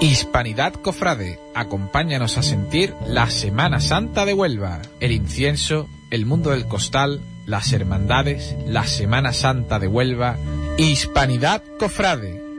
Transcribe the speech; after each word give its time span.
Hispanidad 0.00 0.72
Cofrade, 0.72 1.38
acompáñanos 1.54 2.38
a 2.38 2.42
sentir 2.42 2.94
la 3.06 3.28
Semana 3.28 3.80
Santa 3.80 4.24
de 4.24 4.32
Huelva, 4.32 4.80
el 4.98 5.12
incienso, 5.12 5.90
el 6.10 6.24
mundo 6.24 6.52
del 6.52 6.66
costal, 6.66 7.20
las 7.44 7.70
hermandades, 7.74 8.56
la 8.66 8.86
Semana 8.86 9.34
Santa 9.34 9.78
de 9.78 9.88
Huelva, 9.88 10.38
Hispanidad 10.78 11.62
Cofrade. 11.78 12.49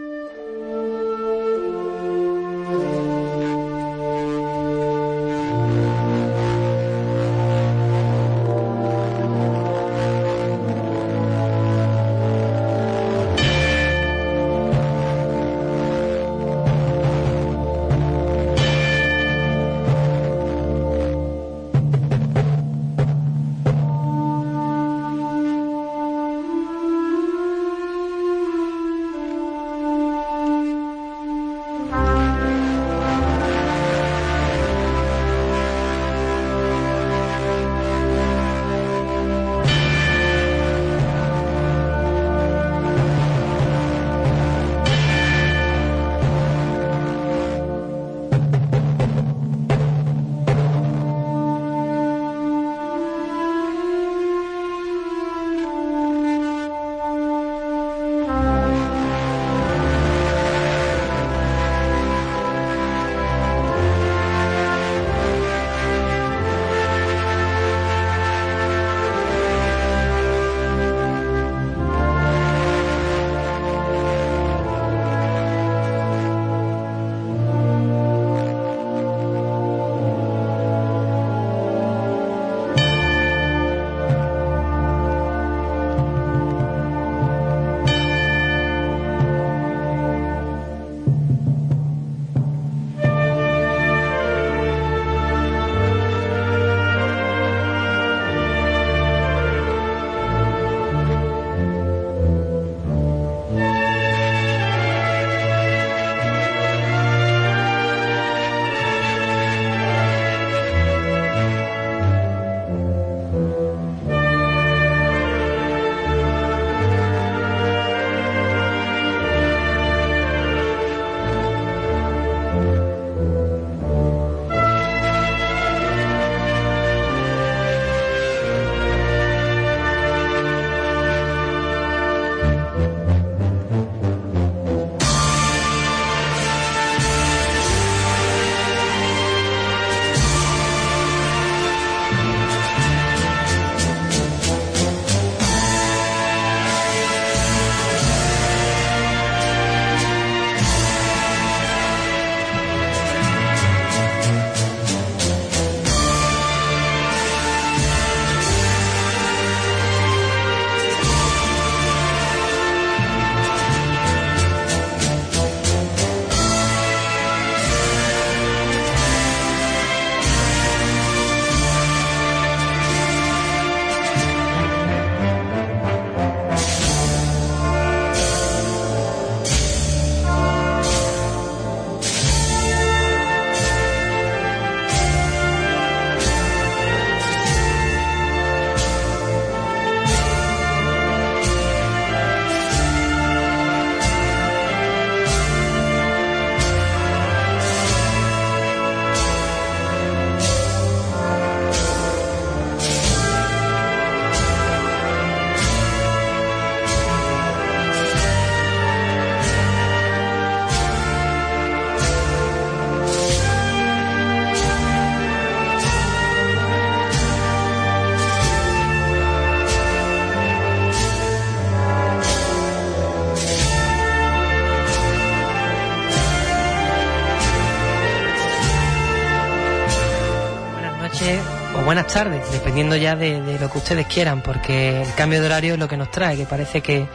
Buenas 231.91 232.07
tardes, 232.07 232.49
dependiendo 232.53 232.95
ya 232.95 233.17
de, 233.17 233.57
lo 233.59 233.69
que 233.69 233.77
ustedes 233.77 234.07
quieran, 234.07 234.41
porque 234.41 235.01
el 235.01 235.13
cambio 235.13 235.41
de 235.41 235.47
horario 235.47 235.73
es 235.73 235.79
lo 235.79 235.89
que 235.89 235.97
nos 235.97 236.09
trae, 236.09 236.37
que 236.37 236.45
parece 236.45 236.79
que, 236.79 237.05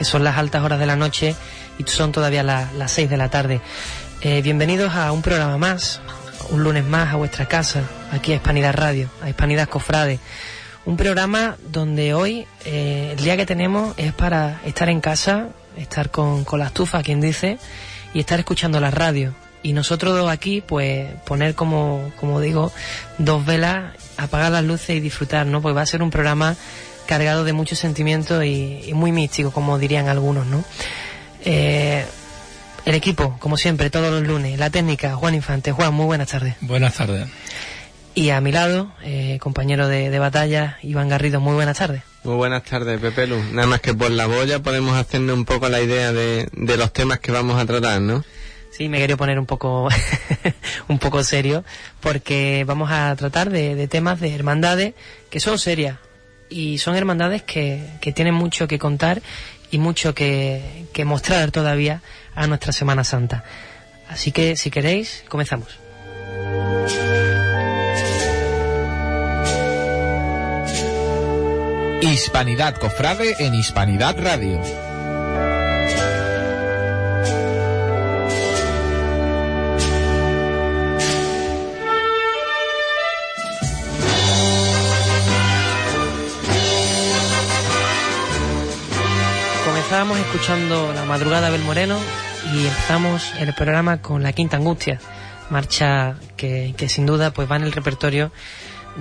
son 0.00 0.24
las 0.24 0.36
altas 0.36 0.64
horas 0.64 0.80
de 0.80 0.86
la 0.86 0.96
noche 0.96 1.36
y 1.78 1.84
son 1.84 2.10
todavía 2.10 2.42
las 2.42 2.90
seis 2.90 3.08
de 3.08 3.16
la 3.16 3.28
tarde. 3.28 3.60
Eh, 4.22 4.42
bienvenidos 4.42 4.92
a 4.96 5.12
un 5.12 5.22
programa 5.22 5.56
más, 5.56 6.00
un 6.50 6.64
lunes 6.64 6.84
más 6.84 7.12
a 7.12 7.16
vuestra 7.16 7.46
casa, 7.46 7.82
aquí 8.10 8.32
a 8.32 8.34
Hispanidad 8.34 8.74
Radio, 8.74 9.08
a 9.22 9.28
Hispanidad 9.28 9.68
Cofrade. 9.68 10.18
Un 10.84 10.96
programa 10.96 11.56
donde 11.68 12.12
hoy 12.12 12.44
eh, 12.64 13.14
el 13.16 13.22
día 13.22 13.36
que 13.36 13.46
tenemos 13.46 13.94
es 13.98 14.12
para 14.14 14.60
estar 14.64 14.88
en 14.88 15.00
casa, 15.00 15.50
estar 15.76 16.10
con, 16.10 16.42
con 16.42 16.58
la 16.58 16.66
estufa, 16.66 17.04
quien 17.04 17.20
dice, 17.20 17.56
y 18.12 18.18
estar 18.18 18.40
escuchando 18.40 18.80
la 18.80 18.90
radio. 18.90 19.32
Y 19.62 19.74
nosotros 19.74 20.28
aquí, 20.28 20.60
pues, 20.60 21.06
poner 21.24 21.54
como, 21.54 22.12
como 22.18 22.40
digo, 22.40 22.72
dos 23.18 23.46
velas 23.46 23.94
apagar 24.16 24.52
las 24.52 24.64
luces 24.64 24.96
y 24.96 25.00
disfrutar, 25.00 25.46
¿no? 25.46 25.60
Porque 25.60 25.74
va 25.74 25.82
a 25.82 25.86
ser 25.86 26.02
un 26.02 26.10
programa 26.10 26.56
cargado 27.06 27.44
de 27.44 27.52
mucho 27.52 27.76
sentimiento 27.76 28.42
y, 28.42 28.90
muy 28.94 29.12
místico, 29.12 29.50
como 29.50 29.78
dirían 29.78 30.08
algunos, 30.08 30.46
¿no? 30.46 30.64
Eh, 31.44 32.04
el 32.84 32.94
equipo, 32.94 33.36
como 33.38 33.56
siempre, 33.56 33.90
todos 33.90 34.10
los 34.10 34.22
lunes. 34.26 34.58
La 34.58 34.70
técnica, 34.70 35.14
Juan 35.16 35.34
Infante. 35.34 35.72
Juan, 35.72 35.94
muy 35.94 36.06
buenas 36.06 36.28
tardes. 36.28 36.56
Buenas 36.60 36.94
tardes. 36.94 37.28
Y 38.14 38.30
a 38.30 38.40
mi 38.40 38.52
lado, 38.52 38.92
eh, 39.02 39.38
compañero 39.40 39.88
de, 39.88 40.16
batalla, 40.18 40.78
Iván 40.82 41.08
Garrido. 41.08 41.40
Muy 41.40 41.54
buenas 41.54 41.78
tardes. 41.78 42.02
Muy 42.22 42.36
buenas 42.36 42.62
tardes, 42.62 43.00
Pepe 43.00 43.26
Lu. 43.26 43.42
Nada 43.52 43.66
más 43.66 43.80
que 43.80 43.92
por 43.92 44.10
la 44.10 44.26
boya 44.26 44.62
podemos 44.62 44.96
hacernos 44.96 45.36
un 45.36 45.44
poco 45.44 45.68
la 45.68 45.80
idea 45.80 46.12
de, 46.12 46.48
de 46.52 46.76
los 46.76 46.92
temas 46.92 47.18
que 47.18 47.32
vamos 47.32 47.60
a 47.60 47.66
tratar, 47.66 48.00
¿no? 48.00 48.24
Sí, 48.76 48.88
me 48.88 48.98
quería 48.98 49.16
poner 49.16 49.38
un 49.38 49.46
poco, 49.46 49.88
un 50.88 50.98
poco 50.98 51.22
serio, 51.22 51.64
porque 52.00 52.64
vamos 52.66 52.90
a 52.90 53.14
tratar 53.14 53.50
de, 53.50 53.86
temas 53.86 54.18
de 54.18 54.34
hermandades 54.34 54.94
que 55.30 55.38
son 55.38 55.60
serias 55.60 55.98
y 56.50 56.78
son 56.78 56.96
hermandades 56.96 57.42
que, 57.44 57.86
que 58.00 58.12
tienen 58.12 58.34
mucho 58.34 58.66
que 58.66 58.80
contar 58.80 59.22
y 59.70 59.78
mucho 59.78 60.12
que, 60.12 60.86
que 60.92 61.04
mostrar 61.04 61.52
todavía 61.52 62.02
a 62.34 62.48
nuestra 62.48 62.72
Semana 62.72 63.04
Santa. 63.04 63.44
Así 64.08 64.32
que, 64.32 64.56
si 64.56 64.72
queréis, 64.72 65.22
comenzamos. 65.28 65.78
Hispanidad 72.02 72.76
Cofrade 72.78 73.36
en 73.38 73.54
Hispanidad 73.54 74.16
Radio. 74.20 74.60
Estábamos 90.04 90.26
escuchando 90.26 90.92
La 90.92 91.06
Madrugada 91.06 91.50
del 91.50 91.62
Moreno 91.62 91.98
y 92.52 92.66
empezamos 92.66 93.32
el 93.38 93.54
programa 93.54 94.02
con 94.02 94.22
La 94.22 94.34
Quinta 94.34 94.58
Angustia, 94.58 95.00
marcha 95.48 96.16
que, 96.36 96.74
sin 96.88 97.06
duda 97.06 97.30
pues 97.32 97.50
va 97.50 97.56
en 97.56 97.62
el 97.62 97.72
repertorio 97.72 98.30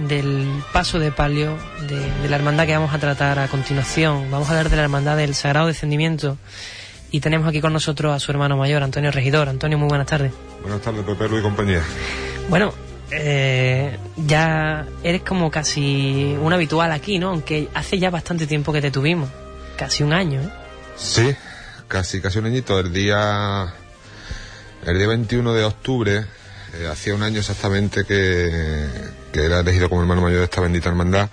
del 0.08 0.48
paso 0.72 1.00
de 1.00 1.12
palio 1.12 1.58
de, 1.90 2.30
la 2.30 2.38
hermandad 2.38 2.66
que 2.66 2.72
vamos 2.72 2.94
a 2.94 3.00
tratar 3.00 3.38
a 3.38 3.50
continuación. 3.50 4.32
Vamos 4.32 4.48
a 4.48 4.52
hablar 4.52 4.70
de 4.70 4.78
la 4.78 4.84
hermandad 4.84 5.18
del 5.18 5.36
Sagrado 5.36 5.68
Descendimiento 5.68 6.38
y 7.12 7.20
tenemos 7.20 7.50
aquí 7.50 7.60
con 7.60 7.74
nosotros 7.74 8.16
a 8.16 8.20
su 8.22 8.32
hermano 8.32 8.56
mayor, 8.56 8.82
Antonio 8.82 9.12
Regidor. 9.12 9.50
Antonio, 9.50 9.78
muy 9.78 9.90
buenas 9.90 10.08
tardes. 10.08 10.32
Buenas 10.62 10.80
tardes, 10.80 11.04
Pepe 11.04 11.28
Luis 11.28 11.42
y 11.42 11.44
compañía. 11.44 11.82
Bueno, 12.48 12.74
eh, 13.12 13.98
ya 14.26 14.86
eres 15.04 15.22
como 15.24 15.52
casi 15.52 16.38
un 16.40 16.54
habitual 16.54 16.94
aquí, 16.94 17.20
¿no? 17.20 17.32
Aunque 17.32 17.68
hace 17.74 18.00
ya 18.00 18.10
bastante 18.10 18.48
tiempo 18.48 18.72
que 18.72 18.80
te 18.80 18.90
tuvimos, 18.90 19.30
casi 19.76 20.02
un 20.02 20.14
año, 20.14 20.40
¿eh? 20.40 20.62
Sí, 20.95 21.36
casi, 21.88 22.22
casi 22.22 22.40
un 22.40 22.45
añito. 22.45 22.80
El 22.80 22.94
día, 22.94 23.74
el 24.86 24.98
día 24.98 25.07
21 25.07 25.54
de 25.54 25.63
octubre, 25.63 26.25
eh, 26.74 26.88
hacía 26.92 27.16
un 27.16 27.24
año 27.24 27.40
exactamente 27.40 28.06
que, 28.06 28.88
era 29.34 29.62
elegido 29.62 29.90
como 29.90 30.01
hermano 30.01 30.22
mayor 30.22 30.40
de 30.40 30.45
esta 30.45 30.62
bendita 30.62 30.90
hermandad. 30.90 31.30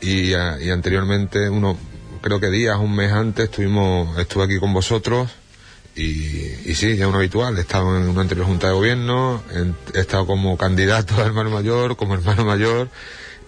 Y, 0.00 0.30
y 0.30 0.70
anteriormente, 0.70 1.48
uno, 1.48 1.76
creo 2.20 2.38
que 2.38 2.50
días, 2.50 2.78
un 2.78 2.94
mes 2.94 3.12
antes, 3.12 3.46
estuvimos, 3.46 4.18
estuve 4.18 4.44
aquí 4.44 4.58
con 4.58 4.72
vosotros. 4.72 5.30
Y, 5.94 6.70
y 6.70 6.74
sí, 6.74 6.96
ya 6.96 7.08
un 7.08 7.14
habitual. 7.14 7.56
He 7.56 7.62
estado 7.62 7.96
en 7.96 8.08
una 8.08 8.20
anterior 8.20 8.46
junta 8.46 8.68
de 8.68 8.74
gobierno, 8.74 9.42
he 9.94 10.00
estado 10.00 10.26
como 10.26 10.56
candidato 10.56 11.14
a 11.22 11.26
hermano 11.26 11.50
mayor, 11.50 11.96
como 11.96 12.14
hermano 12.14 12.44
mayor 12.44 12.88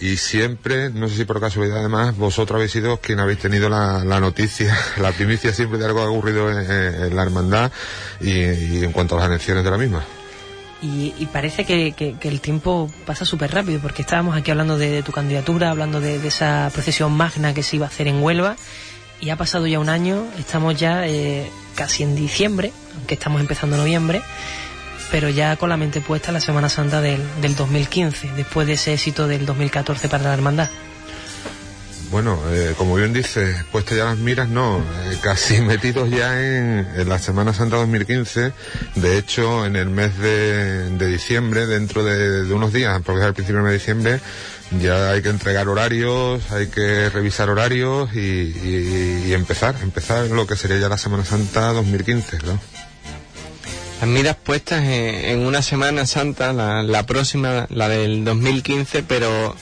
y 0.00 0.17
siempre, 0.17 0.91
no 0.91 1.09
sé 1.09 1.17
si 1.17 1.25
por 1.25 1.41
casualidad 1.41 1.79
además, 1.79 2.17
vosotros 2.17 2.56
habéis 2.56 2.73
sido 2.73 2.99
quien 2.99 3.19
habéis 3.19 3.41
tenido 3.41 3.69
la, 3.69 4.03
noticia, 4.21 4.77
la 5.00 5.12
primicia 5.12 5.53
siempre 5.53 5.79
de 5.79 5.87
algo 5.87 6.00
que 6.00 6.06
ocurrido 6.06 6.50
en, 6.50 7.15
la 7.15 7.23
hermandad 7.23 7.73
y, 8.21 8.85
en 8.85 8.93
cuanto 8.93 9.17
a 9.17 9.21
las 9.21 9.29
elecciones 9.29 9.65
de 9.65 9.71
la 9.71 9.79
misma. 9.79 10.05
Y, 10.81 11.27
parece 11.33 11.65
que, 11.65 12.17
el 12.21 12.41
tiempo 12.41 12.89
pasa 13.05 13.25
súper 13.25 13.53
rápido, 13.53 13.81
porque 13.81 14.03
estábamos 14.03 14.37
aquí 14.37 14.53
hablando 14.53 14.79
de, 14.79 15.03
tu 15.03 15.11
candidatura, 15.11 15.71
hablando 15.71 16.01
de, 16.01 16.25
esa 16.25 16.71
procesión 16.73 17.12
magna 17.12 17.53
que 17.53 17.65
se 17.65 17.77
iba 17.77 17.87
a 17.87 17.89
hacer 17.89 18.06
en 18.06 18.23
Huelva, 18.23 18.56
y 19.21 19.31
ha 19.31 19.37
pasado 19.37 19.67
ya 19.67 19.81
un 19.81 19.89
año, 19.89 20.25
estamos 20.39 20.79
ya 20.79 21.05
eh, 21.09 21.51
casi 21.75 22.05
en 22.05 22.15
diciembre, 22.15 22.73
aunque 22.97 23.15
estamos 23.15 23.41
empezando 23.41 23.77
noviembre, 23.77 24.23
pero 25.10 25.28
ya 25.28 25.56
con 25.56 25.69
la 25.69 25.76
mente 25.76 26.00
puesta 26.00 26.28
en 26.28 26.34
la 26.34 26.40
Semana 26.40 26.69
Santa 26.69 27.00
del, 27.00 27.22
del 27.40 27.56
2015, 27.56 28.32
después 28.37 28.66
de 28.66 28.75
ese 28.75 28.94
éxito 28.94 29.26
del 29.26 29.46
2014 29.46 30.08
para 30.08 30.25
la 30.25 30.34
hermandad. 30.34 30.69
Bueno, 32.10 32.40
eh, 32.50 32.75
como 32.78 32.94
bien 32.94 33.12
dice, 33.12 33.55
puesto 33.70 33.94
ya 33.94 34.06
las 34.06 34.16
miras, 34.16 34.49
no, 34.49 34.78
eh, 34.78 35.19
casi 35.20 35.60
metidos 35.60 36.08
ya 36.10 36.40
en, 36.40 37.06
la 37.06 37.19
Semana 37.19 37.52
Santa 37.52 37.76
2015. 37.76 38.52
De 38.94 39.19
hecho, 39.19 39.66
en 39.66 39.76
el 39.76 39.90
mes 39.90 40.16
de, 40.19 40.88
diciembre, 41.06 41.66
dentro 41.66 42.05
de, 42.05 42.50
unos 42.52 42.72
días, 42.72 43.00
porque 43.05 43.20
es 43.20 43.26
el 43.26 43.34
principio 43.34 43.62
de 43.62 43.72
diciembre, 43.75 44.20
ya 44.81 45.10
hay 45.10 45.20
que 45.20 45.28
entregar 45.28 45.69
horarios, 45.69 46.50
hay 46.50 46.69
que 46.69 47.10
revisar 47.10 47.50
horarios 47.50 48.14
y, 48.14 49.32
empezar, 49.34 49.76
empezar 49.82 50.28
lo 50.28 50.46
que 50.46 50.56
sería 50.56 50.78
ya 50.78 50.88
la 50.88 50.99
Semana 50.99 51.26
Santa 51.26 51.75
2015, 51.75 52.38
¿no? 52.46 52.58
Las 54.00 54.09
miras 54.09 54.37
puestas 54.37 54.85
en, 54.85 55.41
una 55.41 55.61
Semana 55.61 56.06
Santa, 56.06 56.53
la, 56.53 57.06
próxima, 57.06 57.67
la 57.69 57.89
del 57.89 58.25
2015, 58.25 59.03
pero 59.03 59.56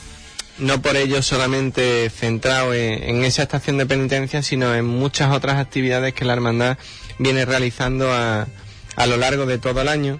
no 0.59 0.81
por 0.81 0.95
ello 0.95 1.23
solamente 1.23 2.09
centrado 2.11 2.73
en, 2.73 3.23
esa 3.23 3.43
estación 3.43 3.79
de 3.79 3.87
penitencia, 3.87 4.43
sino 4.43 4.75
en 4.75 4.85
muchas 4.85 5.33
otras 5.33 5.57
actividades 5.57 6.13
que 6.13 6.23
la 6.23 6.33
hermandad 6.33 6.77
viene 7.17 7.45
realizando 7.45 8.11
a, 8.13 8.47
a 8.95 9.07
lo 9.07 9.17
largo 9.17 9.47
de 9.47 9.57
todo 9.57 9.81
el 9.81 9.87
año. 9.87 10.19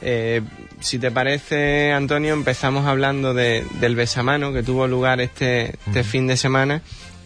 Eh, 0.00 0.42
si 0.80 0.98
te 0.98 1.12
parece, 1.12 1.92
Antonio, 1.92 2.34
empezamos 2.34 2.86
hablando 2.86 3.32
del 3.32 3.94
besamano 3.94 4.52
que 4.52 4.64
tuvo 4.64 4.88
lugar 4.88 5.20
este, 5.20 5.76
este 5.86 6.02
fin 6.02 6.26
de 6.26 6.36
semana 6.36 6.82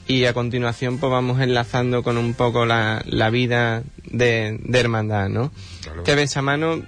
y 0.06 0.24
a 0.24 0.32
continuación 0.32 0.98
pues 0.98 1.10
vamos 1.10 1.40
enlazando 1.40 2.02
con 2.02 2.16
un 2.16 2.34
poco 2.34 2.64
la, 2.64 3.02
la 3.06 3.30
vida 3.30 3.82
de, 4.04 4.58
de 4.62 4.80
hermandad, 4.80 5.28
¿no? 5.28 5.52
Este 5.98 6.14
besamano 6.14 6.82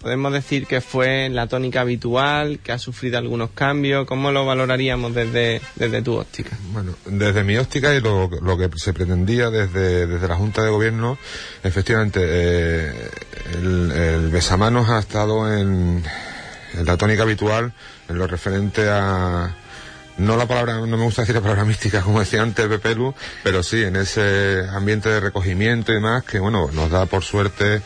podemos 0.00 0.32
decir 0.32 0.66
que 0.66 0.80
fue 0.80 1.28
la 1.28 1.46
tónica 1.46 1.82
habitual, 1.82 2.60
que 2.60 2.72
ha 2.72 2.78
sufrido 2.78 3.18
algunos 3.18 3.50
cambios. 3.50 4.06
¿Cómo 4.06 4.32
lo 4.32 4.46
valoraríamos 4.46 5.14
desde, 5.14 5.60
desde 5.76 6.00
tu 6.00 6.14
óptica? 6.14 6.56
Bueno, 6.72 6.94
desde 7.04 7.44
mi 7.44 7.56
óptica 7.58 7.94
y 7.94 8.00
lo, 8.00 8.30
lo 8.40 8.56
que 8.56 8.70
se 8.76 8.94
pretendía 8.94 9.50
desde, 9.50 10.06
desde 10.06 10.26
la 10.26 10.36
Junta 10.36 10.62
de 10.62 10.70
Gobierno, 10.70 11.18
efectivamente, 11.62 12.20
eh, 12.22 13.10
el, 13.54 13.92
el 13.92 14.28
besamanos 14.30 14.88
ha 14.88 15.00
estado 15.00 15.52
en, 15.52 16.02
en 16.74 16.86
la 16.86 16.96
tónica 16.96 17.24
habitual 17.24 17.74
en 18.08 18.18
lo 18.18 18.26
referente 18.26 18.88
a 18.88 19.54
no 20.20 20.36
la 20.36 20.46
palabra, 20.46 20.74
no 20.74 20.86
me 20.86 21.04
gusta 21.04 21.22
decir 21.22 21.34
la 21.34 21.40
palabra 21.40 21.64
mística, 21.66 22.02
como 22.02 22.20
decía 22.20 22.42
antes 22.42 22.66
Pepelu, 22.66 23.14
pero 23.42 23.62
sí 23.62 23.82
en 23.82 23.96
ese 23.96 24.66
ambiente 24.70 25.08
de 25.08 25.20
recogimiento 25.20 25.92
y 25.92 25.96
demás, 25.96 26.24
que 26.24 26.38
bueno, 26.38 26.70
nos 26.72 26.90
da 26.90 27.06
por 27.06 27.24
suerte 27.24 27.80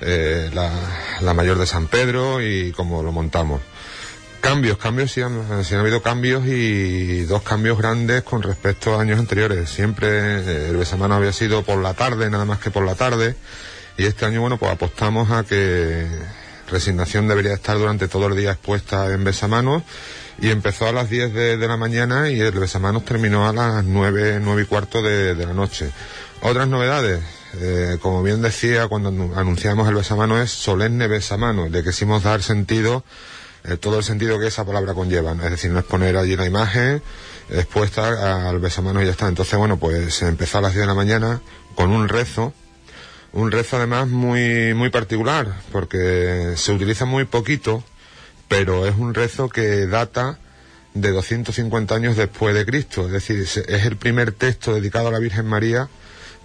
eh, 0.00 0.50
la, 0.52 1.34
mayor 1.34 1.58
de 1.58 1.66
San 1.66 1.86
Pedro 1.86 2.42
y 2.42 2.72
como 2.72 3.02
lo 3.02 3.10
montamos. 3.10 3.62
Cambios, 4.40 4.78
cambios, 4.78 5.10
sí 5.10 5.20
han, 5.22 5.42
habido 5.72 6.00
cambios 6.00 6.46
y 6.46 7.22
dos 7.24 7.42
cambios 7.42 7.78
grandes 7.78 8.22
con 8.22 8.42
respecto 8.42 8.94
a 8.94 9.00
años 9.00 9.18
anteriores. 9.18 9.68
Siempre 9.68 10.08
eh, 10.08 10.68
el 10.68 10.76
besamano 10.76 11.14
había 11.14 11.32
sido 11.32 11.64
por 11.64 11.78
la 11.78 11.94
tarde, 11.94 12.30
nada 12.30 12.44
más 12.44 12.58
que 12.58 12.70
por 12.70 12.84
la 12.84 12.94
tarde, 12.94 13.34
y 13.96 14.04
este 14.04 14.26
año, 14.26 14.42
bueno, 14.42 14.58
pues 14.58 14.70
apostamos 14.70 15.30
a 15.30 15.42
que 15.42 16.06
resignación 16.68 17.28
debería 17.28 17.54
estar 17.54 17.78
durante 17.78 18.08
todo 18.08 18.26
el 18.26 18.36
día 18.36 18.52
expuesta 18.52 19.12
en 19.12 19.24
besamanos 19.24 19.82
y 20.40 20.50
empezó 20.50 20.86
a 20.86 20.92
las 20.92 21.10
10 21.10 21.32
de, 21.32 21.56
la 21.56 21.76
mañana 21.76 22.30
y 22.30 22.40
el 22.40 22.52
besamanos 22.52 23.04
terminó 23.04 23.48
a 23.48 23.52
las 23.52 23.84
9, 23.84 24.38
9 24.40 24.62
y 24.62 24.64
cuarto 24.66 25.02
de, 25.02 25.34
la 25.34 25.52
noche. 25.52 25.90
Otras 26.42 26.68
novedades, 26.68 27.20
eh, 27.54 27.98
como 28.00 28.22
bien 28.22 28.40
decía 28.40 28.86
cuando 28.86 29.08
anunciamos 29.36 29.88
el 29.88 29.96
besamanos 29.96 30.40
es 30.40 30.50
solemne 30.50 31.08
besamanos, 31.08 31.70
le 31.70 31.82
quisimos 31.82 32.22
dar 32.22 32.42
sentido, 32.42 33.02
eh, 33.64 33.76
todo 33.76 33.98
el 33.98 34.04
sentido 34.04 34.38
que 34.38 34.46
esa 34.46 34.64
palabra 34.64 34.94
conlleva, 34.94 35.32
es 35.32 35.50
decir, 35.50 35.72
no 35.72 35.80
es 35.80 35.84
poner 35.84 36.16
allí 36.16 36.36
la 36.36 36.46
imagen 36.46 37.02
expuesta 37.50 38.48
al 38.48 38.58
besamanos 38.58 39.02
y 39.02 39.06
ya 39.06 39.12
está. 39.12 39.28
Entonces, 39.28 39.58
bueno, 39.58 39.78
pues 39.78 40.14
se 40.14 40.28
empezó 40.28 40.58
a 40.58 40.60
las 40.60 40.72
10 40.72 40.82
de 40.82 40.86
la 40.86 40.94
mañana 40.94 41.40
con 41.74 41.90
un 41.90 42.08
rezo, 42.08 42.52
un 43.32 43.52
rezo 43.52 43.76
además 43.76 44.08
muy, 44.08 44.74
muy 44.74 44.90
particular, 44.90 45.54
porque 45.72 46.54
se 46.56 46.72
utiliza 46.72 47.04
muy 47.04 47.24
poquito, 47.24 47.84
pero 48.48 48.86
es 48.86 48.96
un 48.96 49.14
rezo 49.14 49.48
que 49.48 49.86
data 49.86 50.38
de 50.94 51.10
250 51.10 51.94
años 51.94 52.16
después 52.16 52.54
de 52.54 52.64
Cristo, 52.64 53.06
es 53.06 53.12
decir, 53.12 53.38
es 53.40 53.86
el 53.86 53.96
primer 53.96 54.32
texto 54.32 54.74
dedicado 54.74 55.08
a 55.08 55.12
la 55.12 55.18
Virgen 55.18 55.46
María 55.46 55.88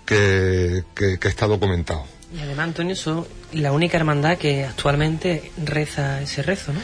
que, 0.05 0.83
está 1.21 1.47
documentado. 1.47 2.05
Y 2.35 2.39
además, 2.39 2.65
Antonio, 2.65 2.95
son 2.95 3.27
la 3.53 3.71
única 3.71 3.97
hermandad 3.97 4.37
que 4.37 4.65
actualmente 4.65 5.51
reza 5.63 6.21
ese 6.21 6.41
rezo, 6.41 6.73
¿no? 6.73 6.79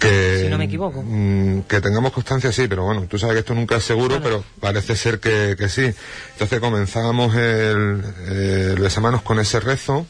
Que, 0.00 0.40
si 0.44 0.48
no 0.48 0.58
me 0.58 0.64
equivoco. 0.64 1.02
Mm, 1.04 1.60
que 1.68 1.80
tengamos 1.80 2.12
constancia, 2.12 2.50
sí, 2.50 2.66
pero 2.66 2.84
bueno, 2.84 3.02
tú 3.02 3.18
sabes 3.18 3.34
que 3.34 3.40
esto 3.40 3.54
nunca 3.54 3.76
es 3.76 3.84
seguro, 3.84 4.18
pero 4.22 4.42
parece 4.58 4.96
ser 4.96 5.20
que, 5.20 5.56
sí. 5.68 5.92
Entonces 6.32 6.58
comenzamos 6.58 7.34
el, 7.36 8.02
el 8.28 8.80
besamanos 8.80 9.22
con 9.22 9.38
ese 9.38 9.60
rezo, 9.60 10.06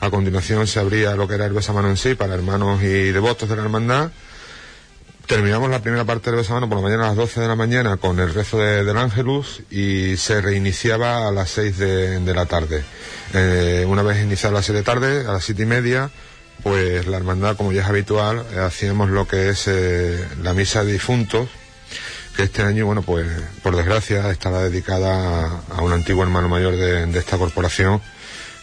a 0.00 0.10
continuación 0.10 0.66
se 0.66 0.80
abría 0.80 1.14
lo 1.14 1.26
que 1.26 1.34
era 1.34 1.46
el 1.46 1.52
besamano 1.52 1.88
en 1.88 1.96
sí 1.96 2.14
para 2.14 2.34
hermanos 2.34 2.82
y 2.82 3.12
devotos 3.12 3.48
de 3.48 3.56
la 3.56 3.62
hermandad. 3.62 4.10
terminamos 5.26 5.70
la 5.70 5.80
primera 5.80 6.04
parte 6.04 6.30
del 6.30 6.40
besamano 6.40 6.68
por 6.68 6.76
la 6.76 6.82
mañana 6.82 7.04
a 7.04 7.06
las 7.08 7.16
12 7.16 7.40
de 7.40 7.48
la 7.48 7.56
mañana 7.56 7.96
con 7.96 8.20
el 8.20 8.34
rezo 8.34 8.58
de, 8.58 8.84
del 8.84 8.98
Ángelus 8.98 9.62
y 9.70 10.18
se 10.18 10.42
reiniciaba 10.42 11.26
a 11.26 11.32
las 11.32 11.50
6 11.50 11.78
de, 11.78 12.20
de 12.20 12.34
la 12.34 12.44
tarde. 12.44 12.84
Eh, 13.32 13.86
una 13.88 14.02
vez 14.02 14.22
iniciada 14.22 14.50
a 14.50 14.58
las 14.58 14.66
6 14.66 14.76
de 14.76 14.82
tarde, 14.82 15.20
a 15.26 15.32
las 15.32 15.44
7 15.44 15.62
y 15.62 15.66
media, 15.66 16.10
pues 16.62 17.06
la 17.06 17.16
hermandad, 17.16 17.56
como 17.56 17.72
ya 17.72 17.82
es 17.82 17.88
habitual, 17.88 18.44
eh, 18.52 18.58
hacíamos 18.58 19.10
lo 19.10 19.26
que 19.28 19.50
es 19.50 19.64
eh, 19.66 20.26
la 20.42 20.54
misa 20.54 20.84
de 20.84 20.92
difuntos, 20.92 21.48
que 22.36 22.44
este 22.44 22.62
año, 22.62 22.86
bueno, 22.86 23.02
pues 23.02 23.26
por 23.62 23.76
desgracia 23.76 24.30
estará 24.30 24.62
dedicada 24.62 25.62
a, 25.70 25.82
un 25.82 25.92
antiguo 25.92 26.22
hermano 26.22 26.48
mayor 26.48 26.76
de, 26.76 27.06
de 27.06 27.18
esta 27.18 27.38
corporación, 27.38 28.00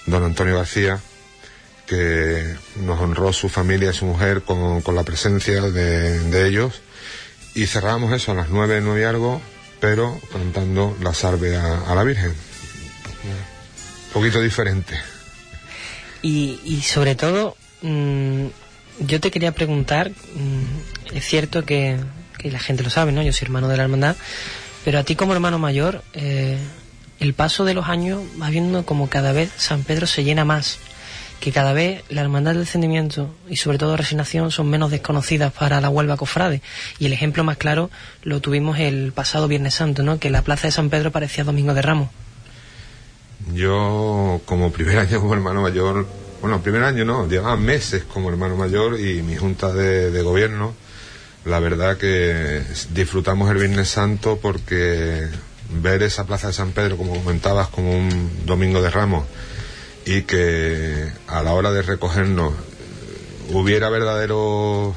don 0.07 0.23
Antonio 0.23 0.55
García, 0.55 0.99
que 1.87 2.55
nos 2.77 2.99
honró 2.99 3.33
su 3.33 3.49
familia 3.49 3.91
y 3.91 3.93
su 3.93 4.05
mujer 4.05 4.43
con, 4.43 4.81
con 4.81 4.95
la 4.95 5.03
presencia 5.03 5.61
de, 5.61 6.19
de, 6.19 6.47
ellos 6.47 6.81
y 7.53 7.65
cerramos 7.65 8.13
eso 8.13 8.31
a 8.31 8.35
las 8.35 8.49
nueve, 8.49 8.79
nueve 8.81 9.01
y 9.01 9.03
algo, 9.03 9.41
pero 9.79 10.19
cantando 10.31 10.95
la 11.01 11.13
salve 11.13 11.57
a, 11.57 11.81
a 11.81 11.95
la 11.95 12.03
Virgen. 12.03 12.29
Un 12.29 14.13
poquito 14.13 14.41
diferente. 14.41 14.97
Y, 16.21 16.59
y 16.63 16.81
sobre 16.81 17.15
todo, 17.15 17.57
mmm, 17.81 18.45
yo 18.99 19.19
te 19.19 19.31
quería 19.31 19.51
preguntar, 19.51 20.11
mmm, 20.11 21.15
es 21.15 21.25
cierto 21.25 21.65
que, 21.65 21.97
que, 22.37 22.51
la 22.51 22.59
gente 22.59 22.83
lo 22.83 22.89
sabe, 22.89 23.11
¿no? 23.11 23.21
Yo 23.21 23.33
soy 23.33 23.45
hermano 23.45 23.67
de 23.67 23.77
la 23.77 23.83
hermandad, 23.83 24.15
pero 24.83 24.99
a 24.99 25.03
ti 25.03 25.15
como 25.15 25.33
hermano 25.33 25.59
mayor, 25.59 26.03
eh, 26.13 26.57
el 27.19 27.33
paso 27.33 27.65
de 27.65 27.73
los 27.73 27.87
años 27.87 28.21
va 28.41 28.49
viendo 28.49 28.85
como 28.85 29.09
cada 29.09 29.31
vez 29.31 29.51
San 29.57 29.83
Pedro 29.83 30.07
se 30.07 30.23
llena 30.23 30.43
más 30.45 30.79
que 31.41 31.51
cada 31.51 31.73
vez 31.73 32.03
la 32.09 32.21
hermandad 32.21 32.51
del 32.51 32.61
descendimiento 32.61 33.33
y 33.49 33.57
sobre 33.57 33.79
todo 33.79 33.97
resignación 33.97 34.51
son 34.51 34.69
menos 34.69 34.91
desconocidas 34.91 35.51
para 35.51 35.81
la 35.81 35.89
Huelva 35.89 36.15
Cofrade. 36.15 36.61
Y 36.99 37.07
el 37.07 37.13
ejemplo 37.13 37.43
más 37.43 37.57
claro 37.57 37.89
lo 38.21 38.39
tuvimos 38.41 38.77
el 38.79 39.11
pasado 39.11 39.47
Viernes 39.47 39.73
Santo, 39.73 40.03
¿no? 40.03 40.19
que 40.19 40.29
la 40.29 40.43
plaza 40.43 40.67
de 40.67 40.71
San 40.71 40.91
Pedro 40.91 41.11
parecía 41.11 41.43
Domingo 41.43 41.73
de 41.73 41.81
Ramos. 41.81 42.09
Yo, 43.53 44.39
como 44.45 44.71
primer 44.71 44.99
año 44.99 45.19
como 45.19 45.33
hermano 45.33 45.63
mayor, 45.63 46.07
bueno, 46.41 46.61
primer 46.61 46.83
año 46.83 47.05
no, 47.05 47.27
llevaba 47.27 47.55
meses 47.55 48.03
como 48.03 48.29
hermano 48.29 48.55
mayor 48.55 48.99
y 48.99 49.21
mi 49.21 49.35
junta 49.35 49.71
de, 49.71 50.11
de 50.11 50.21
gobierno, 50.23 50.73
la 51.45 51.59
verdad 51.59 51.97
que 51.97 52.63
disfrutamos 52.91 53.49
el 53.51 53.57
Viernes 53.57 53.89
Santo 53.89 54.39
porque 54.41 55.27
ver 55.69 56.03
esa 56.03 56.25
plaza 56.25 56.47
de 56.47 56.53
San 56.53 56.71
Pedro, 56.71 56.97
como 56.97 57.13
comentabas, 57.13 57.69
como 57.69 57.95
un 57.95 58.45
Domingo 58.45 58.81
de 58.81 58.89
Ramos, 58.89 59.25
y 60.05 60.23
que 60.23 61.09
a 61.27 61.43
la 61.43 61.53
hora 61.53 61.71
de 61.71 61.81
recogernos 61.83 62.53
hubiera 63.49 63.89
verdaderos 63.89 64.95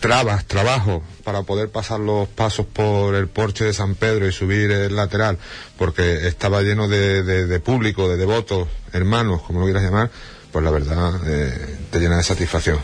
trabas, 0.00 0.44
trabajo 0.46 1.02
para 1.26 1.42
poder 1.42 1.70
pasar 1.70 1.98
los 1.98 2.28
pasos 2.28 2.66
por 2.66 3.16
el 3.16 3.26
porche 3.26 3.64
de 3.64 3.72
San 3.72 3.96
Pedro 3.96 4.28
y 4.28 4.32
subir 4.32 4.70
el 4.70 4.94
lateral, 4.94 5.38
porque 5.76 6.28
estaba 6.28 6.62
lleno 6.62 6.86
de, 6.86 7.24
de, 7.24 7.58
público, 7.60 8.08
de 8.08 8.16
devotos, 8.16 8.68
hermanos, 8.92 9.42
como 9.42 9.58
lo 9.58 9.64
quieras 9.64 9.82
llamar, 9.82 10.08
pues 10.52 10.64
la 10.64 10.70
verdad 10.70 11.14
eh, 11.26 11.78
te 11.90 11.98
llena 11.98 12.18
de 12.18 12.22
satisfacción. 12.22 12.78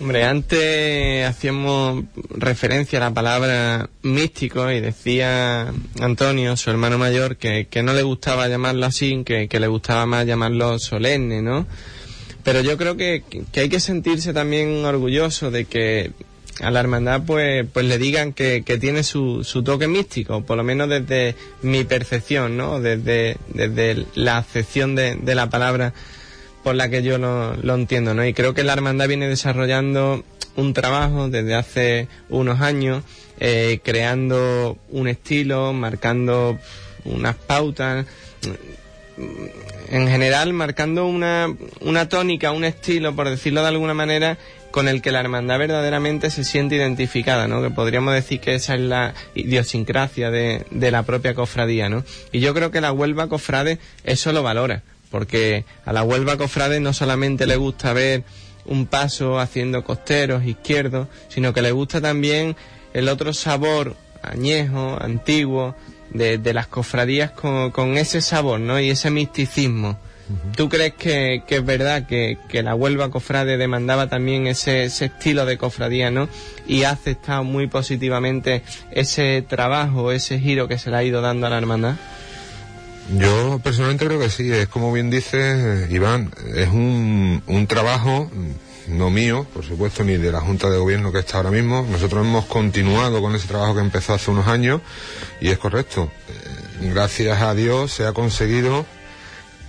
Hombre, 0.00 0.24
antes 0.24 1.24
hacíamos 1.24 2.02
referencia 2.30 2.98
a 2.98 3.02
la 3.02 3.14
palabra 3.14 3.90
místico 4.02 4.68
y 4.68 4.80
decía 4.80 5.72
Antonio, 6.00 6.56
su 6.56 6.70
hermano 6.70 6.98
mayor, 6.98 7.36
que, 7.36 7.68
que 7.68 7.84
no 7.84 7.92
le 7.94 8.02
gustaba 8.02 8.48
llamarlo 8.48 8.86
así, 8.86 9.22
que, 9.24 9.46
que, 9.46 9.60
le 9.60 9.68
gustaba 9.68 10.04
más 10.04 10.26
llamarlo 10.26 10.80
solemne, 10.80 11.42
¿no? 11.42 11.64
Pero 12.42 12.60
yo 12.60 12.76
creo 12.76 12.96
que, 12.96 13.22
que 13.52 13.60
hay 13.60 13.68
que 13.68 13.78
sentirse 13.78 14.32
también 14.32 14.84
orgulloso 14.84 15.52
de 15.52 15.64
que 15.66 16.10
a 16.60 16.70
la 16.70 16.80
hermandad 16.80 17.22
pues, 17.26 17.66
pues 17.72 17.86
le 17.86 17.98
digan 17.98 18.32
que, 18.32 18.62
que 18.64 18.78
tiene 18.78 19.02
su, 19.02 19.44
su 19.44 19.62
toque 19.62 19.88
místico, 19.88 20.42
por 20.42 20.56
lo 20.56 20.64
menos 20.64 20.88
desde 20.88 21.34
mi 21.62 21.84
percepción, 21.84 22.56
¿no? 22.56 22.80
Desde, 22.80 23.36
desde 23.48 24.06
la 24.14 24.38
acepción 24.38 24.94
de, 24.94 25.16
de 25.16 25.34
la 25.34 25.50
palabra 25.50 25.92
por 26.62 26.74
la 26.74 26.88
que 26.88 27.02
yo 27.02 27.18
lo, 27.18 27.54
lo, 27.56 27.74
entiendo, 27.74 28.14
¿no? 28.14 28.26
Y 28.26 28.32
creo 28.32 28.54
que 28.54 28.64
la 28.64 28.72
hermandad 28.72 29.06
viene 29.06 29.28
desarrollando 29.28 30.24
un 30.56 30.72
trabajo 30.72 31.28
desde 31.28 31.54
hace 31.54 32.08
unos 32.28 32.60
años, 32.60 33.04
eh, 33.38 33.80
creando 33.84 34.78
un 34.88 35.08
estilo, 35.08 35.72
marcando 35.72 36.58
unas 37.04 37.36
pautas, 37.36 38.06
en 39.88 40.08
general 40.08 40.52
marcando 40.52 41.06
una, 41.06 41.54
una 41.80 42.08
tónica, 42.08 42.52
un 42.52 42.64
estilo, 42.64 43.14
por 43.14 43.28
decirlo 43.28 43.62
de 43.62 43.68
alguna 43.68 43.94
manera, 43.94 44.38
con 44.76 44.88
el 44.88 45.00
que 45.00 45.10
la 45.10 45.20
hermandad 45.20 45.58
verdaderamente 45.58 46.28
se 46.28 46.44
siente 46.44 46.74
identificada, 46.74 47.48
¿no? 47.48 47.62
Que 47.62 47.70
podríamos 47.70 48.12
decir 48.12 48.40
que 48.40 48.54
esa 48.54 48.74
es 48.74 48.82
la 48.82 49.14
idiosincrasia 49.34 50.30
de, 50.30 50.66
de 50.70 50.90
la 50.90 51.02
propia 51.02 51.32
cofradía, 51.32 51.88
¿no? 51.88 52.04
Y 52.30 52.40
yo 52.40 52.52
creo 52.52 52.70
que 52.70 52.82
la 52.82 52.92
Huelva 52.92 53.26
Cofrade 53.26 53.78
eso 54.04 54.34
lo 54.34 54.42
valora 54.42 54.82
porque 55.10 55.64
a 55.86 55.94
la 55.94 56.02
Huelva 56.02 56.36
Cofrade 56.36 56.78
no 56.80 56.92
solamente 56.92 57.46
le 57.46 57.56
gusta 57.56 57.94
ver 57.94 58.24
un 58.66 58.84
paso 58.84 59.38
haciendo 59.40 59.82
costeros 59.82 60.44
izquierdos, 60.44 61.08
sino 61.28 61.54
que 61.54 61.62
le 61.62 61.72
gusta 61.72 62.02
también 62.02 62.54
el 62.92 63.08
otro 63.08 63.32
sabor 63.32 63.96
añejo, 64.22 64.98
antiguo, 65.00 65.74
de, 66.10 66.36
de 66.36 66.52
las 66.52 66.66
cofradías 66.66 67.30
con, 67.30 67.70
con, 67.70 67.96
ese 67.96 68.20
sabor, 68.20 68.60
¿no? 68.60 68.78
Y 68.78 68.90
ese 68.90 69.10
misticismo. 69.10 69.98
¿Tú 70.56 70.68
crees 70.68 70.94
que, 70.94 71.42
es 71.46 71.64
verdad 71.64 72.06
que, 72.06 72.38
la 72.62 72.74
Huelva 72.74 73.10
Cofrade 73.10 73.56
demandaba 73.56 74.08
también 74.08 74.46
ese, 74.46 74.84
ese, 74.84 75.06
estilo 75.06 75.46
de 75.46 75.56
cofradía, 75.56 76.10
¿no? 76.10 76.28
Y 76.66 76.82
ha 76.82 76.90
aceptado 76.90 77.44
muy 77.44 77.68
positivamente 77.68 78.62
ese 78.90 79.42
trabajo, 79.42 80.10
ese 80.10 80.40
giro 80.40 80.66
que 80.66 80.78
se 80.78 80.90
le 80.90 80.96
ha 80.96 81.04
ido 81.04 81.20
dando 81.20 81.46
a 81.46 81.50
la 81.50 81.58
hermandad? 81.58 81.96
Yo 83.14 83.60
personalmente 83.62 84.06
creo 84.06 84.18
que 84.18 84.30
sí, 84.30 84.50
es 84.50 84.66
como 84.66 84.92
bien 84.92 85.10
dice 85.10 85.86
Iván, 85.90 86.32
es 86.56 86.68
un, 86.68 87.66
trabajo 87.68 88.28
no 88.88 89.10
mío, 89.10 89.46
por 89.52 89.64
supuesto, 89.64 90.02
ni 90.02 90.16
de 90.16 90.32
la 90.32 90.40
Junta 90.40 90.70
de 90.70 90.78
Gobierno 90.78 91.12
que 91.12 91.20
está 91.20 91.38
ahora 91.38 91.50
mismo. 91.50 91.86
Nosotros 91.88 92.24
hemos 92.24 92.46
continuado 92.46 93.20
con 93.20 93.34
ese 93.34 93.48
trabajo 93.48 93.74
que 93.74 93.80
empezó 93.80 94.14
hace 94.14 94.30
unos 94.30 94.48
años 94.48 94.80
y 95.40 95.48
es 95.48 95.58
correcto. 95.58 96.10
Eh, 96.28 96.88
gracias 96.92 97.40
a 97.42 97.54
Dios 97.54 97.92
se 97.92 98.06
ha 98.06 98.12
conseguido 98.12 98.86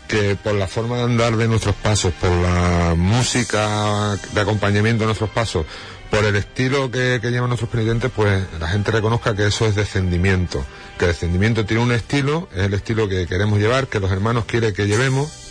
que 0.07 0.35
por 0.35 0.53
la 0.55 0.67
forma 0.67 0.97
de 0.97 1.03
andar 1.03 1.35
de 1.37 1.47
nuestros 1.47 1.75
pasos, 1.75 2.13
por 2.13 2.29
la 2.29 2.95
música 2.95 4.17
de 4.33 4.41
acompañamiento 4.41 5.01
de 5.01 5.07
nuestros 5.07 5.29
pasos, 5.29 5.65
por 6.09 6.23
el 6.25 6.35
estilo 6.35 6.89
que, 6.89 7.19
llevan 7.21 7.49
nuestros 7.49 7.69
penitentes, 7.69 8.11
pues 8.15 8.43
la 8.59 8.69
gente 8.69 8.91
reconozca 8.91 9.35
que 9.35 9.47
eso 9.47 9.65
es 9.65 9.75
descendimiento. 9.75 10.65
Que 10.97 11.05
el 11.05 11.11
descendimiento 11.11 11.65
tiene 11.65 11.83
un 11.83 11.91
estilo, 11.91 12.47
es 12.55 12.63
el 12.63 12.73
estilo 12.73 13.09
que 13.09 13.27
queremos 13.27 13.59
llevar, 13.59 13.87
que 13.87 13.99
los 13.99 14.11
hermanos 14.11 14.45
quieren 14.45 14.73
que 14.73 14.87
llevemos. 14.87 15.46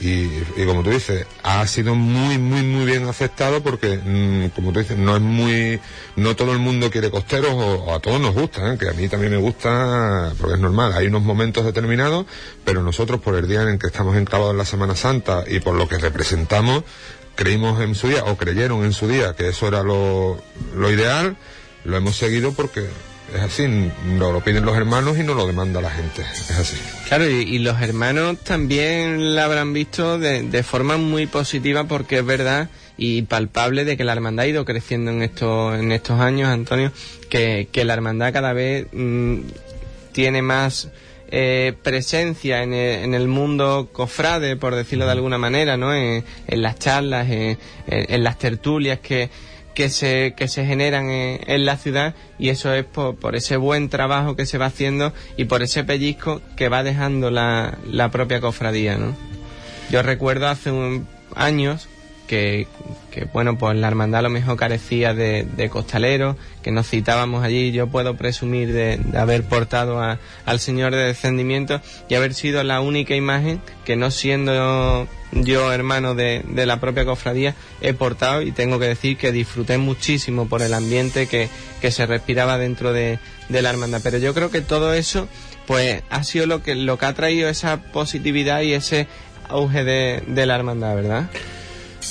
Y, 0.00 0.24
y, 0.56 0.66
como 0.66 0.82
tú 0.82 0.90
dices, 0.90 1.26
ha 1.42 1.66
sido 1.66 1.94
muy, 1.94 2.36
muy, 2.38 2.62
muy 2.62 2.84
bien 2.84 3.06
aceptado 3.08 3.62
porque, 3.62 3.98
mmm, 4.04 4.48
como 4.48 4.72
tú 4.72 4.80
dices, 4.80 4.98
no 4.98 5.16
es 5.16 5.22
muy, 5.22 5.80
no 6.16 6.34
todo 6.34 6.52
el 6.52 6.58
mundo 6.58 6.90
quiere 6.90 7.10
costeros 7.10 7.52
o, 7.52 7.84
o 7.84 7.94
a 7.94 8.00
todos 8.00 8.20
nos 8.20 8.34
gusta, 8.34 8.72
¿eh? 8.72 8.78
que 8.78 8.88
a 8.88 8.92
mí 8.92 9.08
también 9.08 9.32
me 9.32 9.38
gusta 9.38 10.32
porque 10.38 10.54
es 10.54 10.60
normal, 10.60 10.92
hay 10.94 11.06
unos 11.06 11.22
momentos 11.22 11.64
determinados, 11.64 12.26
pero 12.64 12.82
nosotros 12.82 13.20
por 13.20 13.36
el 13.36 13.46
día 13.46 13.62
en 13.62 13.68
el 13.68 13.78
que 13.78 13.86
estamos 13.86 14.16
enclavados 14.16 14.52
en 14.52 14.58
la 14.58 14.64
Semana 14.64 14.96
Santa 14.96 15.44
y 15.46 15.60
por 15.60 15.76
lo 15.76 15.88
que 15.88 15.98
representamos, 15.98 16.82
creímos 17.36 17.80
en 17.80 17.94
su 17.94 18.08
día 18.08 18.24
o 18.24 18.36
creyeron 18.36 18.84
en 18.84 18.92
su 18.92 19.08
día 19.08 19.34
que 19.34 19.48
eso 19.48 19.68
era 19.68 19.82
lo, 19.82 20.42
lo 20.76 20.90
ideal, 20.90 21.36
lo 21.84 21.96
hemos 21.96 22.16
seguido 22.16 22.52
porque 22.52 22.88
es 23.32 23.40
así, 23.40 23.66
no 23.66 24.32
lo 24.32 24.40
piden 24.40 24.64
los 24.64 24.76
hermanos 24.76 25.18
y 25.18 25.22
no 25.22 25.34
lo 25.34 25.46
demanda 25.46 25.80
la 25.80 25.90
gente, 25.90 26.22
es 26.22 26.50
así. 26.50 26.76
Claro, 27.08 27.28
y, 27.28 27.42
y 27.42 27.58
los 27.58 27.80
hermanos 27.80 28.38
también 28.40 29.34
la 29.34 29.44
habrán 29.44 29.72
visto 29.72 30.18
de, 30.18 30.42
de, 30.42 30.62
forma 30.62 30.96
muy 30.96 31.26
positiva 31.26 31.84
porque 31.84 32.18
es 32.18 32.26
verdad 32.26 32.68
y 32.96 33.22
palpable 33.22 33.84
de 33.84 33.96
que 33.96 34.04
la 34.04 34.12
hermandad 34.12 34.44
ha 34.44 34.48
ido 34.48 34.64
creciendo 34.64 35.10
en 35.10 35.22
estos, 35.22 35.78
en 35.78 35.92
estos 35.92 36.20
años, 36.20 36.48
Antonio, 36.48 36.92
que, 37.28 37.68
que 37.72 37.84
la 37.84 37.94
hermandad 37.94 38.32
cada 38.32 38.52
vez 38.52 38.86
mmm, 38.92 39.40
tiene 40.12 40.42
más 40.42 40.90
eh, 41.28 41.74
presencia 41.82 42.62
en 42.62 42.72
el, 42.72 43.04
en 43.04 43.14
el, 43.14 43.26
mundo 43.26 43.88
cofrade, 43.92 44.56
por 44.56 44.74
decirlo 44.74 45.06
de 45.06 45.12
alguna 45.12 45.38
manera, 45.38 45.76
¿no? 45.76 45.92
En, 45.92 46.24
en 46.46 46.62
las 46.62 46.78
charlas, 46.78 47.28
en, 47.28 47.58
en, 47.88 48.22
las 48.22 48.38
tertulias 48.38 49.00
que, 49.00 49.30
que 49.74 49.88
se, 49.90 50.34
que 50.36 50.48
se 50.48 50.64
generan 50.64 51.10
en, 51.10 51.40
en, 51.46 51.66
la 51.66 51.76
ciudad 51.76 52.14
y 52.38 52.48
eso 52.48 52.72
es 52.72 52.84
por, 52.84 53.16
por, 53.16 53.36
ese 53.36 53.56
buen 53.56 53.88
trabajo 53.88 54.36
que 54.36 54.46
se 54.46 54.58
va 54.58 54.66
haciendo 54.66 55.12
y 55.36 55.44
por 55.44 55.62
ese 55.62 55.84
pellizco 55.84 56.40
que 56.56 56.68
va 56.68 56.82
dejando 56.82 57.30
la, 57.30 57.78
la 57.90 58.10
propia 58.10 58.40
cofradía, 58.40 58.96
¿no? 58.96 59.14
Yo 59.90 60.02
recuerdo 60.02 60.48
hace 60.48 60.70
un, 60.70 61.06
años 61.34 61.88
que, 62.26 62.66
bueno, 63.32 63.58
pues 63.58 63.76
la 63.76 63.88
hermandad 63.88 64.20
a 64.20 64.22
lo 64.22 64.30
mejor 64.30 64.56
carecía 64.56 65.14
de, 65.14 65.46
de 65.56 65.68
costaleros, 65.68 66.36
que 66.62 66.70
nos 66.70 66.88
citábamos 66.88 67.44
allí. 67.44 67.72
Yo 67.72 67.88
puedo 67.88 68.16
presumir 68.16 68.72
de, 68.72 69.00
haber 69.16 69.44
portado 69.44 70.00
a, 70.02 70.18
al 70.46 70.60
Señor 70.60 70.94
de 70.94 71.04
descendimiento 71.04 71.80
y 72.08 72.14
haber 72.14 72.34
sido 72.34 72.62
la 72.64 72.80
única 72.80 73.14
imagen 73.14 73.60
que 73.84 73.96
no 73.96 74.10
siendo 74.10 75.06
yo 75.32 75.72
hermano 75.72 76.14
de, 76.14 76.42
de, 76.46 76.64
la 76.64 76.78
propia 76.78 77.04
cofradía 77.04 77.56
he 77.80 77.92
portado 77.92 78.40
y 78.40 78.52
tengo 78.52 78.78
que 78.78 78.86
decir 78.86 79.16
que 79.16 79.32
disfruté 79.32 79.78
muchísimo 79.78 80.48
por 80.48 80.62
el 80.62 80.72
ambiente 80.74 81.26
que, 81.26 81.48
se 81.90 82.06
respiraba 82.06 82.56
dentro 82.56 82.94
de, 82.94 83.18
de, 83.50 83.62
la 83.62 83.68
hermandad. 83.68 84.00
Pero 84.02 84.16
yo 84.16 84.32
creo 84.32 84.50
que 84.50 84.62
todo 84.62 84.94
eso 84.94 85.28
pues 85.66 86.02
ha 86.08 86.24
sido 86.24 86.46
lo 86.46 86.62
que, 86.62 86.74
lo 86.74 86.98
que 86.98 87.06
ha 87.06 87.12
traído 87.14 87.48
esa 87.48 87.82
positividad 87.82 88.62
y 88.62 88.72
ese 88.72 89.06
auge 89.48 89.84
de, 89.84 90.22
de 90.26 90.46
la 90.46 90.56
hermandad, 90.56 90.94
¿verdad? 90.94 91.30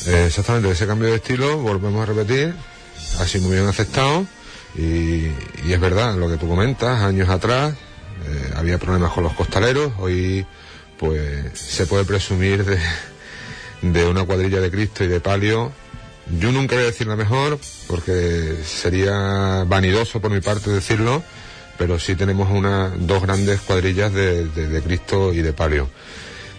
Eh, 0.08 0.26
exactamente, 0.28 0.70
ese 0.70 0.88
cambio 0.88 1.10
de 1.10 1.16
estilo, 1.16 1.58
volvemos 1.58 2.02
a 2.02 2.06
repetir, 2.06 2.54
ha 3.20 3.26
sido 3.26 3.46
muy 3.46 3.56
bien 3.56 3.68
aceptado 3.68 4.26
y, 4.76 5.28
es 5.72 5.80
verdad 5.80 6.16
lo 6.16 6.30
que 6.30 6.38
tú 6.38 6.48
comentas, 6.48 7.02
años 7.02 7.30
atrás 7.30 7.74
eh, 8.28 8.54
había 8.56 8.78
problemas 8.80 9.12
con 9.12 9.24
los 9.24 9.34
costaleros, 9.34 9.94
hoy 10.00 10.46
pues 10.98 11.58
se 11.58 11.86
puede 11.86 12.06
presumir 12.06 12.66
de, 12.66 12.80
de 13.82 14.06
una 14.06 14.24
cuadrilla 14.26 14.60
de 14.60 14.72
Cristo 14.72 15.04
y 15.04 15.08
de 15.08 15.20
palio. 15.20 15.72
Yo 16.40 16.52
nunca 16.52 16.76
voy 16.76 16.86
a 16.86 16.88
decir 16.88 17.08
la 17.08 17.16
mejor, 17.16 17.60
porque 17.88 18.56
sería 18.66 19.64
vanidoso 19.66 20.22
por 20.22 20.32
mi 20.32 20.42
parte 20.42 20.70
decirlo, 20.70 21.24
pero 21.78 22.00
sí 22.00 22.16
tenemos 22.16 22.50
una, 22.50 22.90
dos 22.98 23.22
grandes 23.22 23.62
cuadrillas 23.62 24.12
de, 24.14 24.48
de 24.48 24.82
Cristo 24.82 25.34
y 25.34 25.42
de 25.42 25.54
palio 25.54 25.90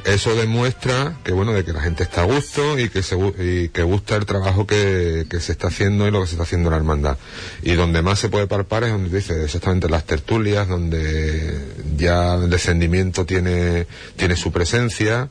eso 0.04 0.34
demuestra 0.36 1.16
que 1.24 1.32
bueno 1.32 1.52
de 1.52 1.64
que 1.64 1.72
la 1.72 1.80
gente 1.80 2.02
está 2.02 2.22
a 2.22 2.24
gusto 2.24 2.78
y 2.78 2.88
que 2.88 3.02
se 3.02 3.16
y 3.16 3.68
que 3.70 3.82
gusta 3.82 4.16
el 4.16 4.26
trabajo 4.26 4.66
que, 4.66 5.26
que, 5.28 5.40
se 5.40 5.52
está 5.52 5.68
haciendo 5.68 6.06
y 6.06 6.10
lo 6.10 6.20
que 6.20 6.26
se 6.26 6.32
está 6.32 6.42
haciendo 6.42 6.68
en 6.68 6.72
la 6.72 6.76
hermandad. 6.76 7.16
Y 7.62 7.72
donde 7.72 8.02
más 8.02 8.18
se 8.18 8.28
puede 8.28 8.46
palpar 8.46 8.84
es 8.84 8.92
donde 8.92 9.16
dice 9.16 9.44
exactamente 9.44 9.88
las 9.88 10.04
tertulias 10.04 10.68
donde 10.68 11.58
ya 11.96 12.34
el 12.34 12.50
descendimiento 12.50 13.24
tiene 13.24 13.86
tiene 14.16 14.36
su 14.36 14.52
presencia 14.52 15.30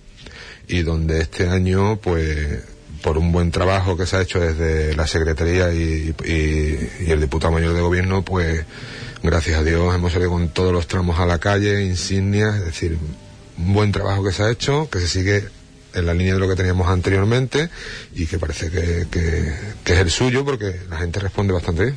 y 0.67 0.81
donde 0.81 1.21
este 1.21 1.49
año 1.49 1.97
pues 1.97 2.63
por 3.03 3.17
un 3.17 3.31
buen 3.31 3.51
trabajo 3.51 3.97
que 3.97 4.05
se 4.05 4.17
ha 4.17 4.21
hecho 4.21 4.39
desde 4.39 4.95
la 4.95 5.05
secretaría 5.05 5.73
y, 5.73 6.15
y, 6.25 7.05
y 7.05 7.11
el 7.11 7.19
diputado 7.19 7.53
mayor 7.53 7.73
de 7.73 7.81
gobierno 7.81 8.23
pues 8.23 8.65
gracias 9.21 9.59
a 9.59 9.63
Dios 9.63 9.93
hemos 9.93 10.13
salido 10.13 10.31
con 10.31 10.49
todos 10.49 10.71
los 10.71 10.87
tramos 10.87 11.19
a 11.19 11.25
la 11.25 11.37
calle 11.37 11.83
insignias 11.83 12.55
es 12.55 12.65
decir 12.65 12.97
un 13.57 13.73
buen 13.73 13.91
trabajo 13.91 14.23
que 14.23 14.31
se 14.31 14.43
ha 14.43 14.51
hecho, 14.51 14.89
que 14.89 14.99
se 14.99 15.07
sigue 15.07 15.43
en 15.93 16.05
la 16.05 16.13
línea 16.13 16.33
de 16.33 16.39
lo 16.39 16.47
que 16.47 16.55
teníamos 16.55 16.87
anteriormente 16.87 17.69
y 18.15 18.25
que 18.25 18.39
parece 18.39 18.69
que, 18.71 19.05
que, 19.11 19.93
es 19.93 19.99
el 19.99 20.09
suyo 20.09 20.43
porque 20.43 20.75
la 20.89 20.97
gente 20.97 21.19
responde 21.19 21.53
bastante 21.53 21.83
bien. 21.83 21.95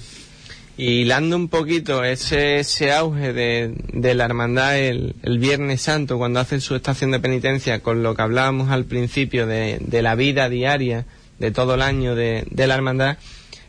Y 0.78 1.00
hilando 1.00 1.36
un 1.36 1.48
poquito 1.48 2.04
ese, 2.04 2.58
ese 2.58 2.92
auge 2.92 3.32
de, 3.32 3.74
de 3.94 4.14
la 4.14 4.26
hermandad 4.26 4.78
el, 4.78 5.14
el, 5.22 5.38
Viernes 5.38 5.80
Santo, 5.80 6.18
cuando 6.18 6.38
hacen 6.38 6.60
su 6.60 6.74
estación 6.74 7.12
de 7.12 7.20
penitencia, 7.20 7.80
con 7.80 8.02
lo 8.02 8.14
que 8.14 8.20
hablábamos 8.20 8.70
al 8.70 8.84
principio 8.84 9.46
de, 9.46 9.78
de 9.80 10.02
la 10.02 10.14
vida 10.14 10.50
diaria 10.50 11.06
de 11.38 11.50
todo 11.50 11.74
el 11.74 11.82
año 11.82 12.14
de, 12.14 12.46
de 12.50 12.66
la 12.66 12.74
hermandad, 12.74 13.16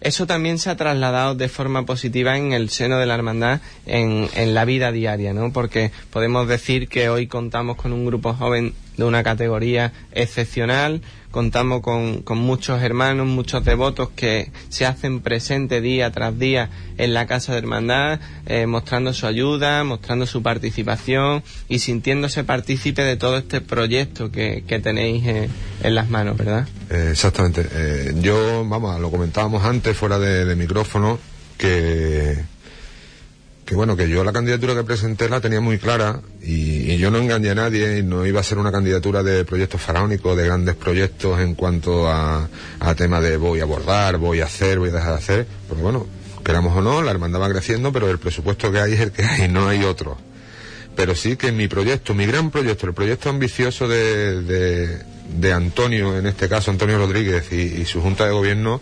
eso 0.02 0.28
también 0.28 0.60
se 0.60 0.70
ha 0.70 0.78
trasladado 0.78 1.36
de 1.36 1.50
forma 1.50 1.86
positiva 1.86 2.38
en 2.38 2.54
el 2.54 2.70
seno 2.70 2.98
de 2.98 3.06
la 3.06 3.16
hermandad 3.16 3.62
en, 3.86 4.28
en, 4.36 4.54
la 4.54 4.66
vida 4.66 4.92
diaria, 4.92 5.34
¿no? 5.34 5.52
Porque 5.52 5.92
podemos 6.12 6.48
decir 6.48 6.88
que 6.88 7.10
hoy 7.10 7.28
contamos 7.28 7.78
con 7.78 7.94
un 7.94 8.06
grupo 8.06 8.34
joven 8.34 8.74
de 8.98 9.04
una 9.04 9.24
categoría 9.24 9.94
excepcional, 10.12 11.02
contamos 11.38 11.82
con, 11.82 12.24
con 12.24 12.40
muchos 12.40 12.82
hermanos, 12.82 13.28
muchos 13.28 13.64
devotos 13.64 14.10
que 14.16 14.52
se 14.70 14.88
hacen 14.88 15.20
presente 15.20 15.82
día 15.82 16.10
tras 16.10 16.40
día 16.40 16.72
en 16.98 17.14
la 17.14 17.28
casa 17.28 17.52
de 17.52 17.60
hermandad, 17.60 18.20
eh, 18.48 18.66
mostrando 18.66 19.14
su 19.14 19.28
ayuda, 19.28 19.84
mostrando 19.84 20.26
su 20.26 20.42
participación 20.42 21.44
y 21.70 21.78
sintiéndose 21.78 22.44
partícipe 22.44 23.04
de 23.04 23.18
todo 23.18 23.38
este 23.38 23.62
proyecto 23.62 24.32
que, 24.32 24.64
que 24.66 24.80
tenéis 24.80 25.28
en, 25.28 25.94
las 25.94 26.10
manos, 26.10 26.38
¿verdad? 26.38 26.68
Eh, 26.90 27.10
exactamente. 27.12 27.68
Eh, 27.72 28.16
yo, 28.20 28.66
vamos, 28.68 29.00
lo 29.00 29.12
comentábamos 29.12 29.64
antes 29.64 29.96
fuera 29.96 30.18
de 30.18 30.56
micrófono, 30.56 31.20
que 31.60 32.36
que 33.68 33.76
bueno, 33.76 33.98
que 33.98 34.08
yo 34.08 34.24
la 34.24 34.32
candidatura 34.32 34.74
que 34.74 34.86
presenté 34.86 35.28
la 35.28 35.42
tenía 35.42 35.60
muy 35.60 35.78
clara 35.78 36.22
y, 36.42 36.96
yo 36.98 37.12
no 37.12 37.18
engañé 37.18 37.50
a 37.50 37.56
nadie 37.56 38.00
y 38.00 38.04
no 38.04 38.26
iba 38.26 38.40
a 38.40 38.44
ser 38.44 38.58
una 38.60 38.72
candidatura 38.72 39.24
de 39.24 39.44
proyectos 39.44 39.82
faraónicos, 39.82 40.38
de 40.38 40.46
grandes 40.46 40.76
proyectos 40.76 41.42
en 41.42 41.54
cuanto 41.54 42.10
a, 42.10 42.48
a 42.80 42.96
tema 42.96 43.20
de 43.20 43.36
voy 43.36 43.60
a 43.60 43.64
abordar, 43.64 44.18
voy 44.18 44.40
a 44.40 44.46
hacer, 44.46 44.80
voy 44.80 44.90
a 44.90 44.94
dejar 44.94 45.12
de 45.12 45.18
hacer, 45.18 45.48
porque 45.68 45.84
bueno, 45.84 46.08
queramos 46.46 46.78
o 46.78 46.82
no, 46.82 47.02
la 47.02 47.12
hermandad 47.12 47.42
va 47.42 47.50
creciendo, 47.50 47.92
pero 47.92 48.10
el 48.10 48.20
presupuesto 48.20 48.72
que 48.72 48.80
hay 48.80 48.94
es 48.94 49.02
el 49.02 49.12
que 49.12 49.26
hay, 49.26 49.50
no 49.50 49.68
hay 49.68 49.84
otro. 49.84 50.18
Pero 50.96 51.14
sí 51.14 51.36
que 51.36 51.52
mi 51.52 51.68
proyecto, 51.68 52.14
mi 52.14 52.26
gran 52.26 52.52
proyecto, 52.52 52.88
el 52.88 52.94
proyecto 52.94 53.30
ambicioso 53.30 53.90
de, 53.90 54.44
de, 54.44 55.02
de 55.38 55.54
Antonio, 55.54 56.18
en 56.18 56.26
este 56.26 56.48
caso 56.48 56.72
Antonio 56.72 56.98
Rodríguez 56.98 57.52
y, 57.52 57.82
y 57.82 57.86
su 57.86 58.02
junta 58.02 58.26
de 58.26 58.32
gobierno, 58.32 58.82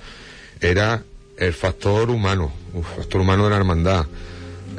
era 0.62 1.02
el 1.38 1.54
factor 1.54 2.12
humano, 2.12 2.54
el 2.76 2.84
factor 2.84 3.21
humano 3.21 3.45
de 3.45 3.50
la 3.50 3.58
hermandad 3.58 4.06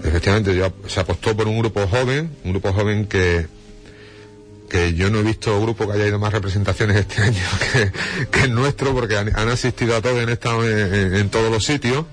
efectivamente 0.04 0.54
yo, 0.54 0.72
se 0.86 1.00
apostó 1.00 1.36
por 1.36 1.48
un 1.48 1.58
grupo 1.58 1.86
joven, 1.86 2.30
un 2.44 2.52
grupo 2.52 2.72
joven 2.72 3.06
que 3.06 3.46
que 4.68 4.94
yo 4.94 5.10
no 5.10 5.20
he 5.20 5.22
visto 5.22 5.60
grupo 5.60 5.86
que 5.86 5.94
haya 5.94 6.06
ido 6.08 6.18
más 6.18 6.32
representaciones 6.32 6.96
este 6.96 7.22
año 7.22 7.42
que, 8.30 8.40
el 8.40 8.54
nuestro 8.54 8.92
porque 8.94 9.16
han, 9.16 9.48
asistido 9.48 9.96
a 9.96 10.02
todos, 10.02 10.20
en, 10.22 10.28
en, 10.28 11.14
en, 11.14 11.30
todos 11.30 11.50
los 11.50 11.64
sitios. 11.64 12.04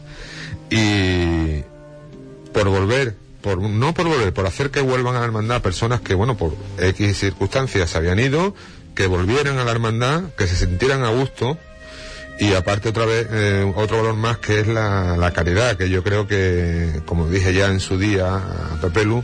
Y 0.70 1.64
por 2.54 2.70
volver, 2.70 3.16
por 3.42 3.62
no 3.62 3.94
por 3.94 4.08
volver, 4.08 4.34
por 4.34 4.46
hacer 4.46 4.72
que 4.72 4.82
vuelvan 4.82 5.16
a 5.16 5.20
la 5.20 5.26
hermandad 5.26 5.62
personas 5.62 6.02
que 6.02 6.16
bueno 6.16 6.38
por 6.38 6.56
X 6.80 7.18
circunstancias 7.18 7.90
se 7.90 7.98
habían 7.98 8.20
ido, 8.20 8.56
que 8.96 9.08
volvieran 9.08 9.58
a 9.60 9.66
la 9.66 9.72
hermandad, 9.72 10.24
que 10.38 10.48
se 10.48 10.56
sintieran 10.56 11.04
a 11.04 11.10
gusto 11.10 11.58
y 12.40 12.54
aparte 12.54 12.90
otra 12.90 13.06
vez 13.06 13.28
eh, 13.32 13.72
otro 13.76 13.98
valor 13.98 14.16
más 14.16 14.38
que 14.40 14.62
es 14.62 14.68
la, 14.68 15.18
la, 15.18 15.32
caridad 15.32 15.78
que 15.78 15.90
yo 15.90 16.04
creo 16.04 16.28
que 16.28 17.02
como 17.06 17.28
dije 17.28 17.54
ya 17.54 17.68
en 17.68 17.80
su 17.80 17.98
día 17.98 18.36
a 18.36 18.78
Pepelu 18.82 19.24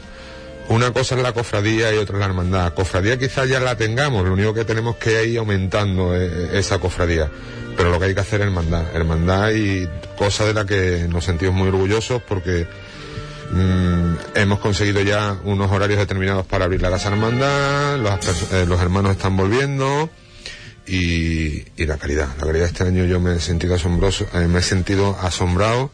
una 0.69 0.93
cosa 0.93 1.15
es 1.15 1.23
la 1.23 1.33
cofradía 1.33 1.91
y 1.93 1.97
otra 1.97 2.15
es 2.15 2.19
la 2.19 2.27
hermandad. 2.27 2.73
Cofradía 2.75 3.17
quizás 3.17 3.49
ya 3.49 3.59
la 3.59 3.75
tengamos 3.75 4.23
lo 4.23 4.33
único 4.33 4.53
que 4.53 4.65
tenemos 4.65 4.97
que 4.97 5.25
ir 5.25 5.39
aumentando 5.39 6.15
eh, 6.15 6.59
esa 6.59 6.77
cofradía. 6.77 7.27
Pero 7.75 7.89
lo 7.89 7.99
que 7.99 8.05
hay 8.05 8.13
que 8.13 8.19
hacer 8.19 8.41
es 8.41 8.47
hermandad. 8.47 8.83
Hermandad 8.93 9.49
y 9.51 9.89
cosa 10.15 10.45
de 10.45 10.53
la 10.53 10.65
que 10.65 11.07
nos 11.09 11.25
sentimos 11.25 11.55
muy 11.55 11.69
orgullosos 11.69 12.21
porque 12.21 12.67
mmm, 13.51 14.13
hemos 14.35 14.59
conseguido 14.59 15.01
ya 15.01 15.37
unos 15.43 15.71
horarios 15.71 15.97
determinados 15.97 16.45
para 16.45 16.65
abrir 16.65 16.83
la 16.83 16.91
casa 16.91 17.09
hermandad 17.09 17.97
los, 17.97 18.51
eh, 18.53 18.65
los 18.67 18.79
hermanos 18.79 19.13
están 19.13 19.35
volviendo 19.35 20.09
y, 20.89 21.65
y, 21.77 21.85
la 21.85 21.97
calidad. 21.97 22.29
La 22.39 22.47
calidad 22.47 22.67
este 22.67 22.83
año 22.83 23.05
yo 23.05 23.19
me 23.19 23.35
he 23.35 23.39
sentido 23.39 23.75
asombroso, 23.75 24.27
eh, 24.33 24.47
me 24.47 24.59
he 24.59 24.63
sentido 24.63 25.15
asombrado 25.21 25.91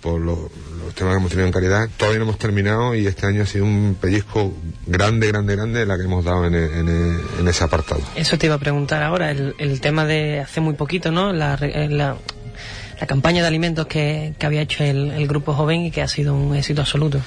por 0.00 0.20
lo, 0.20 0.50
los 0.84 0.94
temas 0.94 1.14
que 1.14 1.18
hemos 1.18 1.30
tenido 1.30 1.46
en 1.46 1.52
calidad. 1.52 1.88
Todavía 1.96 2.18
no 2.18 2.24
hemos 2.26 2.38
terminado 2.38 2.94
y 2.94 3.06
este 3.06 3.26
año 3.26 3.42
ha 3.42 3.46
sido 3.46 3.64
un 3.64 3.96
pellizco 4.00 4.52
grande, 4.86 5.28
grande, 5.28 5.56
grande 5.56 5.86
la 5.86 5.96
que 5.96 6.04
hemos 6.04 6.24
dado 6.24 6.46
en, 6.46 6.54
en, 6.54 7.20
en 7.40 7.48
ese 7.48 7.64
apartado. 7.64 8.02
Eso 8.14 8.38
te 8.38 8.46
iba 8.46 8.54
a 8.54 8.58
preguntar 8.58 9.02
ahora, 9.02 9.30
el, 9.30 9.80
tema 9.80 10.04
de 10.04 10.40
hace 10.40 10.60
muy 10.60 10.74
poquito, 10.74 11.10
¿no? 11.10 11.32
La, 11.32 11.56
la, 11.56 12.16
la 13.00 13.06
campaña 13.06 13.42
de 13.42 13.48
alimentos 13.48 13.86
que, 13.86 14.34
que 14.38 14.46
había 14.46 14.62
hecho 14.62 14.84
el, 14.84 15.10
el, 15.12 15.26
grupo 15.26 15.54
joven 15.54 15.86
y 15.86 15.90
que 15.90 16.02
ha 16.02 16.08
sido 16.08 16.34
un 16.34 16.54
éxito 16.54 16.82
absoluto. 16.82 17.20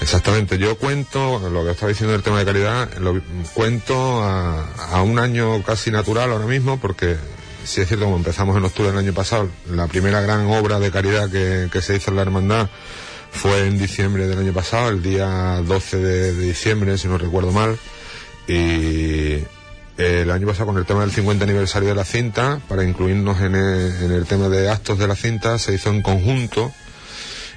Exactamente, 0.00 0.58
yo 0.58 0.76
cuento, 0.78 1.48
lo 1.50 1.64
que 1.64 1.72
estaba 1.72 1.90
diciendo 1.90 2.12
del 2.12 2.22
tema 2.22 2.38
de 2.38 2.44
calidad, 2.44 2.92
lo 2.98 3.20
cuento 3.54 4.22
a, 4.22 4.64
a 4.90 5.02
un 5.02 5.18
año 5.18 5.62
casi 5.62 5.90
natural 5.90 6.32
ahora 6.32 6.46
mismo, 6.46 6.80
porque 6.80 7.16
si 7.64 7.80
es 7.80 7.88
cierto, 7.88 8.06
como 8.06 8.16
empezamos 8.16 8.56
en 8.56 8.64
octubre 8.64 8.90
del 8.90 8.98
año 8.98 9.12
pasado, 9.12 9.48
la 9.70 9.86
primera 9.86 10.20
gran 10.20 10.46
obra 10.46 10.80
de 10.80 10.90
caridad 10.90 11.30
que, 11.30 11.68
que 11.70 11.82
se 11.82 11.96
hizo 11.96 12.10
en 12.10 12.16
la 12.16 12.22
hermandad 12.22 12.68
fue 13.30 13.66
en 13.66 13.78
diciembre 13.78 14.26
del 14.26 14.38
año 14.38 14.52
pasado, 14.52 14.88
el 14.88 15.02
día 15.02 15.62
12 15.64 15.96
de, 15.98 16.34
de 16.34 16.46
diciembre, 16.46 16.98
si 16.98 17.08
no 17.08 17.18
recuerdo 17.18 17.52
mal, 17.52 17.78
y 18.48 19.38
el 19.98 20.30
año 20.30 20.46
pasado 20.46 20.66
con 20.66 20.78
el 20.78 20.84
tema 20.86 21.02
del 21.02 21.12
50 21.12 21.44
aniversario 21.44 21.90
de 21.90 21.94
la 21.94 22.04
cinta, 22.04 22.60
para 22.68 22.84
incluirnos 22.84 23.40
en 23.40 23.54
el, 23.54 24.02
en 24.02 24.12
el 24.12 24.26
tema 24.26 24.48
de 24.48 24.68
actos 24.68 24.98
de 24.98 25.06
la 25.06 25.16
cinta, 25.16 25.58
se 25.58 25.74
hizo 25.74 25.90
en 25.90 26.02
conjunto 26.02 26.72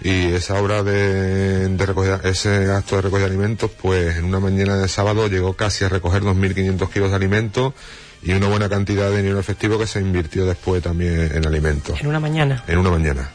y 0.02 0.34
esa 0.34 0.60
obra 0.60 0.84
de, 0.84 1.68
de 1.70 1.86
recogida, 1.86 2.22
ese 2.24 2.72
acto 2.72 2.98
de 2.98 3.04
recogida 3.04 3.28
de 3.28 3.32
alimentos, 3.32 3.72
pues 3.82 4.18
en 4.18 4.26
una 4.26 4.40
mañana 4.40 4.78
de 4.78 4.88
sábado 4.88 5.28
llegó 5.28 5.54
casi 5.54 5.86
a 5.86 5.90
recoger 5.90 6.24
2.500 6.24 6.90
kilos 6.90 7.10
de 7.10 7.16
alimentos 7.16 7.74
y 8.22 8.34
una 8.34 8.48
buena 8.48 8.68
cantidad 8.70 9.10
de 9.10 9.18
dinero 9.18 9.40
efectivo 9.40 9.78
que 9.78 9.88
se 9.88 10.02
invirtió 10.02 10.46
después 10.46 10.82
también 10.82 11.32
en 11.34 11.46
alimentos. 11.46 12.00
En 12.02 12.08
una 12.08 12.20
mañana. 12.20 12.64
En 12.68 12.80
una 12.80 12.90
mañana. 12.90 13.30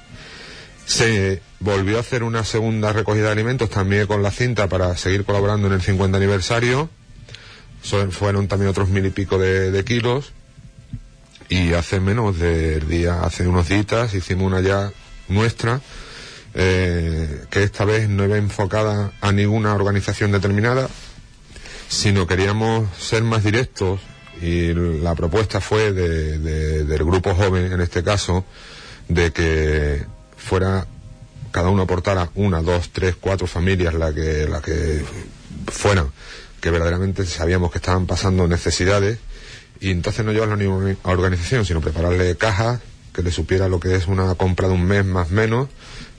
Se 0.85 1.41
volvió 1.61 1.99
a 1.99 2.01
hacer 2.01 2.25
una 2.25 2.45
segunda 2.45 2.93
recogida 2.93 3.27
de 3.27 3.33
alimentos 3.33 3.71
también 3.71 4.09
con 4.09 4.23
la 4.23 4.33
cinta 4.33 4.69
para 4.69 4.97
seguir 4.97 5.25
colaborando 5.25 5.69
en 5.69 5.75
el 5.75 5.83
50 5.83 6.17
aniversario. 6.17 6.91
Fueron 8.11 8.49
también 8.49 8.71
otros 8.71 8.89
mil 8.89 9.07
y 9.07 9.11
pico 9.11 9.39
de, 9.39 9.71
de 9.71 9.85
kilos. 9.85 10.33
Y 11.49 11.73
hace 11.75 12.01
menos 12.01 12.39
del 12.39 12.89
día, 12.89 13.23
hace 13.23 13.47
unos 13.47 13.69
días, 13.69 14.15
hicimos 14.15 14.47
una 14.47 14.61
ya 14.61 14.93
nuestra, 15.29 15.81
eh, 16.55 17.45
que 17.51 17.63
esta 17.63 17.85
vez 17.85 18.09
no 18.09 18.25
iba 18.25 18.37
enfocada 18.37 19.13
a 19.21 19.33
ninguna 19.33 19.75
organización 19.75 20.33
determinada, 20.33 20.89
sino 21.89 22.27
queríamos 22.27 22.89
ser 22.99 23.23
más 23.23 23.45
directos 23.45 24.01
y 24.41 24.73
la 24.73 25.15
propuesta 25.15 25.61
fue 25.61 25.93
del 25.93 27.05
grupo 27.05 27.35
joven, 27.35 27.73
en 27.73 27.81
este 27.81 28.03
caso, 28.03 28.45
de 29.09 29.33
que 29.33 30.07
fuera 30.37 30.87
cada 31.51 31.69
uno 31.69 31.83
aportara 31.83 32.31
una, 32.35 32.63
dos, 32.63 32.91
tres, 32.91 33.17
cuatro 33.21 33.47
familias 33.47 33.95
la 33.95 34.15
que, 34.15 34.47
la 34.49 34.61
que 34.61 35.05
fueran, 35.67 36.11
que 36.61 36.71
verdaderamente 36.71 37.27
sabíamos 37.27 37.71
que 37.73 37.79
estaban 37.79 38.07
pasando 38.07 38.47
necesidades 38.47 39.19
y 39.81 39.91
entonces 39.91 40.25
no 40.25 40.33
llevarlo 40.33 40.55
a 40.55 40.59
ninguna 40.59 40.97
organización, 41.05 41.65
sino 41.65 41.81
prepararle 41.81 42.37
cajas 42.37 42.81
que 43.13 43.23
le 43.23 43.33
supiera 43.33 43.69
lo 43.69 43.81
que 43.81 43.97
es 43.97 44.07
una 44.07 44.35
compra 44.37 44.69
de 44.69 44.75
un 44.75 44.85
mes 44.85 45.05
más 45.05 45.31
menos 45.31 45.69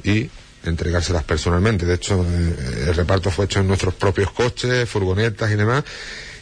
y 0.04 0.30
entregárselas 0.64 1.24
personalmente. 1.24 1.86
De 1.86 1.96
hecho, 1.96 2.26
eh, 2.28 2.86
el 2.88 2.96
reparto 2.96 3.32
fue 3.32 3.46
hecho 3.46 3.60
en 3.60 3.68
nuestros 3.68 3.94
propios 3.94 4.32
coches, 4.32 4.88
furgonetas 4.90 5.52
y 5.52 5.56
demás. 5.56 5.84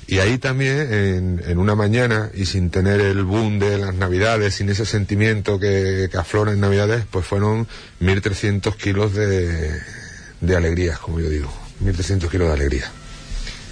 Y 0.07 0.17
ahí 0.17 0.39
también, 0.39 1.39
en, 1.45 1.57
una 1.59 1.75
mañana, 1.75 2.31
y 2.33 2.47
sin 2.47 2.71
tener 2.71 2.99
el 2.99 3.23
boom 3.23 3.59
de 3.59 3.77
las 3.77 3.93
Navidades, 3.93 4.55
sin 4.55 4.67
ese 4.69 4.83
sentimiento 4.83 5.59
que, 5.59 6.09
aflora 6.17 6.51
en 6.51 6.59
Navidades, 6.59 7.05
pues 7.11 7.27
fueron 7.27 7.67
1.300 8.01 8.75
kilos 8.75 9.13
de, 9.13 9.79
de 10.41 10.55
alegrías, 10.55 10.97
como 10.97 11.19
yo 11.19 11.29
digo. 11.29 11.53
1.300 11.83 12.27
kilos 12.27 12.47
de 12.47 12.53
alegría. 12.53 12.91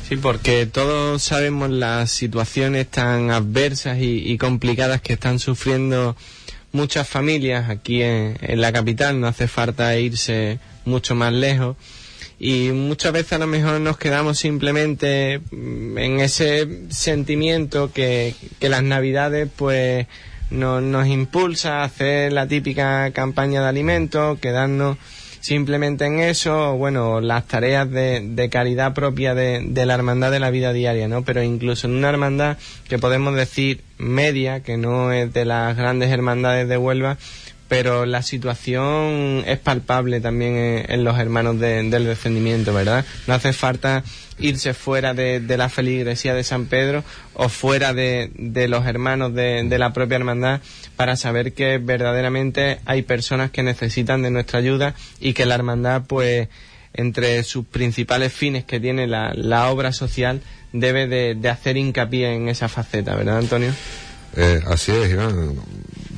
Sí, 0.07 0.15
porque 0.15 0.65
todos 0.65 1.21
sabemos 1.21 1.69
las 1.69 2.11
situaciones 2.11 2.87
tan 2.87 3.29
adversas 3.29 3.97
y, 3.99 4.37
complicadas 4.37 5.01
que 5.01 5.13
están 5.13 5.37
sufriendo 5.37 6.15
muchas 6.71 7.07
familias 7.07 7.69
aquí 7.69 8.01
en, 8.01 8.37
la 8.41 8.71
capital. 8.71 9.19
No 9.19 9.27
hace 9.27 9.47
falta 9.47 9.97
irse 9.97 10.59
mucho 10.85 11.15
más 11.15 11.33
lejos 11.33 11.75
y 12.39 12.69
muchas 12.71 13.13
veces 13.13 13.33
a 13.33 13.39
lo 13.39 13.47
mejor 13.47 13.81
nos 13.81 13.97
quedamos 13.97 14.37
simplemente 14.37 15.41
mm, 15.51 15.97
en 15.97 16.19
ese 16.19 16.67
sentimiento 16.89 17.91
que, 17.91 18.35
que 18.59 18.69
las 18.69 18.83
navidades 18.83 19.49
pues 19.55 20.07
nos 20.49 21.07
impulsa 21.07 21.81
a 21.81 21.83
hacer 21.83 22.31
la 22.31 22.47
típica 22.47 23.11
campaña 23.11 23.61
de 23.61 23.67
alimentos, 23.67 24.39
quedarnos 24.39 24.97
simplemente 25.47 26.03
en 26.05 26.19
eso, 26.19 26.75
bueno, 26.75 27.21
las 27.21 27.47
tareas 27.47 27.89
de, 27.89 28.19
de 28.21 28.49
caridad 28.49 28.93
propia 28.93 29.33
de, 29.33 29.61
de, 29.65 29.85
la 29.85 29.93
hermandad 29.93 30.29
de 30.29 30.41
la 30.41 30.49
vida 30.49 30.73
diaria, 30.73 31.07
¿no? 31.07 31.21
Pero 31.21 31.41
incluso 31.41 31.87
en 31.87 31.93
una 31.93 32.09
hermandad 32.09 32.57
que 32.89 32.99
podemos 32.99 33.33
decir 33.33 33.81
media, 33.97 34.61
que 34.61 34.75
no 34.75 35.13
es 35.13 35.31
de 35.31 35.45
las 35.45 35.77
grandes 35.77 36.11
hermandades 36.11 36.67
de 36.67 36.77
Huelva, 36.77 37.17
pero 37.69 38.05
la 38.05 38.23
situación 38.23 39.45
es 39.47 39.57
palpable 39.57 40.19
también 40.19 40.85
en, 40.85 41.03
los 41.05 41.17
hermanos 41.17 41.57
del 41.61 41.91
defendimiento, 41.91 42.73
¿verdad? 42.73 43.05
No 43.25 43.33
hace 43.33 43.53
falta 43.53 44.03
irse 44.39 44.73
fuera 44.73 45.13
de, 45.13 45.41
la 45.57 45.69
feligresía 45.69 46.33
de 46.33 46.43
San 46.43 46.65
Pedro 46.65 47.03
o 47.33 47.49
fuera 47.49 47.93
de, 47.93 48.31
los 48.69 48.85
hermanos 48.85 49.33
de, 49.33 49.77
la 49.77 49.93
propia 49.93 50.17
hermandad 50.17 50.61
para 50.95 51.15
saber 51.15 51.53
que 51.53 51.77
verdaderamente 51.77 52.79
hay 52.85 53.01
personas 53.01 53.51
que 53.51 53.63
necesitan 53.63 54.21
de 54.21 54.31
nuestra 54.31 54.59
ayuda 54.59 54.95
y 55.19 55.33
que 55.33 55.45
la 55.45 55.55
hermandad, 55.55 56.03
pues, 56.07 56.47
entre 56.93 57.43
sus 57.43 57.65
principales 57.65 58.33
fines 58.33 58.65
que 58.65 58.79
tiene 58.79 59.07
la, 59.07 59.33
la 59.33 59.69
obra 59.69 59.91
social, 59.91 60.41
debe 60.73 61.07
de, 61.07 61.49
hacer 61.49 61.77
hincapié 61.77 62.33
en 62.33 62.49
esa 62.49 62.67
faceta, 62.67 63.15
¿verdad, 63.15 63.37
Antonio? 63.37 63.73
Eh, 64.35 64.61
así 64.67 64.91
es, 64.91 65.11
Iván 65.11 65.55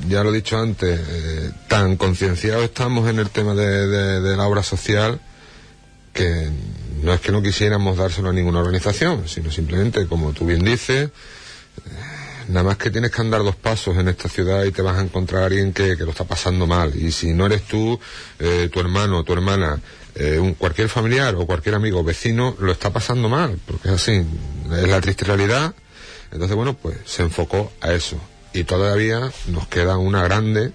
ya 0.08 0.22
lo 0.22 0.30
he 0.30 0.36
dicho 0.36 0.58
antes, 0.58 1.00
eh, 1.00 1.50
tan 1.68 1.96
concienciados 1.96 2.64
estamos 2.64 3.08
en 3.08 3.18
el 3.18 3.30
tema 3.30 3.54
de, 3.54 4.36
la 4.36 4.46
obra 4.46 4.62
social 4.62 5.20
que 6.12 6.48
no 7.02 7.12
es 7.12 7.20
que 7.20 7.32
no 7.32 7.42
quisiéramos 7.42 7.96
dárselo 7.96 8.30
a 8.30 8.32
ninguna 8.32 8.60
organización, 8.60 9.28
sino 9.28 9.50
simplemente, 9.50 10.06
como 10.06 10.32
tú 10.32 10.46
bien 10.46 10.64
dices, 10.64 11.06
eh, 11.06 11.10
nada 12.48 12.64
más 12.64 12.76
que 12.76 12.90
tienes 12.90 13.10
que 13.10 13.20
andar 13.20 13.42
dos 13.42 13.56
pasos 13.56 13.96
en 13.96 14.08
esta 14.08 14.28
ciudad 14.28 14.64
y 14.64 14.72
te 14.72 14.82
vas 14.82 14.98
a 14.98 15.02
encontrar 15.02 15.42
a 15.42 15.46
alguien 15.46 15.72
que, 15.72 15.96
lo 15.96 16.10
está 16.10 16.24
pasando 16.24 16.66
mal. 16.66 16.94
Y 16.94 17.12
si 17.12 17.32
no 17.32 17.46
eres 17.46 17.62
tú, 17.62 17.98
eh, 18.38 18.68
tu 18.72 18.80
hermano, 18.80 19.24
tu 19.24 19.32
hermana, 19.32 19.80
un, 20.38 20.54
cualquier 20.54 20.88
familiar 20.88 21.34
o 21.36 21.46
cualquier 21.46 21.76
amigo, 21.76 22.04
vecino, 22.04 22.56
lo 22.58 22.72
está 22.72 22.90
pasando 22.90 23.28
mal, 23.28 23.58
porque 23.64 23.88
es 23.88 23.94
así, 23.94 24.22
es 24.72 24.88
la 24.88 25.00
triste 25.00 25.24
realidad. 25.24 25.74
Entonces, 26.32 26.56
bueno, 26.56 26.74
pues 26.74 26.96
se 27.06 27.22
enfocó 27.22 27.72
a 27.80 27.92
eso 27.92 28.20
y 28.52 28.64
todavía 28.64 29.30
nos 29.48 29.68
queda 29.68 29.98
una 29.98 30.22
grande, 30.22 30.72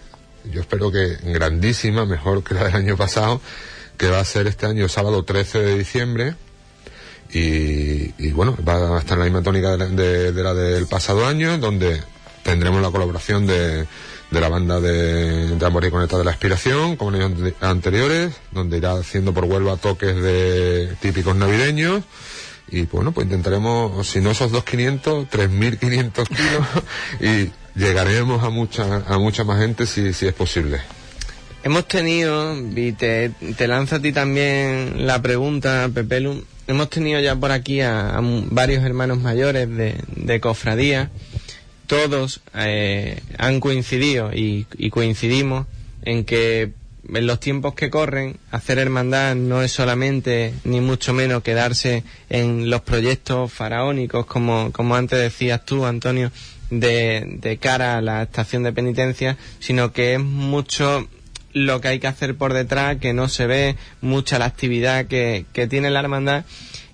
yo 0.52 0.62
espero 0.62 0.92
que 0.92 1.18
grandísima, 1.24 2.06
mejor 2.06 2.44
que 2.44 2.54
la 2.54 2.66
del 2.66 2.76
año 2.76 2.98
pasado, 2.98 3.42
que 3.98 4.10
va 4.10 4.20
a 4.20 4.26
ser 4.26 4.48
este 4.48 4.66
año 4.66 4.88
sábado 4.90 5.24
13 5.24 5.60
de 5.60 5.78
diciembre. 5.78 6.36
Y, 7.34 8.32
bueno, 8.32 8.56
va 8.66 8.96
a 8.96 9.00
estar 9.00 9.18
en 9.18 9.20
la 9.20 9.26
misma 9.26 9.44
tónica 9.44 9.76
de 9.76 10.44
la, 10.44 10.54
del 10.54 10.88
pasado 10.88 11.26
año, 11.26 11.58
donde 11.58 12.02
tendremos 12.44 12.82
la 12.82 12.92
colaboración 12.92 13.46
de, 13.46 13.86
de 14.32 14.42
la 14.42 14.48
banda 14.48 14.80
de, 14.80 15.58
de 15.58 15.66
Amor 15.66 15.84
y 15.84 15.92
Conecta 15.92 16.18
de 16.18 16.24
la 16.24 16.32
Aspiración, 16.32 16.96
como 16.96 17.14
en 17.14 17.22
años 17.22 17.54
anteriores, 17.60 18.36
donde 18.52 18.78
irá 18.78 18.94
haciendo 18.94 19.34
por 19.34 19.46
Huelva 19.46 19.76
toques 19.76 20.16
de 20.16 20.96
típicos 21.02 21.36
navideños 21.36 22.04
y 22.68 22.86
bueno, 22.86 23.12
pues 23.12 23.26
intentaremos, 23.26 24.08
si 24.08 24.22
no 24.22 24.32
esos 24.32 24.52
2.500, 24.52 25.30
3.500 25.30 26.28
kilos 26.28 26.68
y 27.22 27.52
llegaremos 27.80 28.44
a 28.44 28.50
mucha, 28.50 29.04
a 29.08 29.18
mucha 29.20 29.44
más 29.44 29.60
gente 29.60 29.86
si, 29.86 30.14
si 30.14 30.28
es 30.28 30.34
posible. 30.34 30.82
Hemos 31.66 31.88
tenido, 31.88 32.56
y 32.76 32.92
te, 32.92 33.32
te 33.58 33.68
lanzo 33.68 33.96
a 33.96 34.00
ti 34.00 34.12
también 34.12 35.08
la 35.08 35.20
pregunta, 35.24 35.90
Pepelu, 35.92 36.46
hemos 36.68 36.92
tenido 36.92 37.20
ya 37.20 37.36
por 37.36 37.52
aquí 37.52 37.82
a, 37.82 38.20
varios 38.52 38.84
hermanos 38.84 39.20
mayores 39.20 39.68
de, 39.76 39.96
de 40.16 40.40
cofradía, 40.40 41.10
todos 41.88 42.42
eh, 42.54 43.20
han 43.40 43.60
coincidido 43.60 44.32
y, 44.32 44.68
y 44.78 44.92
coincidimos 44.92 45.66
en 46.04 46.24
que 46.24 46.72
en 47.12 47.26
los 47.26 47.40
tiempos 47.40 47.74
que 47.74 47.90
corren, 47.90 48.38
hacer 48.52 48.78
hermandad 48.78 49.34
no 49.34 49.64
es 49.64 49.72
solamente, 49.72 50.54
ni 50.66 50.82
mucho 50.82 51.14
menos, 51.14 51.42
quedarse 51.42 52.04
en 52.30 52.70
los 52.70 52.82
proyectos 52.82 53.52
faraónicos, 53.52 54.28
como, 54.28 54.72
como 54.72 54.96
antes 54.96 55.18
decías 55.18 55.66
tú, 55.66 55.88
Antonio, 55.88 56.32
de, 56.70 57.40
de 57.42 57.58
cara 57.58 57.98
a 57.98 58.02
la 58.02 58.22
estación 58.22 58.62
de 58.62 58.72
penitencia, 58.72 59.36
sino 59.60 59.94
que 59.94 60.14
es 60.14 60.20
mucho 60.20 61.08
lo 61.56 61.80
que 61.80 61.88
hay 61.88 62.00
que 62.00 62.08
hacer 62.08 62.36
por 62.36 62.54
detrás, 62.54 62.98
que 62.98 63.14
no 63.14 63.30
se 63.30 63.48
ve, 63.48 63.78
mucha 64.02 64.38
la 64.38 64.46
actividad 64.46 65.06
que, 65.06 65.46
que 65.54 65.68
tiene 65.68 65.90
la 65.90 66.02
hermandad. 66.02 66.44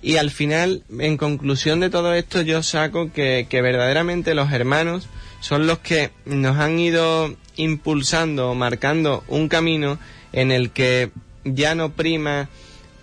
Y 0.02 0.18
al 0.18 0.30
final, 0.30 0.84
en 1.00 1.16
conclusión 1.16 1.80
de 1.80 1.90
todo 1.90 2.14
esto, 2.14 2.42
yo 2.42 2.62
saco 2.62 3.12
que, 3.12 3.48
que 3.50 3.60
verdaderamente 3.60 4.34
los 4.34 4.52
hermanos 4.52 5.08
son 5.40 5.66
los 5.66 5.80
que 5.80 6.12
nos 6.26 6.58
han 6.58 6.78
ido 6.78 7.34
impulsando, 7.56 8.54
marcando 8.54 9.24
un 9.26 9.48
camino 9.48 9.98
en 10.32 10.52
el 10.52 10.70
que 10.70 11.10
ya 11.42 11.74
no 11.74 11.90
prima 11.90 12.48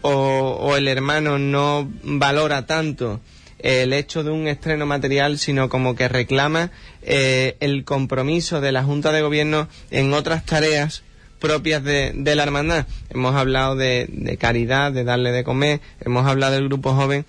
o, 0.02 0.12
o 0.12 0.78
el 0.78 0.88
hermano 0.88 1.40
no 1.40 1.90
valora 2.04 2.66
tanto 2.68 3.20
el 3.58 3.92
hecho 3.92 4.24
de 4.24 4.32
un 4.32 4.48
estreno 4.48 4.86
material, 4.86 5.38
sino 5.38 5.68
como 5.68 5.94
que 5.94 6.08
reclama 6.08 6.72
eh, 7.02 7.58
el 7.60 7.84
compromiso 7.84 8.62
de 8.62 8.72
la 8.72 8.84
Junta 8.84 9.12
de 9.12 9.22
Gobierno 9.22 9.68
en 9.92 10.14
otras 10.14 10.46
tareas 10.46 11.04
propias 11.40 11.84
de, 11.84 12.12
de 12.14 12.36
la 12.36 12.44
hermandad. 12.44 12.86
Hemos 13.10 13.36
hablado 13.36 13.76
de, 13.76 14.38
caridad, 14.40 14.92
de 14.92 15.04
darle 15.04 15.32
de 15.32 15.44
comer, 15.44 15.82
hemos 16.02 16.26
hablado 16.26 16.54
del 16.54 16.66
grupo 16.66 16.94
joven 16.94 17.26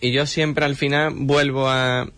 y 0.00 0.12
yo 0.12 0.26
siempre 0.26 0.64
al 0.64 0.76
final 0.76 1.12
vuelvo 1.14 1.68
a, 1.68 2.08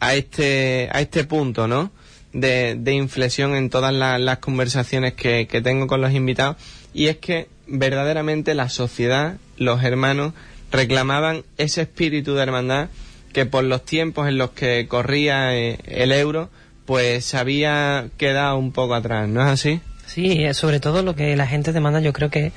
a, 0.00 0.14
este, 0.14 0.88
a 0.92 1.00
este 1.00 1.24
punto, 1.24 1.66
¿no? 1.66 1.90
De, 2.32 2.78
inflexión 2.92 3.54
en 3.54 3.70
todas 3.70 3.94
las 3.94 4.38
conversaciones 4.38 5.14
que, 5.14 5.46
que 5.46 5.62
tengo 5.62 5.86
con 5.86 6.02
los 6.02 6.12
invitados 6.12 6.56
y 6.92 7.06
es 7.06 7.16
que 7.16 7.48
verdaderamente 7.66 8.54
la 8.54 8.68
sociedad, 8.68 9.38
los 9.56 9.82
hermanos, 9.82 10.34
reclamaban 10.70 11.44
ese 11.56 11.82
espíritu 11.82 12.34
de 12.34 12.42
hermandad 12.42 12.88
que 13.32 13.46
por 13.46 13.64
los 13.64 13.84
tiempos 13.84 14.28
en 14.28 14.38
los 14.38 14.50
que 14.50 14.86
corría 14.88 15.56
eh, 15.56 15.78
el 15.86 16.12
euro, 16.12 16.50
pues 16.86 17.24
se 17.24 17.36
había 17.36 18.08
quedado 18.16 18.56
un 18.56 18.72
poco 18.72 18.94
atrás, 18.94 19.28
¿no 19.28 19.42
es 19.42 19.48
así? 19.48 19.80
Sí, 20.06 20.46
sobre 20.54 20.80
todo 20.80 21.02
lo 21.02 21.14
que 21.14 21.36
la 21.36 21.46
gente 21.46 21.72
demanda 21.72 22.00
yo 22.00 22.12
creo 22.12 22.30
que, 22.30 22.52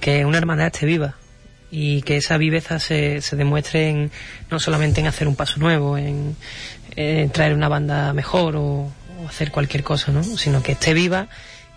que 0.00 0.24
una 0.24 0.38
hermandad 0.38 0.66
esté 0.66 0.86
viva 0.86 1.14
y 1.70 2.02
que 2.02 2.18
esa 2.18 2.36
viveza 2.36 2.78
se, 2.78 3.22
se 3.22 3.36
demuestre 3.36 3.88
en, 3.88 4.10
no 4.50 4.60
solamente 4.60 5.00
en 5.00 5.06
hacer 5.06 5.26
un 5.26 5.36
paso 5.36 5.58
nuevo, 5.58 5.96
en, 5.96 6.36
traer 7.32 7.54
una 7.54 7.68
banda 7.68 8.12
mejor 8.12 8.56
o, 8.56 8.92
hacer 9.26 9.50
cualquier 9.52 9.84
cosa, 9.84 10.10
¿no? 10.10 10.24
sino 10.24 10.62
que 10.62 10.72
esté 10.72 10.92
viva 10.94 11.28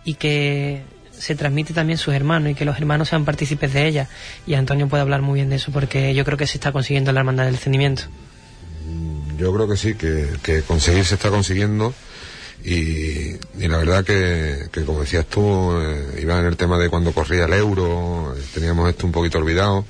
y 0.03 0.15
que 0.15 0.81
se 1.11 1.35
transmite 1.35 1.73
también 1.73 1.97
sus 1.97 2.13
hermanos 2.13 2.51
y 2.51 2.55
que 2.55 2.65
los 2.65 2.77
hermanos 2.77 3.09
sean 3.09 3.23
partícipes 3.25 3.73
de 3.73 3.87
ella. 3.87 4.09
Y 4.45 4.55
Antonio 4.55 4.87
puede 4.87 5.01
hablar 5.01 5.21
muy 5.21 5.35
bien 5.35 5.49
de 5.49 5.55
eso 5.57 5.71
porque 5.71 6.13
yo 6.13 6.25
creo 6.25 6.37
que 6.37 6.47
se 6.47 6.57
está 6.57 6.71
consiguiendo 6.71 7.11
la 7.11 7.21
hermandad 7.21 7.45
del 7.45 7.53
descendimiento. 7.53 8.03
Mm, 8.85 9.37
yo 9.37 9.53
creo 9.53 9.67
que 9.67 9.77
sí, 9.77 9.95
que, 9.95 10.63
conseguir 10.67 11.05
se 11.05 11.15
está 11.15 11.29
consiguiendo. 11.29 11.93
Y, 12.65 13.37
la 13.59 13.77
verdad 13.77 14.03
que, 14.03 14.69
como 14.85 15.01
decías 15.01 15.27
tú, 15.27 15.71
eh, 15.79 16.19
iba 16.21 16.39
en 16.39 16.47
el 16.47 16.57
tema 16.57 16.79
de 16.79 16.89
cuando 16.89 17.11
corría 17.11 17.45
el 17.45 17.53
euro, 17.53 18.33
eh, 18.35 18.41
teníamos 18.55 18.89
esto 18.89 19.05
un 19.05 19.11
poquito 19.11 19.37
olvidado, 19.37 19.85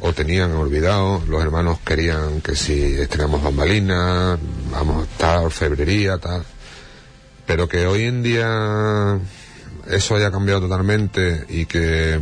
o 0.00 0.12
tenían 0.12 0.52
olvidado, 0.52 1.22
los 1.28 1.40
hermanos 1.40 1.78
querían 1.84 2.40
que 2.40 2.56
si 2.56 2.96
estrenamos 2.96 3.42
bambalinas, 3.42 4.36
vamos 4.72 5.06
a 5.06 5.10
estar 5.10 5.50
febrería, 5.52 6.18
tal. 6.18 6.44
Pero 7.46 7.68
que 7.68 7.86
hoy 7.86 8.04
en 8.04 8.22
día 8.24 9.18
eso 9.86 10.16
haya 10.16 10.32
cambiado 10.32 10.62
totalmente 10.62 11.44
y 11.48 11.66
que 11.66 12.20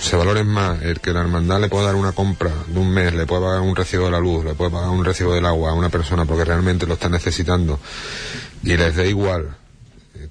se 0.00 0.16
valoren 0.16 0.46
más 0.46 0.82
el 0.82 1.00
que 1.00 1.12
la 1.12 1.20
hermandad 1.20 1.60
le 1.60 1.68
pueda 1.68 1.86
dar 1.86 1.94
una 1.94 2.12
compra 2.12 2.50
de 2.68 2.78
un 2.78 2.90
mes, 2.92 3.14
le 3.14 3.26
pueda 3.26 3.42
pagar 3.42 3.60
un 3.60 3.74
recibo 3.74 4.04
de 4.04 4.10
la 4.10 4.20
luz, 4.20 4.44
le 4.44 4.54
pueda 4.54 4.70
pagar 4.70 4.90
un 4.90 5.04
recibo 5.04 5.34
del 5.34 5.46
agua 5.46 5.70
a 5.70 5.74
una 5.74 5.88
persona 5.88 6.24
porque 6.24 6.44
realmente 6.44 6.86
lo 6.86 6.94
está 6.94 7.08
necesitando 7.08 7.78
y 8.66 8.76
les 8.76 8.96
dé 8.96 9.08
igual 9.08 9.56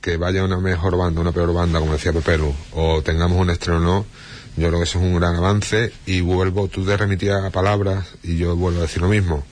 que 0.02 0.18
vaya 0.18 0.44
una 0.44 0.58
mejor 0.58 0.98
banda, 0.98 1.22
una 1.22 1.32
peor 1.32 1.54
banda, 1.54 1.80
como 1.80 1.94
decía 1.94 2.12
Pepelu, 2.12 2.54
o 2.74 3.02
tengamos 3.02 3.40
un 3.40 3.50
estreno 3.50 3.80
no, 3.80 4.06
yo 4.58 4.68
creo 4.68 4.80
que 4.80 4.84
eso 4.84 5.00
es 5.00 5.06
un 5.06 5.16
gran 5.16 5.36
avance 5.36 5.94
y 6.06 6.20
vuelvo, 6.22 6.68
tú 6.68 6.86
te 6.86 6.98
remitías 6.98 7.44
a 7.44 7.50
palabras 7.50 8.06
y 8.24 8.38
yo 8.38 8.56
vuelvo 8.56 8.80
a 8.80 8.84
decir 8.84 9.02
lo 9.02 9.08
mismo. 9.08 9.44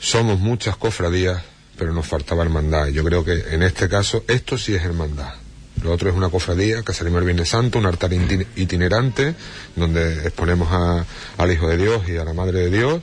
Somos 0.00 0.40
muchas 0.40 0.76
cofradías, 0.76 1.42
pero 1.78 1.92
nos 1.92 2.06
faltaba 2.06 2.42
hermandad. 2.42 2.88
Yo 2.88 3.04
creo 3.04 3.24
que 3.24 3.44
en 3.50 3.62
este 3.62 3.88
caso 3.88 4.24
esto 4.26 4.58
sí 4.58 4.74
es 4.74 4.82
hermandad. 4.82 5.34
Lo 5.82 5.92
otro 5.92 6.10
es 6.10 6.16
una 6.16 6.28
cofradía 6.28 6.82
que 6.82 6.92
salimos 6.92 7.20
el 7.20 7.26
Viernes 7.26 7.48
Santo, 7.48 7.78
un 7.78 7.86
altar 7.86 8.12
itinerante, 8.12 9.34
donde 9.76 10.26
exponemos 10.26 10.68
a, 10.70 11.04
al 11.38 11.52
Hijo 11.52 11.68
de 11.68 11.76
Dios 11.76 12.08
y 12.08 12.16
a 12.16 12.24
la 12.24 12.32
Madre 12.32 12.68
de 12.68 12.70
Dios. 12.70 13.02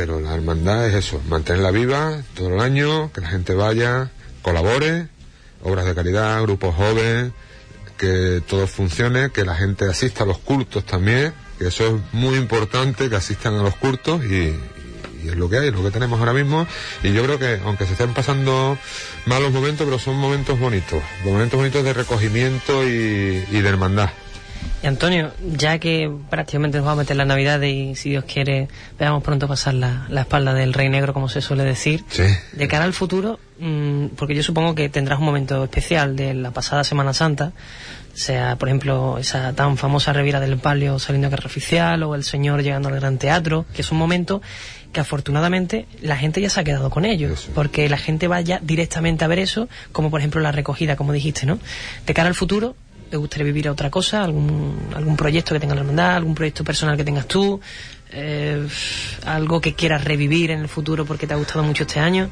Pero 0.00 0.18
la 0.18 0.34
hermandad 0.34 0.88
es 0.88 0.94
eso, 0.94 1.20
mantenerla 1.28 1.70
viva 1.70 2.22
todo 2.34 2.54
el 2.54 2.60
año, 2.60 3.12
que 3.12 3.20
la 3.20 3.28
gente 3.28 3.52
vaya, 3.52 4.08
colabore, 4.40 5.08
obras 5.62 5.84
de 5.84 5.94
caridad, 5.94 6.40
grupos 6.40 6.74
jóvenes, 6.74 7.32
que 7.98 8.42
todo 8.48 8.66
funcione, 8.66 9.28
que 9.28 9.44
la 9.44 9.54
gente 9.54 9.84
asista 9.84 10.24
a 10.24 10.26
los 10.26 10.38
cultos 10.38 10.86
también, 10.86 11.34
que 11.58 11.66
eso 11.66 11.86
es 11.86 12.14
muy 12.14 12.38
importante, 12.38 13.10
que 13.10 13.16
asistan 13.16 13.56
a 13.56 13.62
los 13.62 13.76
cultos 13.76 14.24
y, 14.24 14.58
es 15.26 15.36
lo 15.36 15.50
que 15.50 15.58
hay, 15.58 15.68
es 15.68 15.74
lo 15.74 15.82
que 15.82 15.90
tenemos 15.90 16.18
ahora 16.18 16.32
mismo. 16.32 16.66
Y 17.02 17.12
yo 17.12 17.22
creo 17.22 17.38
que, 17.38 17.60
aunque 17.62 17.84
se 17.84 17.92
estén 17.92 18.14
pasando 18.14 18.78
malos 19.26 19.52
momentos, 19.52 19.84
pero 19.84 19.98
son 19.98 20.16
momentos 20.16 20.58
bonitos, 20.58 21.02
momentos 21.26 21.58
bonitos 21.58 21.84
de 21.84 21.92
recogimiento 21.92 22.88
y, 22.88 23.42
de 23.42 23.68
hermandad. 23.68 24.08
Y 24.82 24.86
Antonio, 24.86 25.30
ya 25.56 25.78
que 25.78 26.10
prácticamente 26.30 26.78
nos 26.78 26.86
vamos 26.86 27.00
a 27.00 27.02
meter 27.02 27.16
la 27.16 27.26
Navidad 27.26 27.60
y 27.60 27.94
si 27.96 28.10
Dios 28.10 28.24
quiere 28.24 28.68
veamos 28.98 29.22
pronto 29.22 29.46
pasar 29.46 29.74
la, 29.74 30.06
la 30.08 30.22
espalda 30.22 30.54
del 30.54 30.72
Rey 30.72 30.88
Negro, 30.88 31.12
como 31.12 31.28
se 31.28 31.42
suele 31.42 31.64
decir, 31.64 32.02
de 32.52 32.68
cara 32.68 32.84
al 32.84 32.94
futuro, 32.94 33.38
mm, 33.58 34.06
porque 34.16 34.34
yo 34.34 34.42
supongo 34.42 34.74
que 34.74 34.88
tendrás 34.88 35.18
un 35.18 35.26
momento 35.26 35.62
especial 35.64 36.16
de 36.16 36.32
la 36.32 36.50
pasada 36.52 36.82
Semana 36.82 37.12
Santa, 37.12 37.52
sea 38.14 38.56
por 38.56 38.68
ejemplo 38.68 39.18
esa 39.18 39.52
tan 39.52 39.76
famosa 39.76 40.12
revira 40.12 40.40
del 40.40 40.58
palio 40.58 40.98
saliendo 40.98 41.28
a 41.28 41.46
oficial 41.46 42.02
o 42.02 42.14
el 42.14 42.24
señor 42.24 42.62
llegando 42.62 42.88
al 42.88 42.96
gran 42.96 43.18
teatro, 43.18 43.66
que 43.74 43.82
es 43.82 43.92
un 43.92 43.98
momento 43.98 44.40
que 44.92 45.00
afortunadamente 45.00 45.86
la 46.00 46.16
gente 46.16 46.40
ya 46.40 46.50
se 46.50 46.60
ha 46.60 46.64
quedado 46.64 46.90
con 46.90 47.04
ellos, 47.04 47.48
porque 47.54 47.88
la 47.88 47.98
gente 47.98 48.28
va 48.28 48.40
ya 48.40 48.60
directamente 48.62 49.24
a 49.24 49.28
ver 49.28 49.38
eso, 49.38 49.68
como 49.92 50.10
por 50.10 50.20
ejemplo 50.20 50.40
la 50.40 50.52
recogida, 50.52 50.96
como 50.96 51.12
dijiste, 51.12 51.46
¿no? 51.46 51.58
De 52.06 52.14
cara 52.14 52.28
al 52.28 52.34
futuro, 52.34 52.74
¿te 53.10 53.16
gustaría 53.16 53.44
vivir 53.44 53.68
a 53.68 53.72
otra 53.72 53.90
cosa? 53.90 54.22
¿Algún, 54.22 54.90
algún 54.94 55.16
proyecto 55.16 55.54
que 55.54 55.60
tenga 55.60 55.74
la 55.74 55.80
hermandad? 55.80 56.16
¿Algún 56.16 56.34
proyecto 56.34 56.64
personal 56.64 56.96
que 56.96 57.04
tengas 57.04 57.26
tú? 57.26 57.60
Eh, 58.12 58.66
¿Algo 59.26 59.60
que 59.60 59.74
quieras 59.74 60.04
revivir 60.04 60.50
en 60.50 60.60
el 60.60 60.68
futuro 60.68 61.04
porque 61.04 61.26
te 61.26 61.34
ha 61.34 61.36
gustado 61.36 61.62
mucho 61.62 61.82
este 61.82 62.00
año? 62.00 62.30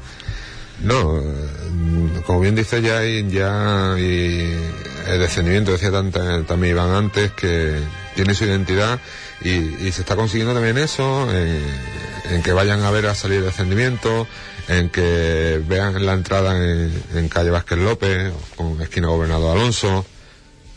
No, 0.81 1.19
eh, 1.19 2.21
como 2.25 2.39
bien 2.39 2.55
dice 2.55 2.81
ya 2.81 3.03
ya 3.03 3.95
el 3.97 5.19
descendimiento, 5.19 5.71
decía 5.71 5.91
también 5.91 6.75
Iván 6.75 6.91
antes, 6.91 7.31
que 7.33 7.79
tiene 8.15 8.33
su 8.33 8.45
identidad 8.45 8.99
y, 9.41 9.91
se 9.91 10.01
está 10.01 10.15
consiguiendo 10.15 10.53
también 10.53 10.77
eso, 10.77 11.27
en, 11.33 12.41
que 12.43 12.53
vayan 12.53 12.83
a 12.83 12.91
ver 12.91 13.07
a 13.07 13.15
salir 13.15 13.39
el 13.39 13.45
descendimiento, 13.45 14.27
en 14.67 14.89
que 14.89 15.61
vean 15.67 16.05
la 16.05 16.13
entrada 16.13 16.55
en, 16.57 17.29
calle 17.29 17.49
Vázquez 17.49 17.77
López, 17.77 18.31
con 18.55 18.81
esquina 18.81 19.07
Gobernador 19.07 19.57
Alonso, 19.57 20.05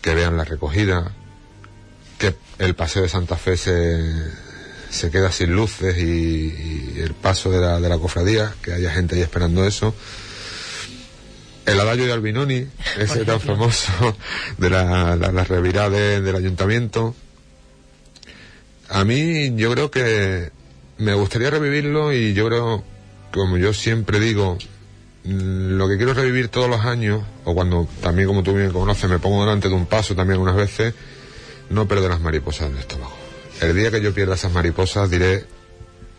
que 0.03 0.15
vean 0.15 0.37
la 0.37 0.45
recogida, 0.45 1.13
que 2.19 2.35
el 2.59 2.75
paseo 2.75 3.03
de 3.03 3.09
Santa 3.09 3.37
Fe 3.37 3.57
se, 3.57 4.03
se 4.91 5.11
queda 5.11 5.33
sin 5.33 5.55
luces 5.55 5.97
y, 5.97 7.01
el 7.01 7.15
paso 7.15 7.51
de 7.51 7.61
la, 7.61 7.81
de 7.81 7.89
la, 7.89 7.99
cofradía, 7.99 8.53
que 8.63 8.73
haya 8.73 8.91
gente 8.91 9.15
ahí 9.15 9.23
esperando 9.23 9.65
eso. 9.65 9.95
El 11.65 11.81
adagio 11.81 12.05
de 12.05 12.13
Albinoni, 12.13 12.67
ese 12.99 13.25
tan 13.25 13.41
famoso 13.41 14.17
de 14.59 14.71
la, 14.71 15.17
la, 15.17 15.45
revirada 15.45 16.21
del 16.21 16.37
ayuntamiento. 16.37 17.15
A 18.89 19.05
mí 19.05 19.55
yo 19.57 19.73
creo 19.73 19.91
que 19.91 20.51
me 20.99 21.15
gustaría 21.15 21.51
revivirlo 21.51 22.13
y 22.13 22.35
yo 22.35 22.47
creo, 22.49 22.85
como 23.33 23.57
yo 23.57 23.73
siempre 23.73 24.21
digo, 24.21 24.59
lo 25.25 25.89
que 25.89 25.97
quiero 25.97 26.15
revivir 26.15 26.49
todos 26.49 26.69
los 26.69 26.81
años, 26.81 27.23
o 27.45 27.55
cuando 27.55 27.87
también 28.01 28.29
como 28.29 28.43
tú 28.43 28.55
bien 28.55 28.73
conoces, 28.73 29.09
me 29.09 29.19
pongo 29.19 29.45
delante 29.45 29.69
de 29.69 29.75
un 29.75 29.87
paso 29.87 30.15
también 30.15 30.41
unas 30.41 30.57
veces, 30.57 30.95
no 31.71 31.87
perder 31.87 32.11
las 32.11 32.21
mariposas 32.21 32.69
en 32.69 32.75
el 32.75 32.81
estómago. 32.81 33.15
El 33.61 33.77
día 33.77 33.91
que 33.91 34.03
yo 34.03 34.13
pierda 34.13 34.35
esas 34.35 34.53
mariposas 34.53 35.09
diré, 35.11 35.45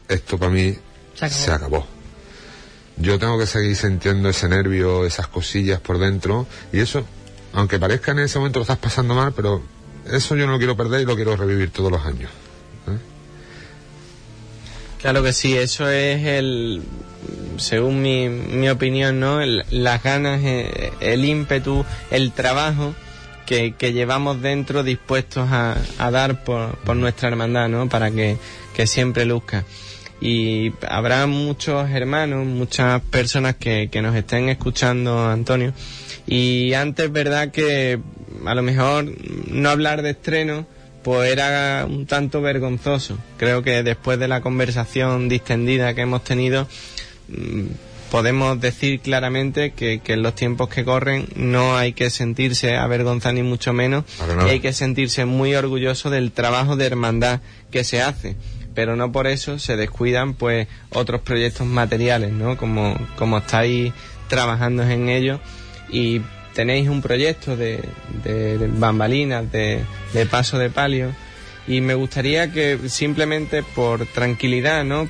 esto 0.07 0.37
para 0.37 0.51
mí 0.51 0.75
se 1.13 1.51
acabó. 1.51 1.85
Yo 2.97 3.19
tengo 3.19 3.37
que 3.37 3.47
seguir 3.47 3.75
sintiendo 3.75 4.29
ese 4.29 4.47
nervio, 4.47 5.05
esas 5.05 5.27
cosillas 5.27 5.81
por 5.81 5.97
dentro, 5.97 6.47
y 6.71 6.79
eso, 6.79 7.03
aunque 7.53 7.79
parezca 7.79 8.11
en 8.11 8.19
ese 8.19 8.37
momento 8.37 8.59
lo 8.59 8.63
estás 8.63 8.77
pasando 8.77 9.15
mal, 9.15 9.33
pero 9.33 9.61
eso 10.09 10.35
yo 10.35 10.45
no 10.45 10.53
lo 10.53 10.57
quiero 10.57 10.77
perder 10.77 11.01
y 11.01 11.05
lo 11.05 11.15
quiero 11.15 11.35
revivir 11.35 11.71
todos 11.71 11.91
los 11.91 12.05
años. 12.05 12.29
¿eh? 12.87 12.97
Claro 15.01 15.23
que 15.23 15.33
sí, 15.33 15.57
eso 15.57 15.89
es 15.89 16.25
el, 16.25 16.83
según 17.57 18.01
mi, 18.01 18.29
mi 18.29 18.69
opinión, 18.69 19.19
¿no? 19.19 19.39
las 19.45 20.03
ganas, 20.03 20.41
eh, 20.43 20.91
el 20.99 21.25
ímpetu, 21.25 21.85
el 22.11 22.31
trabajo 22.31 22.93
que, 23.45 23.93
llevamos 23.93 24.41
dentro 24.41 24.83
dispuestos 24.83 25.47
a, 25.51 25.75
dar 26.11 26.43
por, 26.43 26.95
nuestra 26.95 27.29
hermandad, 27.29 27.69
¿no? 27.69 27.87
Para 27.89 28.11
que, 28.11 28.37
siempre 28.85 29.25
luzca. 29.25 29.63
Y 30.21 30.71
habrá 30.87 31.27
muchos 31.27 31.89
hermanos, 31.89 32.45
muchas 32.45 33.01
personas 33.01 33.55
que, 33.55 33.89
que 33.91 34.01
nos 34.01 34.15
estén 34.15 34.49
escuchando, 34.49 35.29
Antonio. 35.29 35.73
Y 36.25 36.73
antes, 36.73 37.11
¿verdad? 37.11 37.51
Que 37.51 37.99
a 38.45 38.55
lo 38.55 38.61
mejor 38.61 39.11
no 39.47 39.69
hablar 39.69 40.01
de 40.01 40.11
estreno, 40.11 40.65
pues 41.03 41.31
era 41.31 41.85
un 41.87 42.05
tanto 42.05 42.41
vergonzoso. 42.41 43.17
Creo 43.37 43.61
que 43.61 43.83
después 43.83 44.17
de 44.17 44.29
la 44.29 44.41
conversación 44.41 45.27
distendida 45.27 45.93
que 45.93 46.01
hemos 46.01 46.23
tenido, 46.23 46.67
podemos 48.13 48.61
decir 48.61 48.99
claramente 48.99 49.71
que, 49.71 49.99
en 50.05 50.21
los 50.21 50.35
tiempos 50.35 50.69
que 50.69 50.85
corren 50.85 51.27
no 51.35 51.75
hay 51.75 51.93
que 51.93 52.11
sentirse 52.11 52.77
avergonzado 52.77 53.33
ni 53.33 53.41
mucho 53.41 53.73
menos, 53.73 54.05
hay 54.39 54.59
que 54.59 54.71
sentirse 54.71 55.25
muy 55.25 55.55
orgulloso 55.55 56.11
del 56.11 56.31
trabajo 56.31 56.75
de 56.75 56.85
hermandad 56.85 57.39
que 57.71 57.83
se 57.83 58.03
hace. 58.03 58.35
Pero 58.75 58.95
no 58.95 59.11
por 59.11 59.25
eso 59.25 59.57
se 59.57 59.77
descuidan 59.77 60.35
pues 60.35 60.67
otros 60.91 61.21
proyectos 61.21 61.65
materiales, 61.65 62.31
¿no? 62.31 62.55
Como, 62.55 62.95
como 63.17 63.39
estáis 63.39 63.93
trabajando 64.27 64.83
en 64.83 65.09
ello. 65.09 65.39
Y 65.89 66.21
tenéis 66.53 66.89
un 66.89 67.01
proyecto 67.01 67.57
de, 67.57 67.83
de, 68.23 68.69
bambalinas, 68.73 69.51
de, 69.51 69.83
de, 70.13 70.25
paso 70.27 70.59
de 70.59 70.69
palio. 70.69 71.15
Y 71.67 71.81
me 71.81 71.95
gustaría 71.95 72.51
que 72.51 72.77
simplemente 72.89 73.63
por 73.63 74.05
tranquilidad, 74.05 74.83
¿no? 74.83 75.07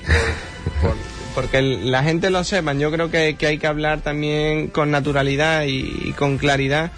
por 0.82 1.12
porque 1.34 1.62
la 1.62 2.04
gente 2.04 2.30
lo 2.30 2.43
sepa. 2.43 2.74
Yo 2.74 2.91
creo 2.91 3.10
que, 3.10 3.36
hay 3.39 3.58
que 3.58 3.67
hablar 3.67 4.02
también 4.02 4.67
con 4.67 4.91
naturalidad 4.91 5.65
y, 5.65 6.13
con 6.17 6.38
claridad 6.38 6.91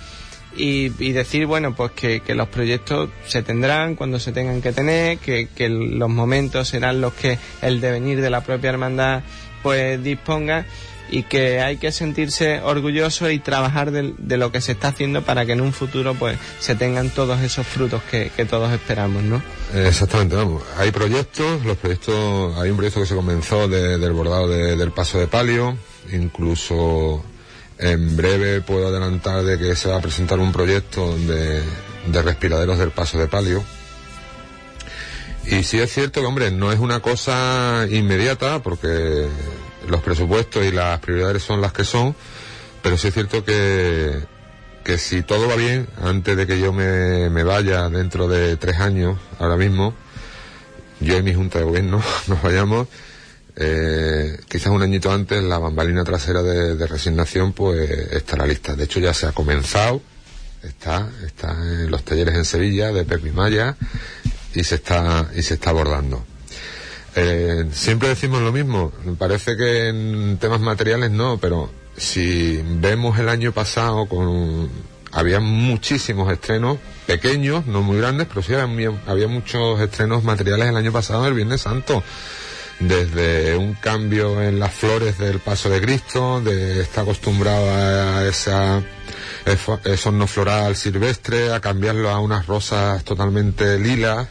y, 0.57 0.89
decir, 1.11 1.45
bueno, 1.45 1.75
pues 1.75 1.91
que, 1.91 2.21
los 2.35 2.47
proyectos 2.49 3.09
se 3.25 3.43
tendrán 3.43 3.95
cuando 3.95 4.19
se 4.19 4.31
tengan 4.31 4.61
que 4.61 4.71
tener, 4.71 5.17
que, 5.17 5.47
que 5.55 5.69
los 5.69 6.09
momentos 6.09 6.67
serán 6.67 7.01
los 7.01 7.13
que 7.13 7.37
el 7.61 7.81
devenir 7.81 8.21
de 8.21 8.29
la 8.29 8.41
propia 8.41 8.69
hermandad 8.69 9.23
pues 9.65 10.03
disponga 10.03 10.67
y 11.09 11.23
que 11.23 11.61
hay 11.61 11.77
que 11.77 11.91
sentirse 11.91 12.61
orgulloso 12.61 13.29
y 13.29 13.39
trabajar 13.39 13.91
de, 13.91 14.37
lo 14.37 14.51
que 14.51 14.61
se 14.61 14.73
está 14.73 14.89
haciendo 14.89 15.21
para 15.23 15.45
que 15.45 15.53
en 15.53 15.61
un 15.61 15.73
futuro 15.73 16.15
pues 16.15 16.37
se 16.59 16.75
tengan 16.75 17.09
todos 17.09 17.41
esos 17.41 17.65
frutos 17.65 18.01
que, 18.09 18.29
todos 18.49 18.71
esperamos, 18.71 19.23
¿no? 19.23 19.41
Exactamente, 19.73 20.35
vamos. 20.35 20.63
Hay 20.77 20.91
proyectos, 20.91 21.65
los 21.65 21.77
proyectos, 21.77 22.57
hay 22.57 22.69
un 22.69 22.77
proyecto 22.77 23.01
que 23.01 23.07
se 23.07 23.15
comenzó 23.15 23.67
del 23.67 24.11
bordado 24.13 24.47
del 24.47 24.91
paso 24.91 25.19
de 25.19 25.27
palio, 25.27 25.77
incluso 26.11 27.23
en 27.77 28.15
breve 28.15 28.61
puedo 28.61 28.87
adelantar 28.87 29.43
de 29.43 29.57
que 29.57 29.75
se 29.75 29.89
va 29.89 29.97
a 29.97 30.01
presentar 30.01 30.39
un 30.39 30.51
proyecto 30.51 31.17
de, 31.17 31.61
de 32.07 32.21
respiraderos 32.21 32.77
del 32.77 32.91
paso 32.91 33.17
de 33.17 33.27
palio. 33.27 33.63
Y 35.47 35.63
sí 35.63 35.79
es 35.79 35.93
cierto 35.93 36.21
que, 36.21 36.27
hombre, 36.27 36.51
no 36.51 36.71
es 36.71 36.79
una 36.79 37.01
cosa 37.01 37.85
inmediata, 37.89 38.63
porque 38.63 39.27
los 39.87 40.01
presupuestos 40.01 40.65
y 40.65 40.71
las 40.71 40.99
prioridades 40.99 41.43
son 41.43 41.61
las 41.61 41.73
que 41.73 41.83
son, 41.83 42.15
pero 42.81 42.97
sí 42.97 43.07
es 43.07 43.13
cierto 43.13 43.43
que, 43.43 44.19
que 44.83 44.97
si 44.97 45.23
todo 45.23 45.47
va 45.47 45.55
bien, 45.55 45.87
antes 46.01 46.37
de 46.37 46.47
que 46.47 46.59
yo 46.59 46.73
me, 46.73 47.29
me 47.29 47.43
vaya 47.43 47.89
dentro 47.89 48.27
de 48.27 48.57
tres 48.57 48.79
años, 48.79 49.17
ahora 49.39 49.57
mismo, 49.57 49.93
yo 50.99 51.17
y 51.17 51.23
mi 51.23 51.33
junta 51.33 51.59
de 51.59 51.65
gobierno 51.65 52.01
nos 52.27 52.41
vayamos. 52.41 52.87
Eh, 53.57 54.37
quizás 54.49 54.67
un 54.67 54.81
añito 54.81 55.11
antes 55.11 55.41
la 55.41 55.57
bambalina 55.59 56.03
trasera 56.03 56.43
de, 56.43 56.87
resignación 56.87 57.53
pues 57.53 57.89
estará 57.89 58.45
lista. 58.45 58.75
De 58.75 58.83
hecho 58.83 58.99
ya 58.99 59.13
se 59.13 59.27
ha 59.27 59.31
comenzado, 59.31 60.01
está, 60.61 61.09
está 61.25 61.51
en 61.51 61.89
los 61.89 62.03
talleres 62.03 62.35
en 62.35 62.45
Sevilla 62.45 62.91
de 62.91 63.05
Pepi 63.05 63.31
Maya 63.31 63.77
y 64.53 64.63
se 64.63 64.75
está, 64.75 65.29
y 65.35 65.41
se 65.41 65.55
está 65.55 65.69
abordando. 65.69 66.25
Eh, 67.15 67.65
siempre 67.71 68.09
decimos 68.09 68.41
lo 68.41 68.51
mismo, 68.51 68.91
parece 69.17 69.55
que 69.55 69.87
en 69.87 70.37
temas 70.37 70.59
materiales 70.59 71.11
no, 71.11 71.37
pero 71.37 71.69
si 71.95 72.61
vemos 72.61 73.17
el 73.19 73.29
año 73.29 73.53
pasado 73.53 74.05
con 74.07 74.69
había 75.15 75.39
muchísimos 75.39 76.29
estrenos 76.29 76.77
pequeños, 77.07 77.65
no 77.67 77.81
muy 77.81 77.97
grandes, 77.97 78.27
pero 78.27 78.43
sí 78.43 78.53
había, 78.53 78.91
había 79.07 79.29
muchos 79.29 79.79
estrenos 79.79 80.25
materiales 80.25 80.67
el 80.67 80.75
año 80.75 80.91
pasado, 80.91 81.25
el 81.25 81.33
Viernes 81.33 81.61
Santo. 81.61 82.03
Desde 82.79 83.55
un 83.55 83.75
cambio 83.75 84.41
en 84.41 84.59
las 84.59 84.73
flores 84.73 85.17
del 85.17 85.39
paso 85.39 85.69
de 85.69 85.79
Cristo, 85.79 86.41
de 86.41 86.81
estar 86.81 87.03
acostumbrado 87.03 87.65
a 87.71 88.25
esa 88.25 88.83
no 90.11 90.27
floral 90.27 90.75
silvestre, 90.75 91.53
a 91.53 91.61
cambiarlo 91.61 92.09
a 92.09 92.19
unas 92.19 92.45
rosas 92.45 93.01
totalmente 93.05 93.79
lilas, 93.79 94.27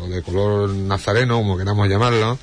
o 0.00 0.08
de 0.08 0.22
color 0.22 0.70
nazareno, 0.70 1.36
como 1.38 1.56
queramos 1.56 1.88
llamarlo, 1.88 2.38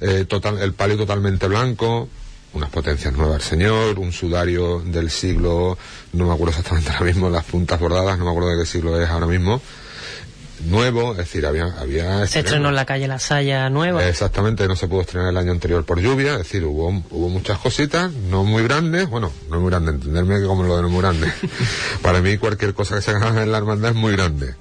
eh, 0.00 0.24
total, 0.26 0.58
el 0.58 0.72
palio 0.72 0.96
totalmente 0.96 1.46
blanco, 1.46 2.08
unas 2.52 2.70
potencias 2.70 3.14
nuevas 3.14 3.36
al 3.36 3.42
Señor, 3.42 3.98
un 3.98 4.12
sudario 4.12 4.80
del 4.80 5.10
siglo, 5.10 5.78
no 6.12 6.26
me 6.26 6.34
acuerdo 6.34 6.50
exactamente 6.50 6.90
ahora 6.90 7.04
mismo, 7.04 7.30
las 7.30 7.44
puntas 7.44 7.78
bordadas, 7.78 8.18
no 8.18 8.24
me 8.24 8.30
acuerdo 8.30 8.50
de 8.50 8.62
qué 8.62 8.66
siglo 8.66 9.00
es 9.00 9.08
ahora 9.08 9.26
mismo, 9.26 9.60
nuevo, 10.66 11.12
es 11.12 11.18
decir, 11.18 11.46
había... 11.46 11.66
había 11.78 12.26
se 12.26 12.40
estrenó 12.40 12.68
en 12.68 12.74
la 12.74 12.84
calle 12.84 13.08
La 13.08 13.18
Saya 13.18 13.70
nueva. 13.70 14.06
Exactamente, 14.06 14.66
no 14.68 14.76
se 14.76 14.88
pudo 14.88 15.02
estrenar 15.02 15.30
el 15.30 15.36
año 15.36 15.52
anterior 15.52 15.84
por 15.84 16.00
lluvia, 16.00 16.32
es 16.32 16.38
decir, 16.38 16.64
hubo, 16.64 16.88
hubo 17.10 17.28
muchas 17.28 17.58
cositas, 17.58 18.12
no 18.12 18.44
muy 18.44 18.62
grandes, 18.62 19.08
bueno, 19.08 19.32
no 19.50 19.60
muy 19.60 19.70
grandes, 19.70 19.94
entenderme 19.94 20.40
que 20.40 20.46
como 20.46 20.62
lo 20.64 20.76
de 20.76 20.82
no 20.82 20.88
muy 20.88 21.00
grande. 21.00 21.32
Para 22.02 22.20
mí 22.20 22.36
cualquier 22.38 22.74
cosa 22.74 22.96
que 22.96 23.02
se 23.02 23.10
haga 23.12 23.42
en 23.42 23.52
la 23.52 23.58
hermandad 23.58 23.90
es 23.90 23.96
muy 23.96 24.12
grande. 24.12 24.54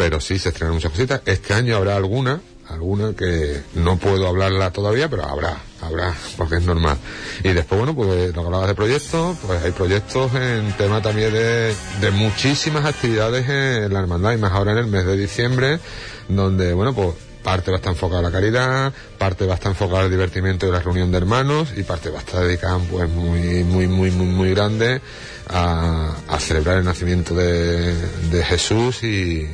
Pero 0.00 0.18
sí 0.18 0.38
se 0.38 0.48
estrenan 0.48 0.72
muchas 0.72 0.92
cositas. 0.92 1.20
Este 1.26 1.52
año 1.52 1.76
habrá 1.76 1.94
alguna, 1.94 2.40
alguna 2.70 3.12
que 3.12 3.60
no 3.74 3.98
puedo 3.98 4.26
hablarla 4.26 4.70
todavía, 4.70 5.10
pero 5.10 5.26
habrá, 5.26 5.58
habrá, 5.82 6.14
porque 6.38 6.56
es 6.56 6.62
normal. 6.62 6.96
Y 7.44 7.50
después, 7.52 7.78
bueno, 7.78 7.94
pues 7.94 8.34
lo 8.34 8.40
que 8.40 8.46
hablabas 8.46 8.68
de 8.68 8.74
proyectos, 8.74 9.36
pues 9.46 9.62
hay 9.62 9.72
proyectos 9.72 10.34
en 10.34 10.72
tema 10.78 11.02
también 11.02 11.34
de, 11.34 11.74
de 12.00 12.10
muchísimas 12.12 12.86
actividades 12.86 13.46
en 13.46 13.92
la 13.92 14.00
hermandad, 14.00 14.32
y 14.32 14.38
más 14.38 14.52
ahora 14.52 14.72
en 14.72 14.78
el 14.78 14.86
mes 14.86 15.04
de 15.04 15.18
diciembre, 15.18 15.80
donde, 16.28 16.72
bueno, 16.72 16.94
pues 16.94 17.10
parte 17.42 17.70
va 17.70 17.76
a 17.76 17.80
estar 17.80 17.92
enfocada 17.92 18.20
a 18.20 18.22
la 18.22 18.30
caridad, 18.30 18.94
parte 19.18 19.44
va 19.44 19.52
a 19.52 19.56
estar 19.56 19.72
enfocada 19.72 20.04
al 20.04 20.10
divertimiento 20.10 20.66
y 20.66 20.70
la 20.70 20.80
reunión 20.80 21.12
de 21.12 21.18
hermanos, 21.18 21.74
y 21.76 21.82
parte 21.82 22.08
va 22.08 22.20
a 22.20 22.22
estar 22.22 22.40
dedicada, 22.42 22.78
pues, 22.90 23.06
muy, 23.10 23.64
muy, 23.64 23.86
muy, 23.86 24.10
muy, 24.10 24.26
muy 24.26 24.50
grande 24.54 25.02
a, 25.46 26.14
a 26.26 26.40
celebrar 26.40 26.78
el 26.78 26.86
nacimiento 26.86 27.34
de, 27.34 27.94
de 28.30 28.44
Jesús 28.46 29.02
y, 29.02 29.46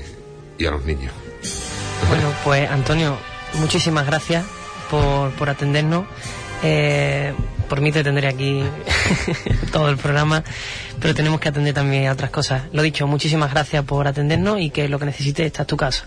y 0.59 0.67
a 0.67 0.71
los 0.71 0.85
niños. 0.85 1.13
Bueno, 2.09 2.33
pues 2.45 2.71
Antonio, 2.71 3.19
muchísimas 3.55 4.07
gracias 4.07 4.45
por, 4.91 5.31
por 5.33 5.49
atendernos. 5.49 6.07
Eh, 6.63 7.35
por 7.69 7.81
mí 7.81 7.93
te 7.93 8.05
tendré 8.05 8.29
aquí 8.29 8.63
todo 9.73 9.89
el 9.89 9.97
programa, 9.97 10.43
pero 11.01 11.15
tenemos 11.15 11.41
que 11.41 11.49
atender 11.49 11.75
también 11.75 12.07
a 12.07 12.13
otras 12.13 12.31
cosas. 12.31 12.63
Lo 12.73 12.83
dicho, 12.83 13.07
muchísimas 13.07 13.51
gracias 13.51 13.85
por 13.85 14.07
atendernos 14.07 14.61
y 14.61 14.71
que 14.71 14.89
lo 14.89 14.99
que 14.99 15.07
necesites 15.07 15.47
está 15.47 15.63
en 15.63 15.67
tu 15.67 15.77
casa. 15.77 16.07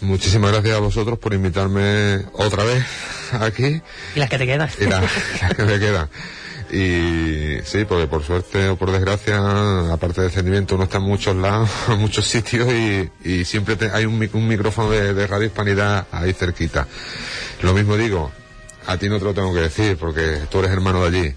Muchísimas 0.00 0.50
gracias 0.50 0.76
a 0.76 0.80
vosotros 0.80 1.18
por 1.18 1.32
invitarme 1.32 2.24
otra 2.32 2.64
vez 2.64 2.84
aquí. 3.40 3.80
Y 4.16 4.18
las 4.18 4.28
que 4.28 4.38
te 4.38 4.46
quedan. 4.46 4.68
Y 4.80 4.86
las, 4.86 5.04
que 5.54 5.62
me 5.62 5.78
quedan. 5.78 6.08
Y 6.72 7.58
sí, 7.64 7.84
porque 7.84 8.06
por 8.06 8.24
suerte 8.24 8.70
o 8.70 8.76
por 8.76 8.90
desgracia, 8.90 9.92
aparte 9.92 10.22
de 10.22 10.28
descendimiento, 10.28 10.74
uno 10.74 10.84
está 10.84 10.96
en 10.96 11.04
muchos 11.04 11.36
lados, 11.36 11.68
en 11.88 11.98
muchos 11.98 12.24
sitios 12.26 12.66
y, 12.72 13.44
siempre 13.44 13.76
hay 13.92 14.06
un, 14.06 14.18
micrófono 14.18 14.90
de, 14.90 15.26
Radio 15.26 15.46
Hispanidad 15.46 16.06
ahí 16.10 16.32
cerquita. 16.32 16.88
Lo 17.60 17.74
mismo 17.74 17.98
digo, 17.98 18.32
a 18.86 18.96
ti 18.96 19.10
no 19.10 19.18
te 19.18 19.24
lo 19.26 19.34
tengo 19.34 19.52
que 19.52 19.60
decir 19.60 19.98
porque 19.98 20.38
tú 20.50 20.60
eres 20.60 20.70
hermano 20.70 21.04
de 21.04 21.18
allí. 21.18 21.34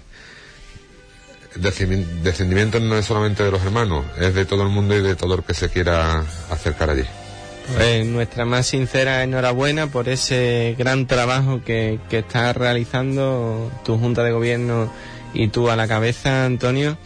Descendimiento 1.56 2.80
no 2.80 2.96
es 2.96 3.04
solamente 3.04 3.42
de 3.42 3.50
los 3.50 3.62
hermanos, 3.62 4.06
es 4.18 4.34
de 4.34 4.46
todo 4.46 4.62
el 4.62 4.70
mundo 4.70 4.96
y 4.96 5.02
de 5.02 5.16
todo 5.16 5.34
el 5.34 5.42
que 5.42 5.52
se 5.52 5.68
quiera 5.68 6.24
acercar 6.50 6.90
allí. 6.90 7.04
Pues 7.74 8.06
nuestra 8.06 8.44
más 8.46 8.66
sincera 8.66 9.22
enhorabuena 9.22 9.88
por 9.88 10.08
ese 10.08 10.76
gran 10.78 11.06
trabajo 11.06 11.62
que, 11.64 11.98
que 12.08 12.20
está 12.20 12.52
realizando 12.52 13.70
tu 13.84 13.98
Junta 13.98 14.22
de 14.22 14.30
Gobierno 14.30 14.90
y 15.36 15.48
tú 15.48 15.70
a 15.70 15.76
la 15.76 15.86
cabeza, 15.86 16.44
Antonio. 16.46 16.96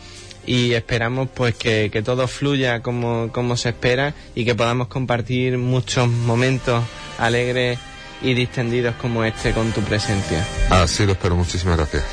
Y 0.47 0.73
esperamos 0.73 1.29
pues 1.35 1.55
que, 1.55 1.91
todo 2.05 2.27
fluya 2.27 2.81
como, 2.81 3.31
como 3.33 3.57
se 3.57 3.71
espera 3.71 4.15
y 4.35 4.45
que 4.45 4.55
podamos 4.55 4.89
compartir 4.89 5.59
muchos 5.59 6.09
momentos 6.09 6.83
alegres 7.19 7.79
y 8.23 8.35
distendidos 8.35 8.95
como 8.97 9.25
este 9.25 9.53
con 9.53 9.73
tu 9.73 9.81
presencia. 9.83 10.47
Así 10.71 11.05
lo 11.05 11.13
espero. 11.13 11.37
Muchísimas 11.37 11.77
gracias. 11.77 12.05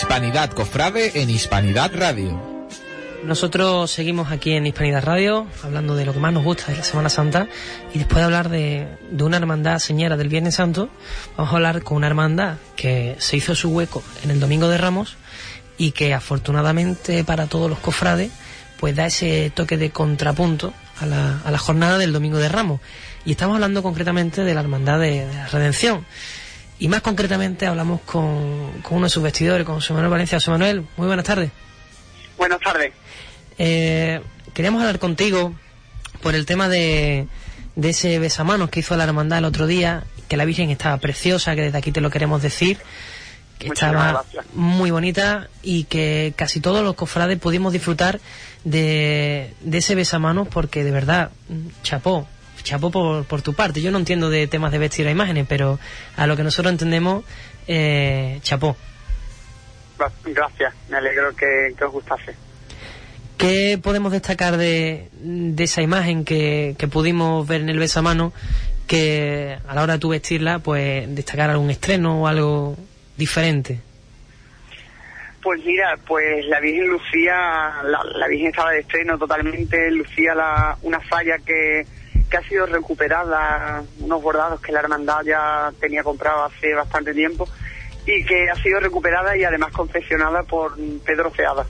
Hispanidad 0.00 0.50
Cofrade 0.52 1.20
en 1.20 1.28
Hispanidad 1.28 1.90
Radio. 1.94 2.40
Nosotros 3.22 3.90
seguimos 3.90 4.32
aquí 4.32 4.54
en 4.54 4.66
Hispanidad 4.66 5.04
Radio 5.04 5.46
hablando 5.62 5.94
de 5.94 6.06
lo 6.06 6.14
que 6.14 6.18
más 6.18 6.32
nos 6.32 6.42
gusta 6.42 6.72
de 6.72 6.78
la 6.78 6.84
Semana 6.84 7.10
Santa 7.10 7.48
y 7.92 7.98
después 7.98 8.16
de 8.16 8.24
hablar 8.24 8.48
de, 8.48 8.88
una 9.20 9.36
hermandad 9.36 9.78
señora 9.78 10.16
del 10.16 10.30
Viernes 10.30 10.54
Santo, 10.54 10.88
vamos 11.36 11.52
a 11.52 11.56
hablar 11.56 11.82
con 11.82 11.98
una 11.98 12.06
hermandad 12.06 12.56
que 12.76 13.16
se 13.18 13.36
hizo 13.36 13.54
su 13.54 13.68
hueco 13.68 14.02
en 14.24 14.30
el 14.30 14.40
Domingo 14.40 14.68
de 14.68 14.78
Ramos 14.78 15.18
y 15.76 15.92
que 15.92 16.14
afortunadamente 16.14 17.22
para 17.22 17.46
todos 17.46 17.68
los 17.68 17.78
cofrades 17.78 18.32
pues 18.78 18.96
da 18.96 19.04
ese 19.04 19.52
toque 19.54 19.76
de 19.76 19.90
contrapunto 19.90 20.72
a 20.98 21.04
la, 21.04 21.42
a 21.44 21.50
la 21.50 21.58
jornada 21.58 21.98
del 21.98 22.14
Domingo 22.14 22.38
de 22.38 22.48
Ramos. 22.48 22.80
Y 23.26 23.32
estamos 23.32 23.56
hablando 23.56 23.82
concretamente 23.82 24.44
de 24.44 24.54
la 24.54 24.62
Hermandad 24.62 24.98
de, 24.98 25.26
la 25.26 25.46
Redención. 25.48 26.06
Y 26.80 26.88
más 26.88 27.02
concretamente 27.02 27.66
hablamos 27.66 28.00
con, 28.00 28.80
con 28.82 28.96
uno 28.96 29.06
de 29.06 29.10
sus 29.10 29.22
vestidores, 29.22 29.66
con 29.66 29.76
José 29.76 29.92
Manuel 29.92 30.10
Valencia. 30.10 30.38
José 30.38 30.50
Manuel, 30.50 30.86
muy 30.96 31.06
buenas 31.06 31.26
tardes. 31.26 31.50
Buenas 32.38 32.58
tardes. 32.58 32.92
Eh, 33.58 34.22
queríamos 34.54 34.80
hablar 34.80 34.98
contigo 34.98 35.54
por 36.22 36.34
el 36.34 36.46
tema 36.46 36.70
de, 36.70 37.26
de 37.76 37.90
ese 37.90 38.18
besamanos 38.18 38.70
que 38.70 38.80
hizo 38.80 38.96
la 38.96 39.04
hermandad 39.04 39.40
el 39.40 39.44
otro 39.44 39.66
día, 39.66 40.04
que 40.26 40.38
la 40.38 40.46
Virgen 40.46 40.70
estaba 40.70 40.96
preciosa, 40.96 41.54
que 41.54 41.60
desde 41.60 41.76
aquí 41.76 41.92
te 41.92 42.00
lo 42.00 42.08
queremos 42.08 42.40
decir, 42.40 42.78
que 43.58 43.68
estaba 43.68 44.24
muy 44.54 44.90
bonita 44.90 45.48
y 45.62 45.84
que 45.84 46.32
casi 46.34 46.60
todos 46.60 46.82
los 46.82 46.94
cofrades 46.94 47.38
pudimos 47.38 47.74
disfrutar 47.74 48.20
de, 48.64 49.52
de 49.60 49.78
ese 49.78 49.94
besamanos 49.94 50.48
porque 50.48 50.82
de 50.82 50.92
verdad, 50.92 51.30
chapó, 51.82 52.26
chapó 52.62 52.90
por, 52.90 53.24
por 53.24 53.42
tu 53.42 53.54
parte. 53.54 53.80
Yo 53.82 53.90
no 53.90 53.98
entiendo 53.98 54.30
de 54.30 54.46
temas 54.46 54.72
de 54.72 54.78
vestir 54.78 55.06
a 55.06 55.10
imágenes, 55.10 55.46
pero 55.48 55.78
a 56.16 56.26
lo 56.26 56.36
que 56.36 56.42
nosotros 56.42 56.72
entendemos, 56.72 57.24
eh, 57.66 58.38
chapó. 58.42 58.76
Gracias, 60.24 60.74
me 60.88 60.96
alegro 60.96 61.34
que, 61.36 61.74
que 61.76 61.84
os 61.84 61.92
gustase. 61.92 62.34
¿Qué 63.36 63.78
podemos 63.82 64.12
destacar 64.12 64.56
de, 64.56 65.08
de 65.12 65.64
esa 65.64 65.82
imagen 65.82 66.24
que, 66.24 66.74
que, 66.78 66.88
pudimos 66.88 67.46
ver 67.46 67.62
en 67.62 67.70
el 67.70 67.78
besamano 67.78 68.32
que 68.86 69.56
a 69.66 69.74
la 69.74 69.82
hora 69.82 69.94
de 69.94 69.98
tu 69.98 70.10
vestirla, 70.10 70.58
pues 70.58 71.14
destacar 71.14 71.48
algún 71.48 71.70
estreno 71.70 72.22
o 72.22 72.26
algo 72.26 72.76
diferente? 73.16 73.80
Pues 75.42 75.64
mira, 75.64 75.98
pues 76.06 76.44
la 76.46 76.60
Virgen 76.60 76.88
lucía, 76.88 77.82
la, 77.84 78.04
la 78.14 78.28
Virgen 78.28 78.48
estaba 78.48 78.72
de 78.72 78.80
estreno 78.80 79.16
totalmente, 79.16 79.90
lucía 79.90 80.34
la, 80.34 80.76
una 80.82 81.00
falla 81.00 81.38
que, 81.38 81.86
que 82.30 82.36
ha 82.36 82.48
sido 82.48 82.66
recuperada, 82.66 83.82
unos 83.98 84.22
bordados 84.22 84.60
que 84.60 84.72
la 84.72 84.80
hermandad 84.80 85.22
ya 85.24 85.72
tenía 85.80 86.02
comprado 86.04 86.44
hace 86.44 86.72
bastante 86.74 87.12
tiempo 87.12 87.48
y 88.06 88.24
que 88.24 88.48
ha 88.48 88.54
sido 88.56 88.80
recuperada 88.80 89.36
y 89.36 89.44
además 89.44 89.72
confeccionada 89.72 90.42
por 90.44 90.76
Pedro 91.04 91.30
Ceada 91.30 91.66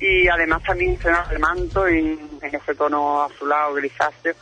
y 0.00 0.28
además 0.28 0.62
también 0.62 0.92
estrenaba 0.92 1.30
el 1.32 1.38
manto 1.38 1.86
en, 1.86 2.18
ese 2.40 2.74
tono 2.74 3.22
azulado, 3.22 3.74
grisáceo, 3.74 4.34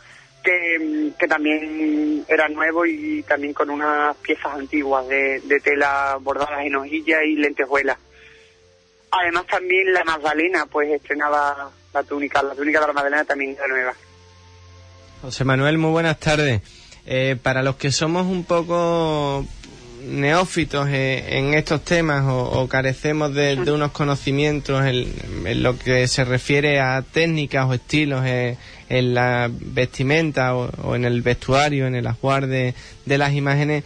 que, 0.43 1.11
que, 1.17 1.27
también 1.27 2.23
era 2.27 2.47
nuevo 2.47 2.85
y 2.85 3.23
también 3.23 3.53
con 3.53 3.69
unas 3.69 4.15
piezas 4.17 4.53
antiguas 4.53 5.07
de, 5.07 5.41
de 5.41 5.59
tela 5.59 6.17
bordadas 6.21 6.61
en 6.61 6.75
hojilla 6.75 7.23
y 7.23 7.35
lentejuelas. 7.35 7.97
Además 9.11 9.47
también 9.47 9.91
la 9.93 10.03
Magdalena 10.03 10.65
pues 10.67 10.91
estrenaba 10.91 11.71
la 11.93 12.03
túnica, 12.03 12.43
la 12.43 12.53
túnica 12.53 12.79
de 12.79 12.87
la 12.87 12.93
Magdalena 12.93 13.25
también 13.25 13.53
era 13.53 13.67
nueva. 13.67 13.93
José 15.21 15.43
Manuel, 15.43 15.77
muy 15.77 15.89
buenas 15.89 16.19
tardes. 16.19 16.61
Eh, 17.05 17.37
para 17.41 17.63
los 17.63 17.77
que 17.77 17.91
somos 17.91 18.27
un 18.27 18.43
poco 18.43 19.45
neófitos 20.05 20.87
en, 20.89 21.53
estos 21.53 21.83
temas 21.83 22.23
o, 22.27 22.67
carecemos 22.67 23.33
de, 23.33 23.55
unos 23.71 23.91
conocimientos 23.91 24.85
en, 24.85 25.63
lo 25.63 25.77
que 25.77 26.07
se 26.07 26.23
refiere 26.23 26.79
a 26.79 27.01
técnicas 27.01 27.65
o 27.65 27.73
estilos 27.73 28.23
en, 28.25 29.13
la 29.13 29.49
vestimenta 29.51 30.55
o, 30.55 30.95
en 30.95 31.03
el 31.03 31.21
vestuario, 31.23 31.87
en 31.87 31.95
el 31.95 32.05
ajuar 32.07 32.47
de, 32.47 32.75
las 33.05 33.33
imágenes, 33.33 33.85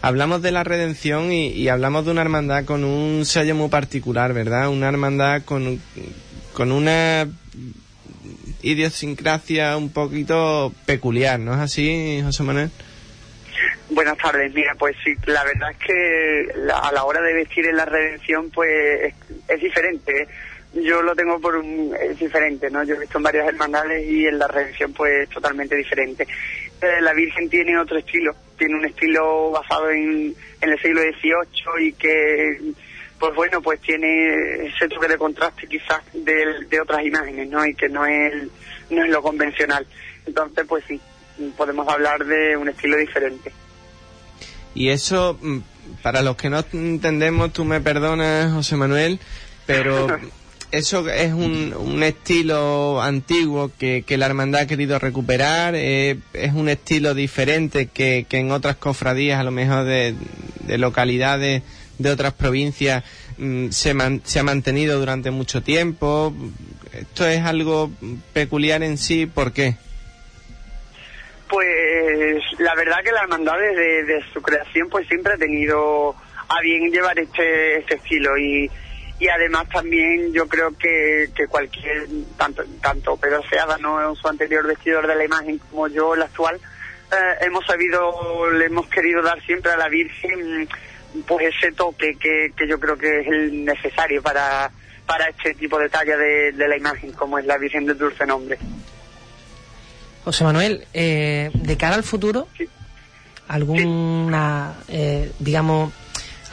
hablamos 0.00 0.40
de 0.40 0.50
la 0.50 0.64
redención 0.64 1.30
y, 1.30 1.68
hablamos 1.68 2.06
de 2.06 2.12
una 2.12 2.22
hermandad 2.22 2.64
con 2.64 2.84
un 2.84 3.26
sello 3.26 3.54
muy 3.54 3.68
particular, 3.68 4.32
¿verdad? 4.32 4.68
Una 4.70 4.88
hermandad 4.88 5.42
con, 5.42 5.80
con 6.54 6.72
una 6.72 7.28
idiosincrasia 8.62 9.76
un 9.76 9.92
poquito 9.92 10.72
peculiar, 10.86 11.38
¿no 11.38 11.54
es 11.54 11.60
así, 11.60 12.20
José 12.22 12.42
Manuel? 12.42 12.70
Buenas 13.90 14.18
tardes, 14.18 14.54
mira, 14.54 14.74
pues 14.78 14.94
sí, 15.04 15.14
la 15.26 15.42
verdad 15.44 15.72
es 15.72 15.76
que 15.78 16.48
a 16.72 16.92
la 16.92 17.04
hora 17.04 17.20
de 17.20 17.34
vestir 17.34 17.66
en 17.66 17.76
la 17.76 17.84
redención, 17.84 18.48
pues 18.50 19.12
es, 19.48 19.60
diferente. 19.60 20.28
Yo 20.72 21.02
lo 21.02 21.16
tengo 21.16 21.40
por 21.40 21.56
un, 21.56 21.92
es 22.00 22.16
diferente, 22.18 22.70
¿no? 22.70 22.84
Yo 22.84 22.94
he 22.94 23.00
visto 23.00 23.18
en 23.18 23.24
varias 23.24 23.48
hermandades 23.48 24.08
y 24.08 24.26
en 24.26 24.38
la 24.38 24.46
redención, 24.46 24.92
pues 24.92 25.24
es 25.24 25.28
totalmente 25.30 25.74
diferente. 25.74 26.22
Eh, 26.80 27.00
la 27.00 27.12
Virgen 27.12 27.50
tiene 27.50 27.76
otro 27.76 27.98
estilo, 27.98 28.32
tiene 28.56 28.76
un 28.76 28.86
estilo 28.86 29.50
basado 29.50 29.90
en, 29.90 30.34
en 30.60 30.70
el 30.70 30.80
siglo 30.80 31.02
XVIII 31.02 31.88
y 31.88 31.92
que, 31.94 32.60
pues 33.20 33.34
bueno, 33.34 33.60
pues 33.60 33.78
tiene 33.82 34.66
ese 34.66 34.88
toque 34.88 35.06
de 35.06 35.18
contraste 35.18 35.66
quizás 35.68 36.00
de, 36.14 36.64
de 36.68 36.80
otras 36.80 37.04
imágenes, 37.04 37.48
¿no? 37.50 37.64
Y 37.66 37.74
que 37.74 37.88
no 37.90 38.06
es, 38.06 38.48
no 38.88 39.04
es 39.04 39.10
lo 39.10 39.22
convencional. 39.22 39.86
Entonces, 40.26 40.64
pues 40.66 40.82
sí, 40.88 40.98
podemos 41.54 41.86
hablar 41.86 42.24
de 42.24 42.56
un 42.56 42.70
estilo 42.70 42.96
diferente. 42.96 43.52
Y 44.74 44.88
eso, 44.88 45.38
mm, 45.38 45.58
para 46.02 46.22
los 46.22 46.36
que 46.36 46.48
no 46.48 46.64
entendemos, 46.72 47.52
tú 47.52 47.66
me 47.66 47.82
perdonas, 47.82 48.52
José 48.54 48.76
Manuel, 48.76 49.20
pero 49.66 50.06
eso 50.70 51.06
es 51.10 51.34
un, 51.34 51.74
un 51.76 52.02
estilo 52.02 53.02
antiguo 53.02 53.70
que, 53.78 54.02
que, 54.06 54.16
la 54.16 54.26
hermandad 54.26 54.62
ha 54.62 54.66
querido 54.66 54.98
recuperar, 54.98 55.74
eh, 55.76 56.16
es 56.32 56.54
un 56.54 56.70
estilo 56.70 57.12
diferente 57.12 57.86
que, 57.86 58.24
que, 58.26 58.38
en 58.38 58.50
otras 58.50 58.76
cofradías, 58.76 59.38
a 59.40 59.44
lo 59.44 59.50
mejor 59.50 59.84
de, 59.84 60.14
de 60.60 60.78
localidades 60.78 61.62
de 62.00 62.10
otras 62.10 62.32
provincias, 62.32 63.04
mm, 63.36 63.68
se, 63.70 63.94
se 64.24 64.38
ha 64.40 64.42
mantenido 64.42 64.98
durante 64.98 65.30
mucho 65.30 65.62
tiempo. 65.62 66.34
Esto 66.92 67.26
es 67.26 67.42
algo 67.42 67.90
peculiar 68.32 68.82
en 68.82 68.96
sí, 68.96 69.26
¿por 69.26 69.52
qué? 69.52 69.76
Pues 71.48 72.42
la 72.58 72.74
verdad 72.74 73.02
que 73.04 73.12
la 73.12 73.22
hermandad 73.22 73.58
desde 73.58 74.24
su 74.32 74.40
creación 74.40 74.88
pues 74.88 75.06
siempre 75.08 75.34
ha 75.34 75.36
tenido 75.36 76.14
a 76.48 76.60
bien 76.62 76.90
llevar 76.90 77.18
este, 77.18 77.78
este 77.78 77.96
estilo 77.96 78.38
y, 78.38 78.70
y 79.18 79.28
además 79.28 79.68
también 79.68 80.32
yo 80.32 80.48
creo 80.48 80.76
que, 80.76 81.28
que 81.34 81.46
cualquier, 81.48 82.06
tanto, 82.38 82.64
tanto 82.80 83.16
Pedro 83.16 83.42
Seada, 83.48 83.76
¿no? 83.78 84.14
su 84.14 84.26
anterior 84.26 84.66
vestidor 84.66 85.06
de 85.06 85.16
la 85.16 85.24
imagen 85.24 85.58
como 85.58 85.88
yo, 85.88 86.14
el 86.14 86.22
actual, 86.22 86.56
eh, 87.12 87.34
hemos 87.42 87.66
sabido, 87.66 88.50
le 88.52 88.66
hemos 88.66 88.86
querido 88.88 89.20
dar 89.22 89.40
siempre 89.42 89.72
a 89.72 89.76
la 89.76 89.88
Virgen 89.88 90.68
pues 91.26 91.54
ese 91.54 91.72
toque 91.72 92.16
que, 92.16 92.52
que 92.56 92.68
yo 92.68 92.78
creo 92.78 92.96
que 92.96 93.20
es 93.20 93.26
el 93.26 93.64
necesario 93.64 94.22
para, 94.22 94.70
para 95.06 95.28
este 95.28 95.54
tipo 95.54 95.78
de 95.78 95.88
talla 95.88 96.16
de, 96.16 96.52
de 96.52 96.68
la 96.68 96.76
imagen 96.76 97.12
como 97.12 97.38
es 97.38 97.46
la 97.46 97.58
Virgen 97.58 97.86
del 97.86 97.98
Dulce 97.98 98.26
Nombre. 98.26 98.58
José 100.24 100.44
Manuel, 100.44 100.86
eh, 100.92 101.50
de 101.54 101.76
cara 101.76 101.94
al 101.94 102.02
futuro, 102.02 102.46
alguna, 103.48 104.74
eh, 104.88 105.32
digamos, 105.38 105.92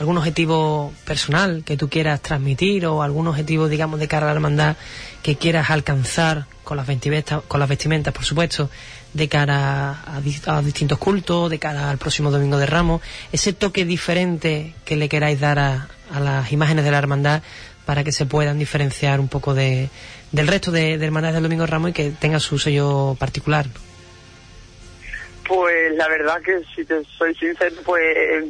algún 0.00 0.16
objetivo 0.16 0.92
personal 1.04 1.62
que 1.64 1.76
tú 1.76 1.88
quieras 1.88 2.22
transmitir 2.22 2.86
o 2.86 3.02
algún 3.02 3.26
objetivo, 3.26 3.68
digamos, 3.68 4.00
de 4.00 4.08
cara 4.08 4.26
a 4.26 4.28
la 4.30 4.34
hermandad 4.34 4.76
que 5.22 5.36
quieras 5.36 5.70
alcanzar 5.70 6.46
con 6.64 6.76
las 6.76 6.86
vestimentas, 6.86 7.42
con 7.46 7.60
las 7.60 7.68
vestimentas, 7.68 8.14
por 8.14 8.24
supuesto, 8.24 8.70
de 9.14 9.28
cara 9.28 9.90
a, 9.90 10.16
a, 10.16 10.62
distintos 10.62 10.98
cultos, 10.98 11.50
de 11.50 11.58
cara 11.58 11.90
al 11.90 11.98
próximo 11.98 12.30
Domingo 12.30 12.58
de 12.58 12.66
Ramos, 12.66 13.02
ese 13.32 13.52
toque 13.52 13.84
diferente 13.84 14.74
que 14.84 14.96
le 14.96 15.08
queráis 15.08 15.40
dar 15.40 15.58
a, 15.58 15.88
a 16.12 16.20
las 16.20 16.52
imágenes 16.52 16.84
de 16.84 16.90
la 16.90 16.98
hermandad 16.98 17.42
para 17.86 18.04
que 18.04 18.12
se 18.12 18.26
puedan 18.26 18.58
diferenciar 18.58 19.18
un 19.18 19.28
poco 19.28 19.54
de, 19.54 19.88
del 20.30 20.46
resto 20.46 20.70
de, 20.70 20.98
de 20.98 21.06
hermandades 21.06 21.34
del 21.34 21.44
Domingo 21.44 21.62
de 21.62 21.68
Ramos 21.68 21.90
y 21.90 21.94
que 21.94 22.10
tenga 22.10 22.38
su 22.38 22.58
sello 22.58 23.16
particular. 23.18 23.66
Pues 25.46 25.94
la 25.94 26.06
verdad 26.08 26.42
que 26.42 26.60
si 26.76 26.84
te 26.84 27.02
soy 27.16 27.34
sincero, 27.34 27.76
pues 27.84 28.44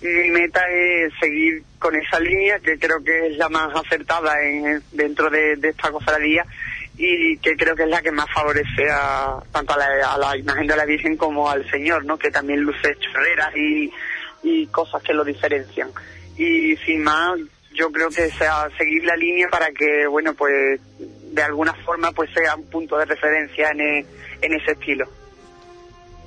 mi 0.00 0.30
meta 0.30 0.60
es 0.70 1.12
seguir 1.18 1.64
con 1.78 1.96
esa 1.96 2.20
línea 2.20 2.60
que 2.60 2.78
creo 2.78 3.02
que 3.02 3.28
es 3.28 3.36
la 3.36 3.48
más 3.48 3.74
acertada 3.74 4.40
en, 4.42 4.82
dentro 4.92 5.28
de, 5.30 5.58
esta 5.60 5.90
cofradía 5.90 6.46
y 6.96 7.36
que 7.38 7.56
creo 7.56 7.74
que 7.74 7.84
es 7.84 7.88
la 7.88 8.02
que 8.02 8.12
más 8.12 8.26
favorece 8.32 8.88
a, 8.90 9.42
tanto 9.50 9.74
a 9.74 10.18
la, 10.18 10.36
imagen 10.36 10.66
de 10.66 10.76
la 10.76 10.84
Virgen 10.84 11.16
como 11.16 11.50
al 11.50 11.68
Señor, 11.70 12.04
¿no? 12.04 12.16
Que 12.16 12.30
también 12.30 12.60
luce 12.60 12.96
chorreras 12.98 13.54
y, 13.56 13.90
cosas 14.70 15.02
que 15.02 15.14
lo 15.14 15.24
diferencian. 15.24 15.88
Y 16.36 16.76
sin 16.84 17.02
más, 17.02 17.38
yo 17.72 17.90
creo 17.90 18.10
que 18.10 18.30
sea 18.30 18.68
seguir 18.76 19.04
la 19.04 19.16
línea 19.16 19.48
para 19.48 19.70
que, 19.72 20.06
bueno, 20.06 20.34
pues 20.34 20.80
de 20.98 21.42
alguna 21.42 21.72
forma 21.84 22.12
pues 22.12 22.30
sea 22.32 22.54
un 22.54 22.64
punto 22.66 22.98
de 22.98 23.06
referencia 23.06 23.70
en, 23.70 23.80
e, 23.80 24.06
en 24.42 24.52
ese 24.52 24.72
estilo. 24.72 25.08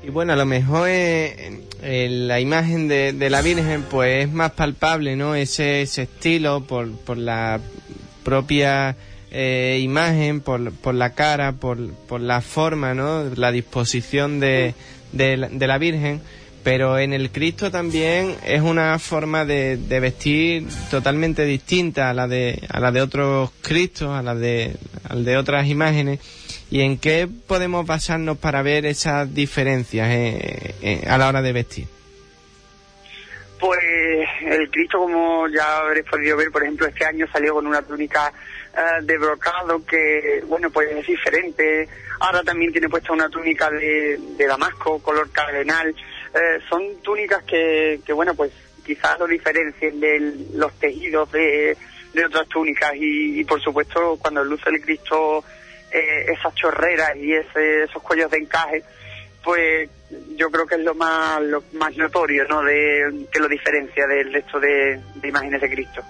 Y 0.03 0.09
bueno, 0.09 0.34
a 0.34 0.36
lo 0.36 0.45
mejor 0.45 0.88
eh, 0.89 1.61
la 1.82 2.39
imagen 2.39 2.88
de, 2.88 3.13
de, 3.13 3.30
la 3.30 3.41
Virgen 3.41 3.84
pues 3.84 4.26
es 4.26 4.32
más 4.32 4.51
palpable, 4.51 5.15
¿no? 5.15 5.36
Ese, 5.36 5.82
ese 5.82 6.03
estilo 6.03 6.61
por, 6.61 6.91
por 6.99 7.18
la 7.18 7.59
propia 8.24 8.95
eh, 9.32 9.80
imagen, 9.82 10.41
por, 10.41 10.71
por 10.71 10.93
la 10.95 11.13
cara, 11.13 11.53
por, 11.53 11.93
por 12.07 12.21
la 12.21 12.41
forma, 12.41 12.93
¿no? 12.93 13.23
La 13.36 13.51
disposición 13.51 14.39
de, 14.39 14.73
de, 15.11 15.49
de 15.51 15.67
la 15.67 15.78
Virgen 15.78 16.21
pero 16.67 16.99
en 16.99 17.13
el 17.13 17.32
Cristo 17.32 17.71
también 17.71 18.36
es 18.45 18.61
una 18.61 18.99
forma 18.99 19.45
de, 19.45 19.78
vestir 20.01 20.67
totalmente 20.91 21.45
distinta 21.45 22.09
a 22.09 22.13
la 22.13 22.28
de 22.28 22.61
a 22.69 22.82
la 22.82 22.91
de 22.91 23.01
otros 23.01 23.51
Cristos, 23.61 24.09
a 24.09 24.21
la 24.21 24.36
de 24.36 24.75
de 25.15 25.38
otras 25.38 25.67
imágenes. 25.67 26.19
¿Y 26.69 26.82
en 26.82 26.97
qué 26.97 27.25
podemos 27.47 27.86
basarnos 27.86 28.38
para 28.38 28.63
ver 28.63 28.86
esas 28.86 29.34
diferencias 29.34 30.09
eh, 30.09 30.75
eh, 30.82 31.03
a 31.07 31.17
la 31.17 31.30
hora 31.30 31.41
de 31.41 31.53
vestir? 31.53 31.88
Pues 33.61 33.80
el 34.45 34.69
Cristo, 34.69 34.99
como 34.99 35.47
ya 35.47 35.78
habréis 35.78 36.05
podido 36.05 36.36
ver, 36.36 36.51
por 36.51 36.63
ejemplo, 36.63 36.86
este 36.86 37.05
año 37.05 37.28
salió 37.32 37.53
con 37.53 37.65
una 37.65 37.82
túnica 37.82 38.34
de 39.01 39.17
brocado 39.17 39.84
que, 39.86 40.43
bueno, 40.45 40.69
pues 40.69 40.91
es 40.91 41.07
diferente. 41.07 41.88
Ahora 42.19 42.43
también 42.43 42.71
tiene 42.71 42.89
puesta 42.89 43.11
una 43.11 43.30
túnica 43.30 43.71
de, 43.71 44.19
damasco, 44.47 44.99
color 44.99 45.32
cardenal. 45.32 45.89
Eh, 45.89 46.59
son 46.69 47.01
túnicas 47.01 47.43
que, 47.43 47.99
que, 48.05 48.13
bueno, 48.13 48.36
pues 48.36 48.51
quizás 48.86 49.17
lo 49.19 49.28
diferencien 49.28 49.99
de 49.99 50.34
los 50.53 50.73
tejidos 50.80 51.32
de, 51.32 51.75
de 52.13 52.25
otras 52.25 52.47
túnicas. 52.49 52.91
Y, 52.95 53.43
por 53.45 53.61
supuesto, 53.61 54.17
cuando 54.21 54.43
luce 54.43 54.69
el 54.69 54.82
Cristo 54.82 55.43
eh, 55.91 56.25
esas 56.32 56.53
chorreras 56.53 57.15
y 57.15 57.34
ese, 57.34 57.84
esos 57.84 58.03
cuellos 58.03 58.30
de 58.30 58.38
encaje, 58.38 58.84
pues 59.43 59.89
yo 60.36 60.51
creo 60.51 60.67
que 60.67 60.75
es 60.75 60.82
lo 60.82 60.93
más 60.93 61.41
lo 61.41 61.63
más 61.73 61.95
notorio, 61.97 62.45
¿no? 62.47 62.61
De, 62.61 63.25
que 63.32 63.39
lo 63.39 63.47
diferencia 63.47 64.05
del 64.05 64.32
resto 64.32 64.59
de 64.59 64.99
imágenes 65.23 65.61
de 65.61 65.69
Cristo 65.69 66.03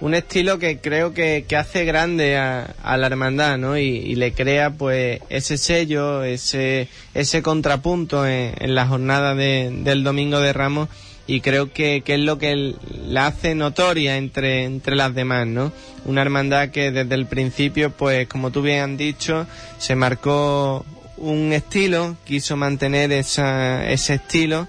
un 0.00 0.14
estilo 0.14 0.58
que 0.58 0.78
creo 0.78 1.14
que, 1.14 1.44
hace 1.56 1.84
grande 1.84 2.36
a, 2.36 2.96
la 2.96 3.06
hermandad, 3.06 3.58
¿no? 3.58 3.76
Y, 3.78 4.14
le 4.14 4.32
crea 4.32 4.70
pues 4.70 5.20
ese 5.28 5.58
sello, 5.58 6.24
ese, 6.24 6.88
ese 7.14 7.42
contrapunto 7.42 8.26
en, 8.26 8.74
la 8.74 8.86
jornada 8.86 9.34
del 9.34 10.04
Domingo 10.04 10.40
de 10.40 10.52
Ramos 10.52 10.88
y 11.26 11.40
creo 11.40 11.72
que, 11.72 12.02
es 12.06 12.20
lo 12.20 12.38
que 12.38 12.74
la 13.06 13.26
hace 13.26 13.54
notoria 13.54 14.16
entre, 14.16 14.64
entre 14.64 14.96
las 14.96 15.14
demás, 15.14 15.46
¿no? 15.46 15.72
Una 16.04 16.22
hermandad 16.22 16.68
que 16.68 16.90
desde 16.90 17.14
el 17.14 17.26
principio, 17.26 17.90
pues 17.90 18.28
como 18.28 18.50
tú 18.50 18.62
bien 18.62 18.92
has 18.92 18.98
dicho, 18.98 19.46
se 19.78 19.94
marcó 19.94 20.84
un 21.16 21.52
estilo, 21.52 22.16
quiso 22.24 22.56
mantener 22.56 23.12
esa, 23.12 23.88
ese 23.88 24.14
estilo 24.14 24.68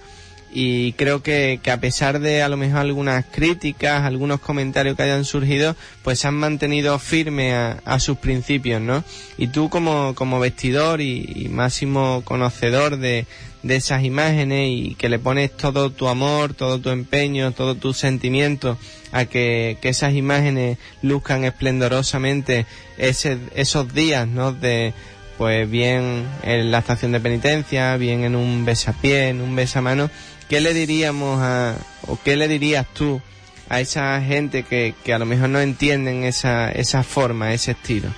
y 0.57 0.93
creo 0.93 1.21
que, 1.21 1.59
que, 1.61 1.69
a 1.69 1.81
pesar 1.81 2.21
de 2.21 2.41
a 2.41 2.47
lo 2.47 2.55
mejor 2.55 2.79
algunas 2.79 3.25
críticas, 3.25 4.03
algunos 4.03 4.39
comentarios 4.39 4.95
que 4.95 5.03
hayan 5.03 5.25
surgido, 5.25 5.75
pues 6.01 6.23
han 6.23 6.35
mantenido 6.35 6.97
firmes 6.97 7.53
a, 7.83 7.99
sus 7.99 8.17
principios, 8.19 8.81
¿no? 8.81 9.03
Y 9.37 9.47
tú 9.47 9.69
como, 9.69 10.15
como 10.15 10.39
vestidor 10.39 11.01
y, 11.01 11.49
máximo 11.51 12.21
conocedor 12.23 12.95
de, 12.95 13.25
de, 13.63 13.75
esas 13.75 14.05
imágenes 14.05 14.69
y 14.71 14.95
que 14.95 15.09
le 15.09 15.19
pones 15.19 15.51
todo 15.51 15.89
tu 15.89 16.07
amor, 16.07 16.53
todo 16.53 16.79
tu 16.79 16.89
empeño, 16.89 17.51
todo 17.51 17.75
tu 17.75 17.93
sentimiento 17.93 18.77
a 19.11 19.25
que, 19.25 19.77
que 19.81 19.89
esas 19.89 20.13
imágenes 20.13 20.77
luzcan 21.01 21.43
esplendorosamente 21.43 22.65
ese, 22.97 23.39
esos 23.55 23.93
días, 23.93 24.25
¿no? 24.25 24.53
De, 24.53 24.93
pues 25.37 25.69
bien 25.69 26.25
en 26.43 26.71
la 26.71 26.79
estación 26.79 27.11
de 27.11 27.19
penitencia, 27.19 27.97
bien 27.97 28.23
en 28.23 28.35
un 28.35 28.63
besapié, 28.63 29.29
en 29.29 29.41
un 29.41 29.55
besamano, 29.55 30.09
¿qué 30.49 30.61
le 30.61 30.73
diríamos 30.73 31.39
a, 31.41 31.75
o 32.07 32.19
qué 32.23 32.35
le 32.35 32.47
dirías 32.47 32.85
tú 32.93 33.21
a 33.69 33.79
esa 33.79 34.21
gente 34.21 34.63
que, 34.63 34.93
que 35.03 35.13
a 35.13 35.19
lo 35.19 35.25
mejor 35.25 35.49
no 35.49 35.59
entienden 35.59 36.23
esa, 36.23 36.71
esa 36.71 37.03
forma, 37.03 37.53
ese 37.53 37.71
estilo? 37.71 38.09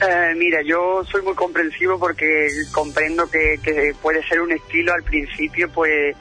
Eh, 0.00 0.34
mira, 0.36 0.60
yo 0.62 1.02
soy 1.04 1.22
muy 1.22 1.34
comprensivo 1.34 1.98
porque 1.98 2.48
comprendo 2.72 3.30
que, 3.30 3.58
que 3.62 3.94
puede 4.02 4.22
ser 4.26 4.40
un 4.40 4.52
estilo 4.52 4.92
al 4.92 5.02
principio, 5.02 5.70
pues, 5.70 6.16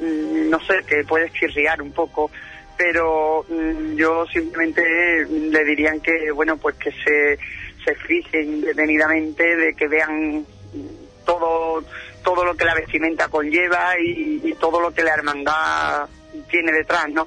mm, 0.00 0.48
no 0.48 0.58
sé, 0.60 0.82
que 0.86 1.04
puede 1.04 1.30
chirriar 1.30 1.82
un 1.82 1.92
poco, 1.92 2.30
pero 2.76 3.44
mm, 3.48 3.94
yo 3.94 4.26
simplemente 4.26 4.82
le 5.28 5.64
dirían 5.64 6.00
que, 6.00 6.30
bueno, 6.32 6.56
pues 6.56 6.76
que 6.76 6.90
se, 6.90 7.38
se 7.84 7.94
fijen 8.06 8.62
detenidamente, 8.62 9.56
de 9.56 9.74
que 9.74 9.86
vean 9.86 10.44
todo 11.24 11.84
todo 12.22 12.44
lo 12.44 12.54
que 12.54 12.64
la 12.64 12.74
vestimenta 12.74 13.28
conlleva 13.28 13.98
y, 13.98 14.54
todo 14.60 14.80
lo 14.80 14.92
que 14.92 15.02
la 15.02 15.14
hermandad 15.14 16.06
tiene 16.50 16.72
detrás, 16.72 17.08
¿no? 17.08 17.26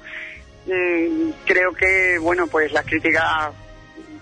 Mm, 0.66 1.30
creo 1.44 1.72
que, 1.72 2.18
bueno, 2.18 2.46
pues 2.46 2.72
las 2.72 2.86
críticas 2.86 3.24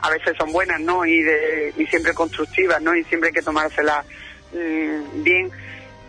a 0.01 0.11
veces 0.11 0.37
son 0.37 0.53
buenas, 0.53 0.81
¿no? 0.81 1.05
Y, 1.05 1.23
de, 1.23 1.75
y 1.77 1.87
siempre 1.87 2.15
constructivas, 2.15 2.81
¿no? 2.81 2.97
Y 2.97 3.05
siempre 3.05 3.29
hay 3.29 3.35
que 3.35 3.43
tomárselas 3.43 4.05
mm, 4.53 5.23
bien 5.23 5.51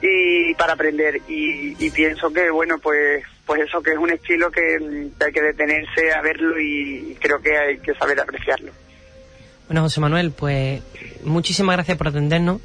y 0.01 0.53
para 0.55 0.73
aprender. 0.73 1.21
Y, 1.27 1.89
pienso 1.91 2.31
que, 2.31 2.49
bueno, 2.49 2.79
pues 2.79 3.23
pues 3.45 3.61
eso 3.61 3.83
que 3.83 3.91
es 3.91 3.97
un 3.97 4.09
estilo 4.09 4.49
que, 4.49 5.09
que 5.19 5.25
hay 5.25 5.33
que 5.33 5.41
detenerse 5.41 6.13
a 6.13 6.21
verlo 6.21 6.57
y 6.59 7.17
creo 7.19 7.41
que 7.41 7.57
hay 7.57 7.77
que 7.79 7.93
saber 7.95 8.17
apreciarlo. 8.21 8.71
Bueno, 9.67 9.81
José 9.81 9.99
Manuel, 9.99 10.31
pues 10.31 10.81
muchísimas 11.23 11.75
gracias 11.75 11.97
por 11.97 12.07
atendernos. 12.07 12.61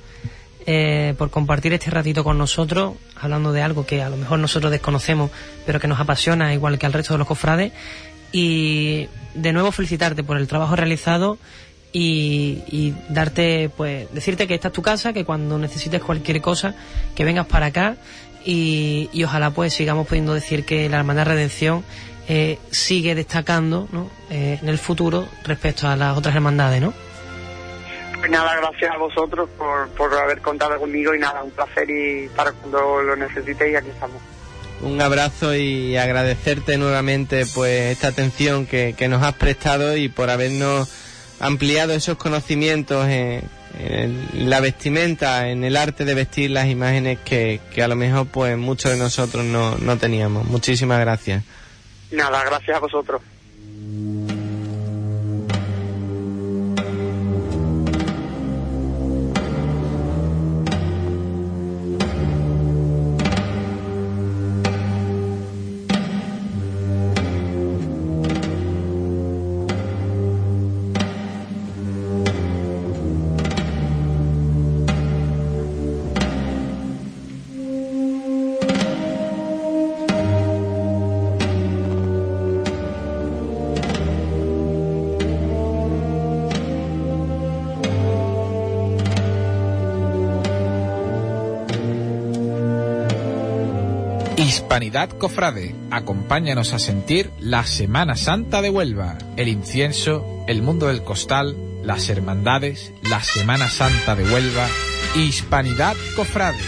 Eh, 0.71 1.15
por 1.17 1.31
compartir 1.31 1.73
este 1.73 1.91
ratito 1.91 2.23
con 2.23 2.37
nosotros, 2.37 2.93
hablando 3.19 3.53
de 3.53 3.63
algo 3.63 3.87
que 3.87 4.03
a 4.03 4.11
lo 4.11 4.19
mejor 4.19 4.39
nosotros 4.39 4.71
desconocemos, 4.71 5.31
pero 5.65 5.81
que 5.81 5.89
nos 5.89 5.99
apasiona 5.99 6.53
igual 6.53 6.79
que 6.79 6.85
al 6.85 6.93
resto 6.93 7.15
de 7.15 7.19
los 7.19 7.27
cofrades. 7.27 7.73
Y 8.33 9.09
de 9.35 9.55
nuevo 9.55 9.73
felicitarte 9.73 10.23
por 10.23 10.37
el 10.37 10.47
trabajo 10.47 10.77
realizado 10.77 11.39
y, 11.91 12.93
darte, 13.09 13.71
pues, 13.75 14.13
decirte 14.13 14.47
que 14.47 14.57
esta 14.57 14.69
es 14.69 14.75
tu 14.75 14.83
casa, 14.83 15.15
que 15.15 15.25
cuando 15.25 15.59
necesites 15.59 16.03
cualquier 16.03 16.43
cosa, 16.43 16.75
que 17.15 17.25
vengas 17.25 17.47
para 17.47 17.65
acá 17.65 17.97
y, 18.45 19.09
ojalá 19.25 19.49
pues 19.53 19.73
sigamos 19.73 20.07
pudiendo 20.07 20.35
decir 20.35 20.67
que 20.67 20.87
la 20.91 20.99
Hermandad 20.99 21.29
Redención 21.29 21.83
eh, 22.29 22.59
sigue 22.71 23.15
destacando 23.15 23.89
eh, 24.29 24.59
en 24.61 24.69
el 24.69 24.77
futuro 24.77 25.29
respecto 25.45 25.89
a 25.89 25.97
las 25.97 26.19
otras 26.19 26.35
hermandades, 26.35 26.83
¿no? 26.83 26.93
Pues 28.19 28.31
nada, 28.31 28.57
gracias 28.57 28.91
a 28.93 28.97
vosotros 28.97 29.49
por, 29.57 29.89
por 29.91 30.13
haber 30.15 30.41
contado 30.41 30.79
conmigo 30.79 31.15
y 31.15 31.19
nada, 31.19 31.43
un 31.43 31.51
placer 31.53 31.89
y 31.89 32.29
para 32.29 32.53
cuando 32.53 33.03
lo 33.03 33.17
necesitéis 33.17 33.77
aquí 33.77 33.91
estamos. 33.91 34.21
Un 34.81 35.01
abrazo 35.01 35.55
y 35.55 35.97
agradecerte 35.97 36.79
nuevamente 36.79 37.47
pues 37.55 37.93
esta 37.93 38.09
atención 38.09 38.67
que, 38.67 38.95
nos 39.09 39.23
has 39.23 39.35
prestado 39.35 39.97
y 39.97 40.09
por 40.09 40.31
habernos 40.31 40.89
ampliado 41.41 41.95
esos 41.95 42.17
conocimientos 42.17 43.07
en, 43.09 43.43
la 44.35 44.61
vestimenta, 44.61 45.49
en 45.49 45.63
el 45.63 45.77
arte 45.77 46.05
de 46.05 46.15
vestir 46.15 46.51
las 46.51 46.67
imágenes 46.67 47.19
que, 47.25 47.61
que 47.73 47.83
a 47.83 47.89
lo 47.89 47.97
mejor 47.97 48.27
pues 48.27 48.57
muchos 48.57 48.93
de 48.93 48.99
nosotros 48.99 49.45
no, 49.45 49.77
no 49.79 49.97
teníamos. 49.99 50.47
Muchísimas 50.47 51.01
gracias. 51.01 51.45
Nada, 52.11 52.45
gracias 52.45 52.77
a 52.77 52.81
vosotros. 52.81 53.21
Hispanidad 94.79 95.11
Cofrade, 95.19 95.75
acompáñanos 95.91 96.73
a 96.73 96.79
sentir 96.79 97.33
la 97.41 97.67
Semana 97.67 98.15
Santa 98.15 98.63
de 98.63 98.71
Huelva, 98.71 99.19
el 99.37 99.49
incienso, 99.49 100.45
el 100.47 100.63
mundo 100.63 100.87
del 100.87 101.03
costal, 101.03 101.57
las 101.83 102.09
hermandades, 102.09 102.93
la 103.03 103.21
Semana 103.21 103.69
Santa 103.69 104.15
de 104.15 104.23
Huelva, 104.23 104.69
Hispanidad 105.17 105.97
Cofrade. 106.15 106.59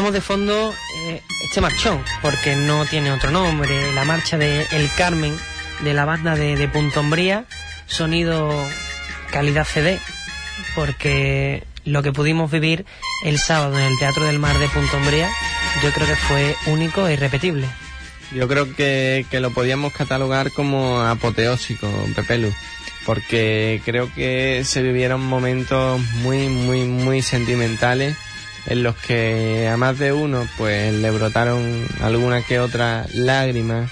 Escuchamos 0.00 0.14
de 0.14 0.20
fondo 0.22 0.74
eh, 0.96 1.20
este 1.44 1.60
marchón, 1.60 2.02
porque 2.22 2.56
no 2.56 2.86
tiene 2.86 3.12
otro 3.12 3.30
nombre, 3.30 3.92
la 3.92 4.06
marcha 4.06 4.38
de 4.38 4.66
El 4.72 4.88
Carmen 4.96 5.36
de 5.80 5.92
la 5.92 6.06
banda 6.06 6.34
de, 6.34 6.56
de 6.56 6.68
Punto 6.68 7.00
Umbría, 7.00 7.44
sonido 7.86 8.50
calidad 9.30 9.66
CD, 9.66 10.00
porque 10.74 11.64
lo 11.84 12.02
que 12.02 12.12
pudimos 12.12 12.50
vivir 12.50 12.86
el 13.26 13.38
sábado 13.38 13.78
en 13.78 13.84
el 13.84 13.98
Teatro 13.98 14.24
del 14.24 14.38
Mar 14.38 14.58
de 14.58 14.68
Punto 14.68 14.96
Umbría, 14.96 15.30
yo 15.82 15.92
creo 15.92 16.06
que 16.06 16.16
fue 16.16 16.56
único 16.64 17.06
e 17.06 17.12
irrepetible. 17.12 17.66
Yo 18.34 18.48
creo 18.48 18.74
que, 18.74 19.26
que 19.30 19.40
lo 19.40 19.50
podíamos 19.50 19.92
catalogar 19.92 20.50
como 20.50 21.02
apoteósico, 21.02 21.90
Pepelu, 22.16 22.50
porque 23.04 23.82
creo 23.84 24.10
que 24.14 24.62
se 24.64 24.80
vivieron 24.80 25.20
momentos 25.20 26.00
muy, 26.22 26.48
muy, 26.48 26.84
muy 26.84 27.20
sentimentales 27.20 28.16
en 28.66 28.82
los 28.82 28.96
que 28.96 29.68
a 29.68 29.76
más 29.76 29.98
de 29.98 30.12
uno 30.12 30.46
pues 30.56 30.92
le 30.94 31.10
brotaron 31.10 31.86
alguna 32.00 32.42
que 32.42 32.60
otra 32.60 33.06
lágrima 33.14 33.88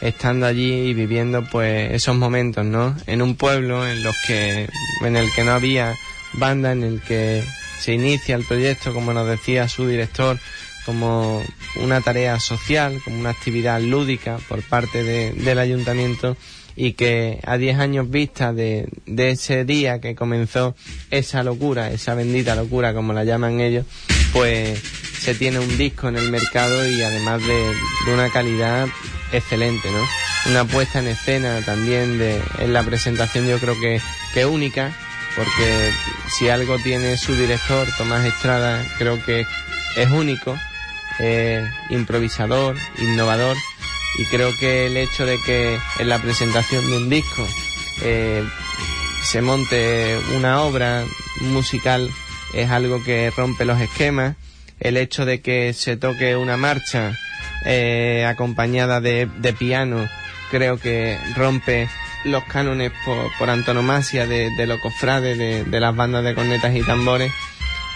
estando 0.00 0.46
allí 0.46 0.88
y 0.88 0.94
viviendo 0.94 1.44
pues 1.44 1.92
esos 1.92 2.16
momentos, 2.16 2.64
¿no? 2.64 2.96
En 3.06 3.22
un 3.22 3.36
pueblo 3.36 3.86
en 3.86 4.02
los 4.02 4.16
que 4.26 4.68
en 5.04 5.16
el 5.16 5.30
que 5.34 5.44
no 5.44 5.52
había 5.52 5.94
banda, 6.34 6.72
en 6.72 6.82
el 6.82 7.00
que 7.00 7.44
se 7.78 7.94
inicia 7.94 8.36
el 8.36 8.44
proyecto, 8.44 8.92
como 8.92 9.12
nos 9.12 9.26
decía 9.26 9.68
su 9.68 9.86
director, 9.86 10.38
como 10.86 11.42
una 11.76 12.00
tarea 12.00 12.40
social, 12.40 13.00
como 13.04 13.20
una 13.20 13.30
actividad 13.30 13.80
lúdica 13.80 14.38
por 14.48 14.62
parte 14.62 15.02
de, 15.02 15.32
del 15.32 15.58
ayuntamiento 15.58 16.36
y 16.76 16.92
que 16.92 17.40
a 17.44 17.56
10 17.56 17.78
años 17.78 18.10
vista 18.10 18.52
de, 18.52 18.88
de 19.06 19.30
ese 19.30 19.64
día 19.64 20.00
que 20.00 20.14
comenzó 20.14 20.74
esa 21.10 21.42
locura, 21.42 21.90
esa 21.90 22.14
bendita 22.14 22.54
locura 22.54 22.94
como 22.94 23.12
la 23.12 23.24
llaman 23.24 23.60
ellos, 23.60 23.86
pues 24.32 24.80
se 25.20 25.34
tiene 25.34 25.58
un 25.58 25.76
disco 25.76 26.08
en 26.08 26.16
el 26.16 26.30
mercado 26.30 26.88
y 26.88 27.02
además 27.02 27.40
de, 27.46 27.72
de 28.06 28.14
una 28.14 28.30
calidad 28.30 28.88
excelente, 29.32 29.88
¿no? 29.90 30.50
Una 30.50 30.64
puesta 30.64 31.00
en 31.00 31.08
escena 31.08 31.60
también 31.64 32.18
de, 32.18 32.40
en 32.58 32.72
la 32.72 32.82
presentación 32.82 33.46
yo 33.46 33.58
creo 33.58 33.78
que, 33.78 34.00
que 34.32 34.46
única, 34.46 34.92
porque 35.36 35.92
si 36.38 36.48
algo 36.48 36.78
tiene 36.78 37.16
su 37.16 37.34
director, 37.34 37.86
Tomás 37.98 38.24
Estrada, 38.24 38.84
creo 38.98 39.22
que 39.24 39.46
es 39.96 40.10
único, 40.10 40.56
improvisador, 41.90 42.76
innovador, 42.98 43.56
y 44.18 44.24
creo 44.26 44.56
que 44.58 44.86
el 44.86 44.96
hecho 44.96 45.26
de 45.26 45.40
que 45.40 45.78
en 45.98 46.08
la 46.08 46.20
presentación 46.20 46.88
de 46.90 46.96
un 46.96 47.08
disco 47.08 47.46
eh, 48.02 48.44
se 49.22 49.42
monte 49.42 50.18
una 50.36 50.62
obra 50.62 51.04
musical 51.40 52.10
es 52.54 52.70
algo 52.70 53.02
que 53.02 53.30
rompe 53.36 53.64
los 53.64 53.80
esquemas, 53.80 54.36
el 54.80 54.96
hecho 54.96 55.24
de 55.24 55.40
que 55.40 55.72
se 55.72 55.96
toque 55.96 56.36
una 56.36 56.56
marcha 56.56 57.16
eh, 57.64 58.24
acompañada 58.26 59.00
de, 59.00 59.26
de, 59.26 59.52
piano 59.52 60.08
creo 60.50 60.78
que 60.78 61.18
rompe 61.36 61.88
los 62.24 62.42
cánones 62.44 62.90
por, 63.04 63.30
por 63.38 63.50
antonomasia 63.50 64.26
de, 64.26 64.50
de 64.56 64.66
los 64.66 64.80
cofrades, 64.80 65.38
de, 65.38 65.64
de, 65.64 65.80
las 65.80 65.94
bandas 65.94 66.24
de 66.24 66.34
cornetas 66.34 66.74
y 66.74 66.82
tambores. 66.82 67.32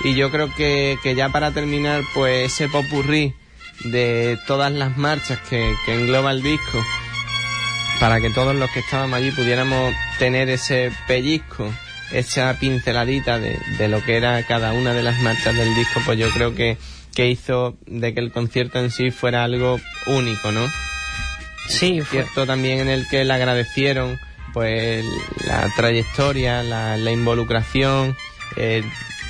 Y 0.03 0.15
yo 0.15 0.31
creo 0.31 0.55
que, 0.55 0.99
que 1.03 1.15
ya 1.15 1.29
para 1.29 1.53
terminar, 1.53 2.03
pues 2.15 2.53
ese 2.53 2.69
popurrí 2.69 3.35
de 3.83 4.39
todas 4.47 4.72
las 4.72 4.97
marchas 4.97 5.39
que, 5.49 5.75
que 5.85 5.95
engloba 5.95 6.31
el 6.31 6.43
disco, 6.43 6.85
para 8.01 8.20
que 8.20 8.31
todos 8.31 8.55
los 8.55 8.70
que 8.70 8.81
estábamos 8.81 9.16
allí 9.18 9.31
pudiéramos 9.31 9.95
tener 10.18 10.49
ese 10.49 10.93
pellizco, 11.07 11.72
esa 12.12 12.59
pinceladita 12.59 13.39
de, 13.39 13.59
de 13.79 13.89
lo 13.89 14.03
que 14.03 14.16
era 14.16 14.43
cada 14.45 14.72
una 14.72 14.93
de 14.95 15.03
las 15.03 15.18
marchas 15.20 15.57
del 15.57 15.75
disco, 15.75 16.01
pues 16.05 16.18
yo 16.18 16.31
creo 16.31 16.55
que, 16.55 16.77
que 17.14 17.29
hizo 17.29 17.77
de 17.87 18.14
que 18.14 18.20
el 18.20 18.33
concierto 18.33 18.79
en 18.79 18.91
sí 18.91 19.11
fuera 19.11 19.45
algo 19.45 19.81
único, 20.07 20.53
¿no? 20.53 20.66
Sí, 21.68 22.01
fue. 22.01 22.22
cierto 22.22 22.47
también 22.47 22.81
en 22.81 22.89
el 22.89 23.09
que 23.09 23.25
le 23.25 23.33
agradecieron 23.33 24.18
pues 24.53 25.05
la 25.45 25.68
trayectoria, 25.75 26.62
la, 26.62 26.97
la 26.97 27.11
involucración, 27.11 28.16
eh, 28.57 28.85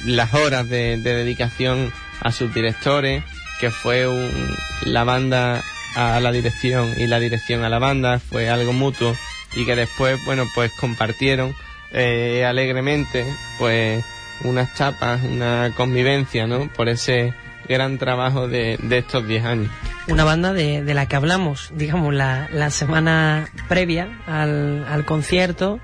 las 0.04 0.34
horas 0.34 0.68
de, 0.68 0.98
de, 0.98 1.14
dedicación 1.14 1.92
a 2.20 2.30
sus 2.30 2.52
directores, 2.52 3.24
que 3.60 3.70
fue 3.70 4.06
un, 4.06 4.56
la 4.84 5.04
banda 5.04 5.62
a 5.94 6.20
la 6.20 6.32
dirección 6.32 6.94
y 6.98 7.06
la 7.06 7.20
dirección 7.20 7.64
a 7.64 7.68
la 7.68 7.78
banda, 7.78 8.18
fue 8.18 8.48
algo 8.48 8.72
mutuo 8.72 9.16
y 9.54 9.64
que 9.64 9.76
después, 9.76 10.18
bueno, 10.24 10.44
pues 10.54 10.72
compartieron 10.72 11.54
eh, 11.92 12.44
alegremente 12.44 13.24
pues 13.58 14.04
unas 14.42 14.74
chapas, 14.74 15.22
una 15.22 15.72
convivencia, 15.76 16.46
¿no? 16.46 16.68
Por 16.72 16.88
ese 16.88 17.34
gran 17.68 17.98
trabajo 17.98 18.48
de, 18.48 18.78
de 18.82 18.98
estos 18.98 19.26
10 19.26 19.44
años. 19.44 19.70
Una 20.08 20.24
banda 20.24 20.52
de, 20.52 20.82
de, 20.82 20.94
la 20.94 21.06
que 21.06 21.16
hablamos, 21.16 21.70
digamos, 21.74 22.12
la, 22.12 22.48
la 22.52 22.70
semana 22.70 23.48
previa 23.68 24.20
al, 24.26 24.84
al, 24.86 25.04
concierto, 25.04 25.80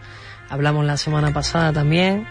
hablamos 0.51 0.85
la 0.85 0.97
semana 0.97 1.33
pasada 1.33 1.73
también, 1.73 2.27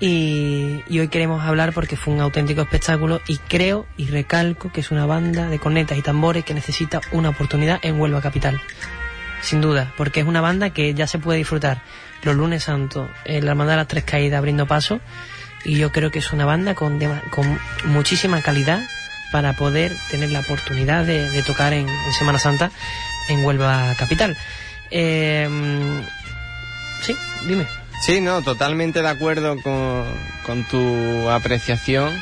y, 0.00 0.82
hoy 0.98 1.08
queremos 1.08 1.44
hablar 1.44 1.74
porque 1.74 1.94
fue 1.94 2.14
un 2.14 2.20
auténtico 2.20 2.62
espectáculo 2.62 3.20
y 3.26 3.36
creo 3.36 3.86
y 3.98 4.06
recalco 4.06 4.72
que 4.72 4.80
es 4.80 4.90
una 4.90 5.04
banda 5.04 5.48
de 5.48 5.58
cornetas 5.58 5.98
y 5.98 6.02
tambores 6.02 6.44
que 6.44 6.54
necesita 6.54 7.02
una 7.12 7.28
oportunidad 7.28 7.78
en 7.82 8.00
Huelva 8.00 8.22
Capital. 8.22 8.60
Sin 9.42 9.60
duda, 9.60 9.92
porque 9.96 10.20
es 10.20 10.26
una 10.26 10.40
banda 10.40 10.70
que 10.70 10.94
ya 10.94 11.06
se 11.06 11.18
puede 11.18 11.38
disfrutar 11.38 11.82
los 12.22 12.34
lunes 12.34 12.64
santos 12.64 13.10
en 13.24 13.44
la 13.44 13.52
Hermandad 13.52 13.74
de 13.74 13.76
las 13.78 13.88
Tres 13.88 14.04
Caídas 14.04 14.38
abriendo 14.38 14.66
paso 14.66 15.00
y 15.64 15.76
yo 15.76 15.92
creo 15.92 16.10
que 16.10 16.18
es 16.20 16.32
una 16.32 16.46
banda 16.46 16.74
con, 16.74 16.98
con 17.30 17.58
muchísima 17.84 18.40
calidad 18.40 18.82
para 19.32 19.52
poder 19.52 19.92
tener 20.10 20.30
la 20.30 20.40
oportunidad 20.40 21.04
de, 21.04 21.30
de 21.30 21.42
tocar 21.42 21.72
en, 21.72 21.88
en, 21.88 22.12
Semana 22.12 22.38
Santa 22.38 22.70
en 23.28 23.44
Huelva 23.44 23.94
Capital. 23.98 24.36
Eh, 24.90 25.48
sí, 27.02 27.14
dime. 27.46 27.79
Sí, 28.00 28.20
no, 28.20 28.42
totalmente 28.42 29.02
de 29.02 29.08
acuerdo 29.08 29.60
con, 29.60 30.04
con 30.44 30.64
tu 30.64 31.28
apreciación. 31.28 32.12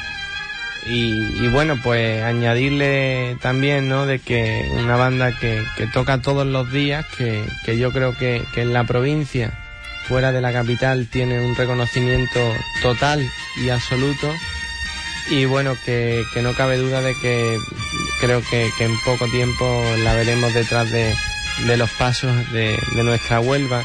Y, 0.86 1.44
y, 1.44 1.48
bueno, 1.48 1.78
pues 1.82 2.22
añadirle 2.22 3.36
también, 3.40 3.88
¿no? 3.88 4.06
De 4.06 4.20
que 4.20 4.70
una 4.72 4.96
banda 4.96 5.36
que, 5.38 5.62
que 5.76 5.86
toca 5.86 6.22
todos 6.22 6.46
los 6.46 6.72
días, 6.72 7.04
que, 7.16 7.44
que 7.64 7.76
yo 7.76 7.92
creo 7.92 8.16
que, 8.16 8.42
que 8.54 8.62
en 8.62 8.72
la 8.72 8.84
provincia 8.84 9.52
fuera 10.08 10.32
de 10.32 10.40
la 10.40 10.52
capital 10.52 11.06
tiene 11.10 11.40
un 11.40 11.54
reconocimiento 11.54 12.40
total 12.80 13.28
y 13.62 13.68
absoluto 13.68 14.32
y 15.30 15.44
bueno 15.44 15.76
que, 15.84 16.24
no 16.42 16.54
cabe 16.54 16.78
duda 16.78 17.02
de 17.02 17.14
que 17.20 17.58
creo 18.20 18.42
que, 18.50 18.70
que, 18.78 18.84
en 18.84 18.98
poco 19.00 19.26
tiempo 19.26 19.84
la 20.02 20.14
veremos 20.14 20.54
detrás 20.54 20.90
de, 20.90 21.14
de 21.66 21.76
los 21.76 21.90
pasos 21.90 22.50
de, 22.52 22.78
de, 22.94 23.02
nuestra 23.04 23.40
Huelva 23.40 23.84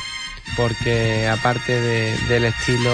porque 0.55 1.27
aparte 1.27 1.79
de, 1.79 2.17
del 2.27 2.45
estilo 2.45 2.91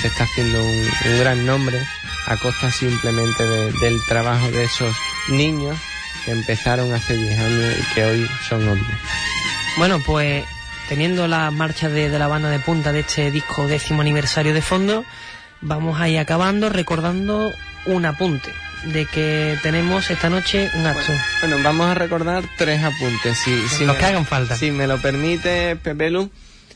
se 0.00 0.08
está 0.08 0.24
haciendo 0.24 0.62
un, 0.62 0.88
un 1.12 1.18
gran 1.18 1.46
nombre 1.46 1.80
a 2.26 2.36
costa 2.36 2.70
simplemente 2.70 3.44
del 3.44 4.04
trabajo 4.06 4.50
de 4.50 4.64
esos 4.64 4.94
niños 5.28 5.76
que 6.24 6.32
empezaron 6.32 6.92
hace 6.92 7.14
10 7.16 7.40
años 7.40 7.74
y 7.78 7.94
que 7.94 8.04
hoy 8.04 8.30
son 8.48 8.68
hombres. 8.68 8.96
Bueno, 9.76 10.00
pues 10.04 10.44
teniendo 10.88 11.26
la 11.28 11.50
marcha 11.50 11.88
de, 11.88 12.10
de, 12.10 12.18
la 12.18 12.26
banda 12.26 12.50
de 12.50 12.58
punta 12.58 12.92
de 12.92 13.00
este 13.00 13.30
disco 13.30 13.66
décimo 13.66 14.02
aniversario 14.02 14.52
de 14.52 14.62
fondo, 14.62 15.04
vamos 15.60 16.00
ahí 16.00 16.16
acabando 16.16 16.68
recordando 16.68 17.52
un 17.86 18.04
apunte 18.04 18.52
de 18.84 19.06
que 19.06 19.58
tenemos 19.62 20.10
esta 20.10 20.28
noche 20.28 20.70
un 20.74 20.86
acto. 20.86 21.12
Bueno, 21.40 21.56
bueno 21.56 21.62
vamos 21.62 21.86
a 21.90 21.94
recordar 21.94 22.44
tres 22.56 22.82
apuntes, 22.82 23.38
si, 23.38 23.68
si 23.68 23.84
los 23.84 23.94
me, 23.94 24.00
que 24.00 24.06
hagan 24.06 24.26
falta. 24.26 24.56
Si 24.56 24.70
me 24.70 24.86
lo 24.86 24.98
permite, 24.98 25.76
Pepelu, 25.76 26.30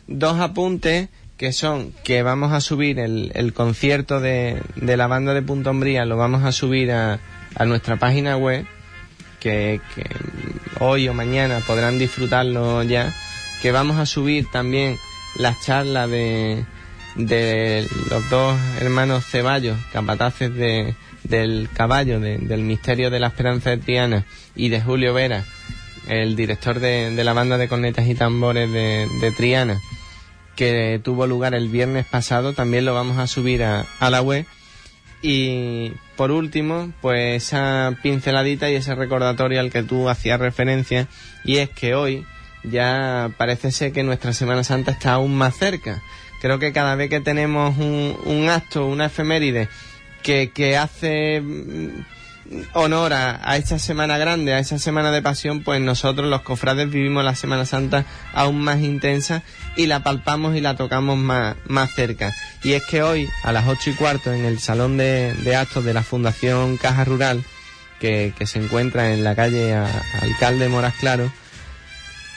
dos 0.06 0.38
apuntes 0.40 1.08
que 1.36 1.52
son 1.52 1.92
que 2.04 2.22
vamos 2.22 2.52
a 2.52 2.60
subir 2.60 2.98
el, 2.98 3.32
el 3.34 3.52
concierto 3.52 4.20
de, 4.20 4.62
de, 4.76 4.96
la 4.96 5.06
banda 5.06 5.34
de 5.34 5.42
Punto 5.42 5.70
Hombría, 5.70 6.04
lo 6.04 6.16
vamos 6.16 6.44
a 6.44 6.52
subir 6.52 6.92
a, 6.92 7.18
a 7.56 7.64
nuestra 7.64 7.96
página 7.96 8.36
web, 8.36 8.64
que, 9.40 9.80
que 9.94 10.04
hoy 10.80 11.08
o 11.08 11.14
mañana 11.14 11.60
podrán 11.66 11.98
disfrutarlo 11.98 12.82
ya 12.82 13.12
que 13.62 13.72
vamos 13.72 13.98
a 13.98 14.06
subir 14.06 14.46
también 14.50 14.96
las 15.38 15.64
charlas 15.64 16.08
de, 16.10 16.64
de 17.16 17.88
los 18.10 18.28
dos 18.30 18.58
hermanos 18.80 19.24
Ceballos, 19.24 19.78
capataces 19.92 20.54
de, 20.54 20.94
del 21.24 21.68
caballo, 21.72 22.20
de, 22.20 22.38
del 22.38 22.62
misterio 22.62 23.10
de 23.10 23.20
la 23.20 23.28
esperanza 23.28 23.70
de 23.70 23.78
Triana, 23.78 24.26
y 24.54 24.68
de 24.68 24.80
Julio 24.80 25.14
Vera, 25.14 25.44
el 26.08 26.36
director 26.36 26.78
de, 26.80 27.10
de 27.10 27.24
la 27.24 27.32
banda 27.32 27.58
de 27.58 27.68
cornetas 27.68 28.06
y 28.06 28.14
tambores 28.14 28.70
de, 28.70 29.32
Triana, 29.36 29.80
que 30.54 31.00
tuvo 31.02 31.26
lugar 31.26 31.54
el 31.54 31.68
viernes 31.68 32.06
pasado, 32.06 32.52
también 32.52 32.84
lo 32.84 32.94
vamos 32.94 33.18
a 33.18 33.26
subir 33.26 33.62
a, 33.62 33.86
a 34.00 34.10
la 34.10 34.22
web. 34.22 34.46
Y 35.22 35.92
por 36.16 36.30
último, 36.30 36.92
pues 37.00 37.44
esa 37.44 37.96
pinceladita 38.02 38.70
y 38.70 38.74
ese 38.74 38.94
recordatorio 38.94 39.60
al 39.60 39.70
que 39.70 39.82
tú 39.82 40.08
hacías 40.08 40.38
referencia, 40.38 41.08
y 41.44 41.56
es 41.56 41.70
que 41.70 41.94
hoy, 41.94 42.26
ya 42.62 43.30
parece 43.36 43.72
ser 43.72 43.92
que 43.92 44.02
nuestra 44.02 44.32
Semana 44.32 44.64
Santa 44.64 44.92
está 44.92 45.14
aún 45.14 45.34
más 45.34 45.56
cerca. 45.56 46.02
Creo 46.40 46.58
que 46.58 46.72
cada 46.72 46.94
vez 46.94 47.08
que 47.08 47.20
tenemos 47.20 47.76
un, 47.78 48.18
un 48.26 48.48
acto, 48.50 48.86
una 48.86 49.06
efeméride 49.06 49.68
que, 50.22 50.50
que 50.50 50.76
hace 50.76 51.42
honor 52.72 53.12
a, 53.12 53.56
esta 53.56 53.78
semana 53.78 54.18
grande, 54.18 54.52
a 54.52 54.58
esa 54.58 54.78
semana 54.78 55.10
de 55.10 55.22
pasión, 55.22 55.62
pues 55.62 55.80
nosotros 55.80 56.28
los 56.28 56.42
cofrades 56.42 56.90
vivimos 56.90 57.24
la 57.24 57.34
Semana 57.34 57.66
Santa 57.66 58.04
aún 58.32 58.60
más 58.60 58.80
intensa 58.80 59.42
y 59.76 59.86
la 59.86 60.02
palpamos 60.02 60.56
y 60.56 60.60
la 60.60 60.76
tocamos 60.76 61.16
más, 61.16 61.56
más 61.66 61.94
cerca. 61.94 62.34
Y 62.62 62.72
es 62.72 62.82
que 62.84 63.02
hoy, 63.02 63.28
a 63.42 63.52
las 63.52 63.66
ocho 63.66 63.90
y 63.90 63.94
cuarto, 63.94 64.32
en 64.32 64.44
el 64.44 64.58
Salón 64.58 64.96
de, 64.96 65.56
Actos 65.56 65.84
de 65.84 65.94
la 65.94 66.02
Fundación 66.02 66.76
Caja 66.76 67.04
Rural, 67.04 67.44
que, 68.00 68.32
se 68.44 68.58
encuentra 68.58 69.12
en 69.12 69.24
la 69.24 69.34
calle 69.34 69.74
Alcalde 70.20 70.68
Moras 70.68 70.94
Claro, 71.00 71.32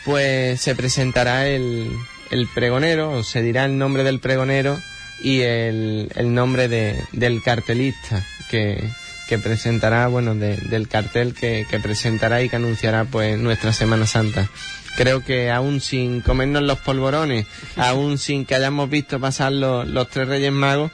pues 0.05 0.61
se 0.61 0.75
presentará 0.75 1.47
el, 1.47 1.91
el 2.31 2.47
pregonero, 2.47 3.11
o 3.11 3.23
se 3.23 3.41
dirá 3.41 3.65
el 3.65 3.77
nombre 3.77 4.03
del 4.03 4.19
pregonero 4.19 4.79
y 5.21 5.41
el, 5.41 6.09
el 6.15 6.33
nombre 6.33 6.67
de, 6.67 7.03
del 7.11 7.41
cartelista 7.41 8.23
que, 8.49 8.81
que 9.27 9.37
presentará, 9.37 10.07
bueno, 10.07 10.35
del 10.35 10.87
cartel 10.87 11.33
que, 11.33 11.65
que, 11.69 11.79
presentará 11.79 12.41
y 12.41 12.49
que 12.49 12.55
anunciará 12.55 13.05
pues 13.05 13.37
nuestra 13.37 13.73
Semana 13.73 14.07
Santa. 14.07 14.47
Creo 14.95 15.23
que 15.23 15.51
aún 15.51 15.81
sin 15.81 16.21
comernos 16.21 16.63
los 16.63 16.79
polvorones, 16.79 17.45
aún 17.75 18.17
sin 18.17 18.45
que 18.45 18.55
hayamos 18.55 18.89
visto 18.89 19.19
pasar 19.19 19.51
los, 19.51 19.87
los 19.87 20.09
tres 20.09 20.27
Reyes 20.27 20.51
Magos, 20.51 20.91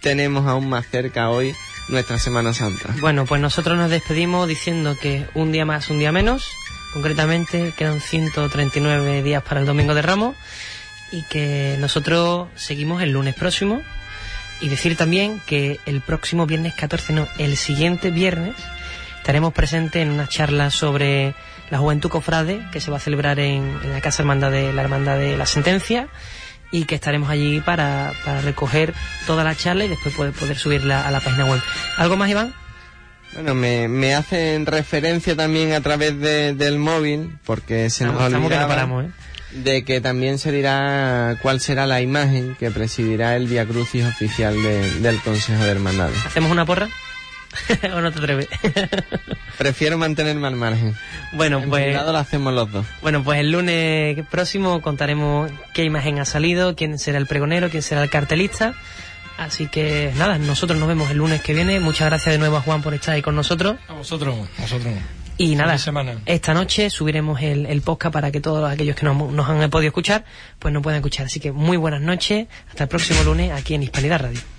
tenemos 0.00 0.46
aún 0.46 0.68
más 0.68 0.86
cerca 0.88 1.30
hoy 1.30 1.54
nuestra 1.88 2.18
Semana 2.18 2.52
Santa. 2.52 2.94
Bueno, 3.00 3.26
pues 3.26 3.40
nosotros 3.40 3.76
nos 3.76 3.90
despedimos 3.90 4.48
diciendo 4.48 4.96
que 5.00 5.26
un 5.34 5.52
día 5.52 5.64
más, 5.64 5.90
un 5.90 5.98
día 5.98 6.12
menos, 6.12 6.48
concretamente 6.92 7.72
quedan 7.76 8.00
139 8.00 9.22
días 9.22 9.42
para 9.42 9.60
el 9.60 9.66
Domingo 9.66 9.94
de 9.94 10.02
Ramos 10.02 10.34
y 11.12 11.22
que 11.24 11.76
nosotros 11.78 12.48
seguimos 12.56 13.02
el 13.02 13.10
lunes 13.10 13.34
próximo 13.34 13.82
y 14.60 14.68
decir 14.68 14.96
también 14.96 15.40
que 15.46 15.78
el 15.86 16.00
próximo 16.00 16.46
viernes 16.46 16.74
14, 16.74 17.12
no, 17.12 17.28
el 17.38 17.56
siguiente 17.56 18.10
viernes 18.10 18.54
estaremos 19.18 19.52
presentes 19.52 20.02
en 20.02 20.10
una 20.10 20.28
charla 20.28 20.70
sobre 20.70 21.34
la 21.70 21.78
Juventud 21.78 22.10
Cofrade 22.10 22.60
que 22.72 22.80
se 22.80 22.90
va 22.90 22.98
a 22.98 23.00
celebrar 23.00 23.38
en, 23.40 23.78
la 23.92 24.00
Casa 24.00 24.22
Hermandad 24.22 24.50
de 24.50 24.72
la 24.72 24.82
Hermandad 24.82 25.18
de 25.18 25.36
la 25.36 25.46
Sentencia 25.46 26.08
y 26.70 26.84
que 26.84 26.94
estaremos 26.94 27.30
allí 27.30 27.60
para, 27.60 28.12
para 28.24 28.40
recoger 28.40 28.94
toda 29.26 29.44
la 29.44 29.54
charla 29.54 29.84
y 29.84 29.88
después 29.88 30.14
poder, 30.14 30.32
poder 30.32 30.56
subirla 30.56 31.06
a 31.06 31.10
la 31.10 31.20
página 31.20 31.44
web. 31.44 31.60
¿Algo 31.96 32.16
más, 32.16 32.28
Iván? 32.28 32.54
Bueno, 33.34 33.54
me, 33.54 33.88
me 33.88 34.14
hacen 34.14 34.64
referencia 34.64 35.36
también 35.36 35.72
a 35.72 35.80
través 35.80 36.18
del 36.18 36.78
móvil, 36.78 37.38
porque 37.44 37.90
se 37.90 38.04
nos 38.04 38.20
olvidaba 38.20 39.02
¿eh? 39.02 39.10
De 39.64 39.84
que 39.84 40.00
también 40.00 40.38
se 40.38 40.52
dirá 40.52 41.38
cuál 41.42 41.60
será 41.60 41.86
la 41.86 42.00
imagen 42.00 42.56
que 42.58 42.70
presidirá 42.70 43.36
el 43.36 43.46
Via 43.46 43.66
Crucis 43.66 44.04
oficial 44.04 44.56
del 45.02 45.20
Consejo 45.20 45.62
de 45.62 45.70
Hermandades. 45.70 46.24
¿Hacemos 46.26 46.50
una 46.50 46.64
porra? 46.64 46.88
¿O 47.94 48.00
no 48.00 48.12
te 48.12 48.18
atreves? 48.18 48.48
Prefiero 49.58 49.96
mantenerme 49.96 50.46
al 50.46 50.56
margen. 50.56 50.94
Bueno, 51.32 51.62
pues... 51.68 51.94
lo 51.94 52.16
hacemos 52.16 52.52
los 52.52 52.70
dos. 52.70 52.86
Bueno, 53.00 53.24
pues 53.24 53.40
el 53.40 53.50
lunes 53.50 54.18
próximo 54.30 54.82
contaremos 54.82 55.50
qué 55.72 55.84
imagen 55.84 56.18
ha 56.18 56.24
salido, 56.24 56.76
quién 56.76 56.98
será 56.98 57.18
el 57.18 57.26
pregonero, 57.26 57.70
quién 57.70 57.82
será 57.82 58.02
el 58.02 58.10
cartelista 58.10 58.74
Así 59.38 59.66
que 59.66 60.12
nada, 60.16 60.38
nosotros 60.38 60.78
nos 60.78 60.88
vemos 60.88 61.10
el 61.10 61.18
lunes 61.18 61.42
que 61.42 61.52
viene. 61.52 61.78
Muchas 61.78 62.08
gracias 62.08 62.34
de 62.34 62.38
nuevo 62.38 62.56
a 62.56 62.62
Juan 62.62 62.82
por 62.82 62.94
estar 62.94 63.14
ahí 63.14 63.22
con 63.22 63.36
nosotros. 63.36 63.76
A 63.88 63.92
vosotros, 63.92 64.34
a 64.58 64.62
vosotros. 64.62 64.94
Y 65.38 65.54
nada, 65.54 65.76
esta 66.24 66.54
noche 66.54 66.88
subiremos 66.88 67.42
el, 67.42 67.66
el, 67.66 67.82
podcast 67.82 68.12
para 68.12 68.32
que 68.32 68.40
todos 68.40 68.70
aquellos 68.70 68.96
que 68.96 69.04
nos, 69.04 69.30
nos 69.30 69.48
han 69.48 69.68
podido 69.68 69.88
escuchar, 69.88 70.24
pues 70.58 70.72
nos 70.72 70.82
puedan 70.82 70.98
escuchar. 70.98 71.26
Así 71.26 71.40
que 71.40 71.52
muy 71.52 71.76
buenas 71.76 72.00
noches, 72.00 72.46
hasta 72.68 72.84
el 72.84 72.88
próximo 72.88 73.22
lunes 73.22 73.52
aquí 73.52 73.74
en 73.74 73.82
Hispanidad 73.82 74.20
Radio. 74.22 74.55